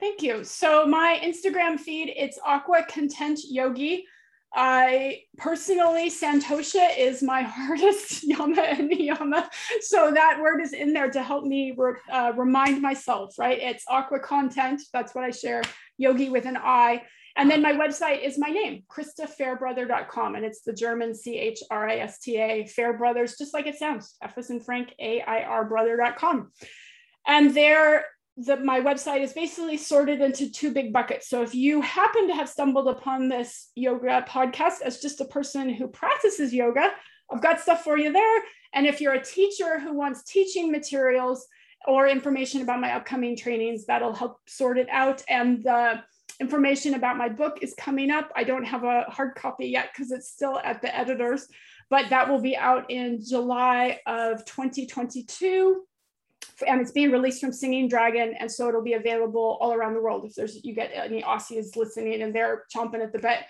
Thank 0.00 0.22
you. 0.22 0.44
So 0.44 0.86
my 0.86 1.20
Instagram 1.22 1.78
feed, 1.78 2.10
it's 2.16 2.38
Aqua 2.42 2.86
Content 2.88 3.40
Yogi. 3.50 4.06
I 4.54 5.22
personally, 5.36 6.10
Santosha 6.10 6.96
is 6.96 7.22
my 7.22 7.42
hardest 7.48 8.22
yama 8.24 8.62
and 8.62 8.90
niyama. 8.90 9.48
So 9.80 10.10
that 10.12 10.40
word 10.40 10.60
is 10.60 10.72
in 10.72 10.92
there 10.92 11.10
to 11.10 11.22
help 11.22 11.44
me 11.44 11.74
re, 11.76 11.94
uh, 12.12 12.32
remind 12.36 12.80
myself, 12.80 13.38
right? 13.38 13.58
It's 13.58 13.84
aqua 13.88 14.20
content. 14.20 14.82
That's 14.92 15.14
what 15.14 15.24
I 15.24 15.30
share, 15.30 15.62
yogi 15.98 16.28
with 16.30 16.46
an 16.46 16.56
I. 16.56 17.02
And 17.36 17.50
then 17.50 17.62
my 17.62 17.72
website 17.72 18.22
is 18.22 18.38
my 18.38 18.48
name, 18.48 18.84
christafairbrother.com. 18.88 20.36
And 20.36 20.44
it's 20.44 20.62
the 20.62 20.72
German 20.72 21.16
C 21.16 21.36
H 21.36 21.60
R 21.68 21.88
I 21.88 21.96
S 21.96 22.20
T 22.20 22.36
A, 22.36 22.64
Fairbrothers, 22.64 23.36
just 23.36 23.52
like 23.52 23.66
it 23.66 23.74
sounds, 23.74 24.14
F 24.22 24.38
as 24.38 24.52
Frank, 24.64 24.94
A 25.00 25.20
I 25.20 25.42
R 25.42 25.64
brother.com. 25.64 26.52
And 27.26 27.54
there 27.54 28.04
the, 28.36 28.56
my 28.56 28.80
website 28.80 29.20
is 29.20 29.32
basically 29.32 29.76
sorted 29.76 30.20
into 30.20 30.50
two 30.50 30.72
big 30.72 30.92
buckets. 30.92 31.28
So 31.28 31.42
if 31.42 31.54
you 31.54 31.80
happen 31.80 32.26
to 32.28 32.34
have 32.34 32.48
stumbled 32.48 32.88
upon 32.88 33.28
this 33.28 33.70
yoga 33.76 34.24
podcast 34.28 34.82
as 34.84 35.00
just 35.00 35.20
a 35.20 35.24
person 35.24 35.68
who 35.68 35.86
practices 35.86 36.52
yoga, 36.52 36.90
I've 37.30 37.42
got 37.42 37.60
stuff 37.60 37.84
for 37.84 37.96
you 37.96 38.12
there. 38.12 38.42
And 38.72 38.86
if 38.86 39.00
you're 39.00 39.14
a 39.14 39.24
teacher 39.24 39.78
who 39.78 39.94
wants 39.94 40.24
teaching 40.24 40.72
materials 40.72 41.46
or 41.86 42.08
information 42.08 42.62
about 42.62 42.80
my 42.80 42.92
upcoming 42.92 43.36
trainings, 43.36 43.86
that'll 43.86 44.14
help 44.14 44.38
sort 44.48 44.78
it 44.78 44.88
out. 44.90 45.22
And 45.28 45.62
the 45.62 46.02
information 46.40 46.94
about 46.94 47.16
my 47.16 47.28
book 47.28 47.58
is 47.62 47.74
coming 47.78 48.10
up. 48.10 48.32
I 48.34 48.42
don't 48.42 48.64
have 48.64 48.82
a 48.82 49.02
hard 49.02 49.36
copy 49.36 49.66
yet 49.66 49.90
because 49.92 50.10
it's 50.10 50.28
still 50.28 50.58
at 50.58 50.82
the 50.82 50.94
editors, 50.94 51.46
but 51.88 52.10
that 52.10 52.28
will 52.28 52.40
be 52.40 52.56
out 52.56 52.90
in 52.90 53.24
July 53.24 54.00
of 54.06 54.44
2022 54.44 55.84
and 56.66 56.80
it's 56.80 56.92
being 56.92 57.10
released 57.10 57.40
from 57.40 57.52
Singing 57.52 57.88
Dragon, 57.88 58.34
and 58.38 58.50
so 58.50 58.68
it'll 58.68 58.82
be 58.82 58.94
available 58.94 59.58
all 59.60 59.72
around 59.72 59.94
the 59.94 60.00
world. 60.00 60.24
If 60.24 60.34
there's 60.34 60.64
you 60.64 60.74
get 60.74 60.90
any 60.94 61.22
Aussies 61.22 61.76
listening 61.76 62.22
and 62.22 62.34
they're 62.34 62.64
chomping 62.74 63.02
at 63.02 63.12
the 63.12 63.18
bit, 63.18 63.40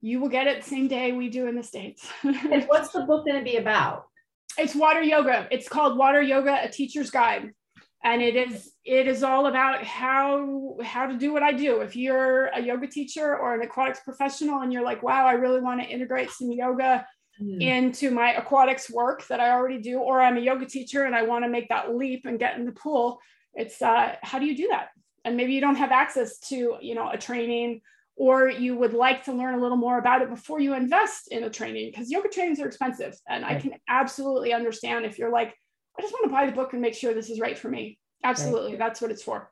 you 0.00 0.20
will 0.20 0.28
get 0.28 0.46
it 0.46 0.62
the 0.62 0.68
same 0.68 0.88
day 0.88 1.12
we 1.12 1.28
do 1.28 1.46
in 1.46 1.56
the 1.56 1.62
states. 1.62 2.06
and 2.22 2.64
what's 2.64 2.90
the 2.90 3.02
book 3.02 3.26
going 3.26 3.38
to 3.38 3.44
be 3.44 3.56
about? 3.56 4.06
It's 4.58 4.74
water 4.74 5.02
yoga. 5.02 5.46
It's 5.50 5.68
called 5.68 5.98
Water 5.98 6.22
Yoga: 6.22 6.64
A 6.64 6.68
Teacher's 6.68 7.10
Guide, 7.10 7.52
and 8.04 8.22
it 8.22 8.36
is 8.36 8.72
it 8.84 9.06
is 9.06 9.22
all 9.22 9.46
about 9.46 9.84
how 9.84 10.76
how 10.82 11.06
to 11.06 11.18
do 11.18 11.32
what 11.32 11.42
I 11.42 11.52
do. 11.52 11.80
If 11.80 11.96
you're 11.96 12.46
a 12.46 12.60
yoga 12.60 12.86
teacher 12.86 13.36
or 13.36 13.54
an 13.54 13.62
aquatics 13.62 14.00
professional, 14.00 14.60
and 14.60 14.72
you're 14.72 14.84
like, 14.84 15.02
wow, 15.02 15.26
I 15.26 15.32
really 15.32 15.60
want 15.60 15.82
to 15.82 15.86
integrate 15.86 16.30
some 16.30 16.50
yoga 16.50 17.06
mm. 17.40 17.60
into 17.60 18.10
my 18.10 18.34
aquatics 18.34 18.90
work 18.90 19.26
that 19.28 19.40
I 19.40 19.50
already 19.50 19.80
do, 19.80 19.98
or 19.98 20.20
I'm 20.20 20.36
a 20.36 20.40
yoga 20.40 20.66
teacher 20.66 21.04
and 21.04 21.14
I 21.14 21.22
want 21.22 21.44
to 21.44 21.50
make 21.50 21.68
that 21.68 21.94
leap 21.94 22.26
and 22.26 22.38
get 22.38 22.56
in 22.58 22.64
the 22.64 22.72
pool. 22.72 23.20
It's 23.54 23.80
uh, 23.80 24.16
how 24.22 24.38
do 24.38 24.46
you 24.46 24.56
do 24.56 24.68
that? 24.68 24.88
And 25.24 25.36
maybe 25.36 25.54
you 25.54 25.60
don't 25.60 25.76
have 25.76 25.90
access 25.90 26.38
to, 26.50 26.76
you 26.80 26.94
know, 26.94 27.10
a 27.10 27.18
training, 27.18 27.80
or 28.16 28.48
you 28.48 28.76
would 28.76 28.94
like 28.94 29.24
to 29.24 29.32
learn 29.32 29.54
a 29.54 29.60
little 29.60 29.76
more 29.76 29.98
about 29.98 30.22
it 30.22 30.30
before 30.30 30.60
you 30.60 30.74
invest 30.74 31.28
in 31.28 31.44
a 31.44 31.50
training 31.50 31.90
because 31.90 32.10
yoga 32.10 32.28
trainings 32.28 32.60
are 32.60 32.66
expensive. 32.66 33.14
And 33.28 33.42
right. 33.42 33.56
I 33.56 33.60
can 33.60 33.72
absolutely 33.88 34.52
understand 34.52 35.04
if 35.04 35.18
you're 35.18 35.32
like, 35.32 35.54
I 35.98 36.02
just 36.02 36.12
want 36.12 36.24
to 36.24 36.30
buy 36.30 36.46
the 36.46 36.52
book 36.52 36.72
and 36.72 36.82
make 36.82 36.94
sure 36.94 37.12
this 37.12 37.30
is 37.30 37.40
right 37.40 37.58
for 37.58 37.68
me. 37.68 37.98
Absolutely, 38.24 38.70
right. 38.70 38.78
that's 38.78 39.00
what 39.00 39.10
it's 39.10 39.22
for. 39.22 39.50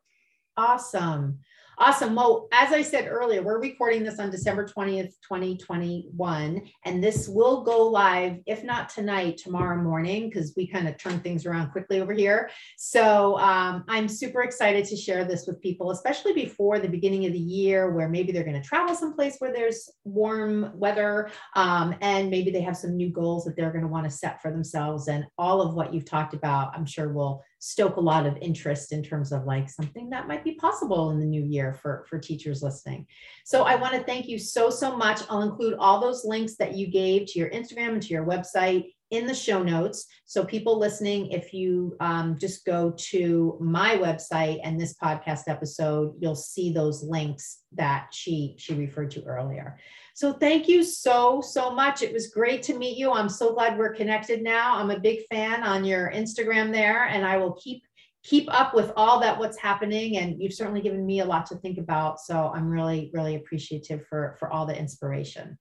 Awesome. 0.57 1.41
Awesome. 1.77 2.15
Well, 2.15 2.47
as 2.53 2.73
I 2.73 2.83
said 2.83 3.09
earlier, 3.09 3.43
we're 3.43 3.61
recording 3.61 4.05
this 4.05 4.21
on 4.21 4.31
December 4.31 4.65
20th, 4.65 5.15
2021, 5.27 6.63
and 6.85 7.03
this 7.03 7.29
will 7.29 7.65
go 7.65 7.89
live, 7.89 8.39
if 8.47 8.63
not 8.63 8.89
tonight, 8.89 9.39
tomorrow 9.39 9.83
morning, 9.83 10.29
because 10.29 10.55
we 10.57 10.69
kind 10.69 10.87
of 10.87 10.97
turn 10.99 11.19
things 11.19 11.47
around 11.47 11.73
quickly 11.73 12.01
over 12.01 12.13
here. 12.13 12.49
So 12.77 13.37
um, 13.39 13.83
I'm 13.89 14.07
super 14.07 14.43
excited 14.43 14.85
to 14.85 14.97
share 14.97 15.25
this 15.25 15.49
with 15.49 15.61
people, 15.61 15.91
especially 15.91 16.33
before 16.33 16.79
the 16.79 16.89
beginning 16.89 17.27
of 17.27 17.33
the 17.33 17.39
year, 17.41 17.91
where 17.91 18.09
maybe 18.09 18.31
they're 18.31 18.45
going 18.45 18.61
to 18.61 18.67
travel 18.67 18.95
someplace 18.95 19.37
where 19.39 19.53
there's 19.53 19.91
warm 20.05 20.71
weather, 20.75 21.29
um, 21.57 21.97
and 22.01 22.31
maybe 22.31 22.53
they 22.53 22.63
have 22.63 22.77
some 22.77 22.97
new 22.97 23.11
goals 23.11 23.45
that 23.47 23.57
they're 23.57 23.73
going 23.73 23.83
to 23.83 23.89
want 23.89 24.05
to 24.05 24.11
set 24.11 24.41
for 24.41 24.53
themselves. 24.53 25.09
And 25.09 25.27
all 25.39 25.61
of 25.61 25.75
what 25.75 25.93
you've 25.93 26.05
talked 26.05 26.35
about, 26.35 26.73
I'm 26.77 26.87
sure 26.87 27.13
will 27.13 27.43
stoke 27.65 27.97
a 27.97 28.01
lot 28.01 28.27
of 28.27 28.37
interest 28.43 28.93
in 28.93 29.03
terms 29.03 29.33
of 29.33 29.47
like 29.47 29.71
something 29.71 30.11
that 30.11 30.29
might 30.29 30.45
be 30.45 30.55
possible 30.57 31.13
in 31.13 31.19
the 31.19 31.25
new 31.25 31.43
year 31.43 31.73
for, 31.73 32.05
for 32.11 32.19
teachers 32.19 32.63
listening. 32.63 33.07
So 33.47 33.63
I 33.63 33.75
want 33.77 33.95
to 33.95 34.03
thank 34.03 34.29
you 34.29 34.39
so, 34.39 34.69
so 34.69 34.95
much. 34.95 35.23
I'll 35.31 35.41
include 35.41 35.77
all 35.79 35.99
those 35.99 36.27
links 36.27 36.57
that 36.57 36.77
you 36.77 36.89
gave 36.89 37.27
to 37.29 37.39
your 37.39 37.49
Instagram 37.49 37.95
and 37.95 38.03
to 38.03 38.09
your 38.09 38.27
website 38.27 38.93
in 39.11 39.27
the 39.27 39.35
show 39.35 39.63
notes. 39.63 40.07
So 40.27 40.45
people 40.45 40.79
listening, 40.79 41.31
if 41.31 41.55
you 41.55 41.97
um, 42.01 42.37
just 42.39 42.67
go 42.67 42.93
to 43.11 43.57
my 43.63 43.97
website 43.97 44.61
and 44.63 44.79
this 44.79 44.95
podcast 45.03 45.45
episode, 45.47 46.17
you'll 46.21 46.35
see 46.35 46.71
those 46.71 47.03
links 47.03 47.61
that 47.73 48.09
she 48.13 48.57
she 48.59 48.75
referred 48.75 49.11
to 49.13 49.25
earlier. 49.25 49.79
So 50.15 50.33
thank 50.33 50.69
you 50.69 50.85
so, 50.85 51.41
so 51.41 51.71
much. 51.73 52.03
It 52.03 52.13
was 52.13 52.29
great 52.29 52.63
to 52.65 52.79
meet 52.79 52.97
you. 52.97 53.13
I'm 53.13 53.29
so 53.29 53.53
glad 53.53 53.77
we're 53.77 53.93
connected 53.93 54.43
now. 54.43 54.77
I'm 54.77 54.93
a 54.93 54.99
big 54.99 55.27
fan 55.27 55.65
on 55.65 55.85
your 55.85 56.13
Instagram 56.13 56.73
there, 56.73 57.07
and 57.07 57.27
I 57.27 57.37
will 57.37 57.53
keep 57.55 57.83
keep 58.23 58.49
up 58.53 58.75
with 58.75 58.91
all 58.97 59.21
that 59.21 59.39
what's 59.39 59.59
happening 59.59 60.17
and 60.17 60.41
you've 60.41 60.55
certainly 60.55 60.81
given 60.81 61.05
me 61.05 61.21
a 61.21 61.25
lot 61.25 61.45
to 61.45 61.55
think 61.57 61.77
about 61.77 62.19
so 62.19 62.51
i'm 62.55 62.71
really 62.71 63.11
really 63.13 63.35
appreciative 63.35 64.05
for 64.07 64.35
for 64.39 64.51
all 64.51 64.65
the 64.65 64.75
inspiration 64.77 65.59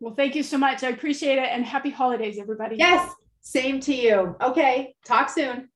well 0.00 0.12
thank 0.12 0.34
you 0.34 0.42
so 0.42 0.58
much 0.58 0.82
i 0.82 0.88
appreciate 0.88 1.38
it 1.38 1.48
and 1.50 1.64
happy 1.64 1.90
holidays 1.90 2.38
everybody 2.40 2.74
yes 2.76 3.08
same 3.40 3.78
to 3.78 3.94
you 3.94 4.34
okay 4.42 4.94
talk 5.04 5.30
soon 5.30 5.68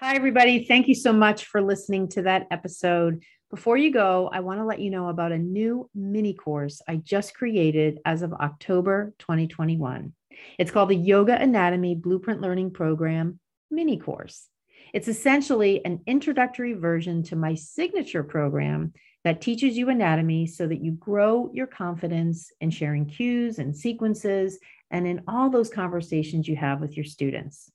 hi 0.00 0.16
everybody 0.16 0.64
thank 0.64 0.88
you 0.88 0.94
so 0.94 1.12
much 1.12 1.44
for 1.44 1.60
listening 1.60 2.08
to 2.08 2.22
that 2.22 2.46
episode 2.50 3.22
before 3.50 3.76
you 3.76 3.92
go, 3.92 4.30
I 4.32 4.40
want 4.40 4.60
to 4.60 4.64
let 4.64 4.78
you 4.78 4.90
know 4.90 5.08
about 5.08 5.32
a 5.32 5.38
new 5.38 5.90
mini 5.92 6.34
course 6.34 6.80
I 6.88 6.96
just 6.96 7.34
created 7.34 7.98
as 8.06 8.22
of 8.22 8.32
October 8.32 9.12
2021. 9.18 10.12
It's 10.56 10.70
called 10.70 10.88
the 10.88 10.96
Yoga 10.96 11.34
Anatomy 11.34 11.96
Blueprint 11.96 12.40
Learning 12.40 12.70
Program 12.70 13.40
mini 13.70 13.98
course. 13.98 14.46
It's 14.94 15.08
essentially 15.08 15.84
an 15.84 16.00
introductory 16.06 16.74
version 16.74 17.24
to 17.24 17.36
my 17.36 17.54
signature 17.54 18.22
program 18.22 18.92
that 19.24 19.40
teaches 19.40 19.76
you 19.76 19.90
anatomy 19.90 20.46
so 20.46 20.68
that 20.68 20.82
you 20.82 20.92
grow 20.92 21.50
your 21.52 21.66
confidence 21.66 22.52
in 22.60 22.70
sharing 22.70 23.04
cues 23.04 23.58
and 23.58 23.76
sequences 23.76 24.60
and 24.92 25.08
in 25.08 25.24
all 25.26 25.50
those 25.50 25.68
conversations 25.68 26.46
you 26.46 26.54
have 26.54 26.80
with 26.80 26.96
your 26.96 27.04
students. 27.04 27.70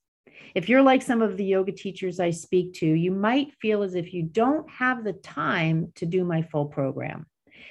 If 0.53 0.69
you're 0.69 0.81
like 0.81 1.01
some 1.01 1.21
of 1.21 1.37
the 1.37 1.45
yoga 1.45 1.71
teachers 1.71 2.19
I 2.19 2.31
speak 2.31 2.73
to, 2.75 2.85
you 2.85 3.11
might 3.11 3.53
feel 3.59 3.83
as 3.83 3.95
if 3.95 4.13
you 4.13 4.23
don't 4.23 4.69
have 4.69 5.03
the 5.03 5.13
time 5.13 5.91
to 5.95 6.05
do 6.05 6.23
my 6.23 6.41
full 6.43 6.65
program. 6.65 7.25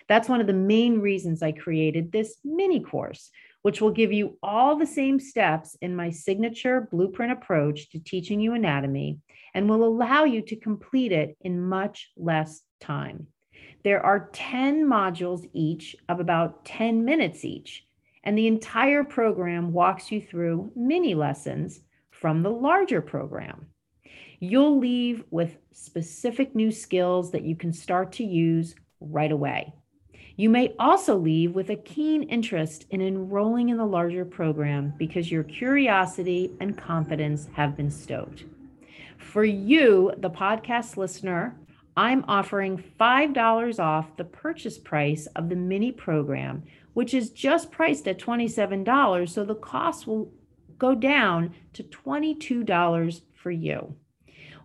That's 0.08 0.28
one 0.28 0.40
of 0.40 0.46
the 0.46 0.52
main 0.52 1.00
reasons 1.00 1.42
I 1.42 1.52
created 1.52 2.12
this 2.12 2.36
mini 2.44 2.80
course, 2.80 3.30
which 3.62 3.80
will 3.80 3.90
give 3.90 4.12
you 4.12 4.38
all 4.42 4.76
the 4.76 4.86
same 4.86 5.18
steps 5.18 5.76
in 5.80 5.96
my 5.96 6.10
signature 6.10 6.88
blueprint 6.90 7.32
approach 7.32 7.88
to 7.90 7.98
teaching 7.98 8.40
you 8.40 8.52
anatomy 8.52 9.18
and 9.54 9.68
will 9.68 9.84
allow 9.84 10.24
you 10.24 10.42
to 10.42 10.56
complete 10.56 11.12
it 11.12 11.36
in 11.40 11.62
much 11.62 12.10
less 12.16 12.60
time. 12.80 13.28
There 13.84 14.04
are 14.04 14.28
10 14.32 14.84
modules 14.84 15.48
each 15.52 15.96
of 16.08 16.20
about 16.20 16.64
10 16.64 17.04
minutes 17.04 17.44
each, 17.44 17.86
and 18.22 18.36
the 18.36 18.46
entire 18.46 19.04
program 19.04 19.72
walks 19.72 20.10
you 20.10 20.20
through 20.20 20.72
mini 20.74 21.14
lessons 21.14 21.80
from 22.24 22.42
the 22.42 22.50
larger 22.50 23.02
program. 23.02 23.66
You'll 24.40 24.78
leave 24.78 25.24
with 25.30 25.58
specific 25.72 26.54
new 26.54 26.72
skills 26.72 27.30
that 27.32 27.44
you 27.44 27.54
can 27.54 27.70
start 27.70 28.12
to 28.12 28.24
use 28.24 28.74
right 28.98 29.30
away. 29.30 29.74
You 30.36 30.48
may 30.48 30.74
also 30.78 31.18
leave 31.18 31.54
with 31.54 31.68
a 31.68 31.76
keen 31.76 32.22
interest 32.22 32.86
in 32.88 33.02
enrolling 33.02 33.68
in 33.68 33.76
the 33.76 33.84
larger 33.84 34.24
program 34.24 34.94
because 34.96 35.30
your 35.30 35.42
curiosity 35.42 36.50
and 36.60 36.78
confidence 36.78 37.46
have 37.52 37.76
been 37.76 37.90
stoked. 37.90 38.44
For 39.18 39.44
you, 39.44 40.10
the 40.16 40.30
podcast 40.30 40.96
listener, 40.96 41.54
I'm 41.94 42.24
offering 42.26 42.82
$5 42.98 43.78
off 43.78 44.16
the 44.16 44.24
purchase 44.24 44.78
price 44.78 45.26
of 45.36 45.50
the 45.50 45.56
mini 45.56 45.92
program, 45.92 46.62
which 46.94 47.12
is 47.12 47.28
just 47.28 47.70
priced 47.70 48.08
at 48.08 48.18
$27, 48.18 49.28
so 49.28 49.44
the 49.44 49.56
cost 49.56 50.06
will 50.06 50.32
go 50.78 50.94
down 50.94 51.54
to 51.72 51.82
$22 51.82 53.22
for 53.34 53.50
you. 53.50 53.94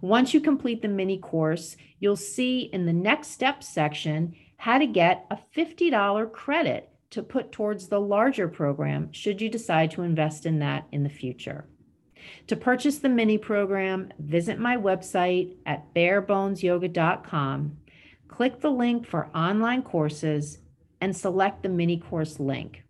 Once 0.01 0.33
you 0.33 0.39
complete 0.39 0.81
the 0.81 0.87
mini 0.87 1.17
course, 1.17 1.75
you'll 1.99 2.15
see 2.15 2.69
in 2.71 2.85
the 2.85 2.93
next 2.93 3.29
step 3.29 3.63
section 3.63 4.33
how 4.57 4.77
to 4.77 4.85
get 4.85 5.25
a 5.31 5.37
$50 5.55 6.31
credit 6.31 6.89
to 7.11 7.23
put 7.23 7.51
towards 7.51 7.87
the 7.87 7.99
larger 7.99 8.47
program 8.47 9.11
should 9.11 9.41
you 9.41 9.49
decide 9.49 9.91
to 9.91 10.03
invest 10.03 10.45
in 10.45 10.59
that 10.59 10.85
in 10.91 11.03
the 11.03 11.09
future. 11.09 11.65
To 12.47 12.55
purchase 12.55 12.99
the 12.99 13.09
mini 13.09 13.37
program, 13.37 14.11
visit 14.19 14.59
my 14.59 14.77
website 14.77 15.55
at 15.65 15.93
barebonesyoga.com, 15.93 17.77
click 18.27 18.59
the 18.59 18.69
link 18.69 19.05
for 19.05 19.29
online 19.35 19.81
courses, 19.81 20.59
and 21.01 21.15
select 21.15 21.63
the 21.63 21.69
mini 21.69 21.97
course 21.97 22.39
link. 22.39 22.83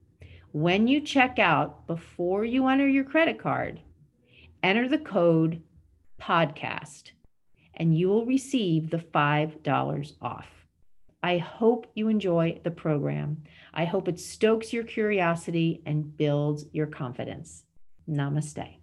When 0.52 0.88
you 0.88 1.02
check 1.02 1.38
out, 1.38 1.86
before 1.86 2.44
you 2.44 2.68
enter 2.68 2.88
your 2.88 3.04
credit 3.04 3.38
card, 3.38 3.82
enter 4.64 4.88
the 4.88 4.98
code 4.98 5.62
podcast 6.20 7.12
and 7.76 7.96
you 7.96 8.10
will 8.10 8.26
receive 8.26 8.90
the 8.90 8.98
$5 8.98 10.14
off. 10.22 10.48
I 11.22 11.38
hope 11.38 11.88
you 11.94 12.08
enjoy 12.08 12.60
the 12.64 12.72
program. 12.72 13.44
I 13.74 13.86
hope 13.86 14.08
it 14.08 14.20
stokes 14.20 14.74
your 14.74 14.84
curiosity 14.84 15.84
and 15.86 16.18
builds 16.18 16.66
your 16.72 16.88
confidence. 16.88 17.64
Namaste. 18.10 18.79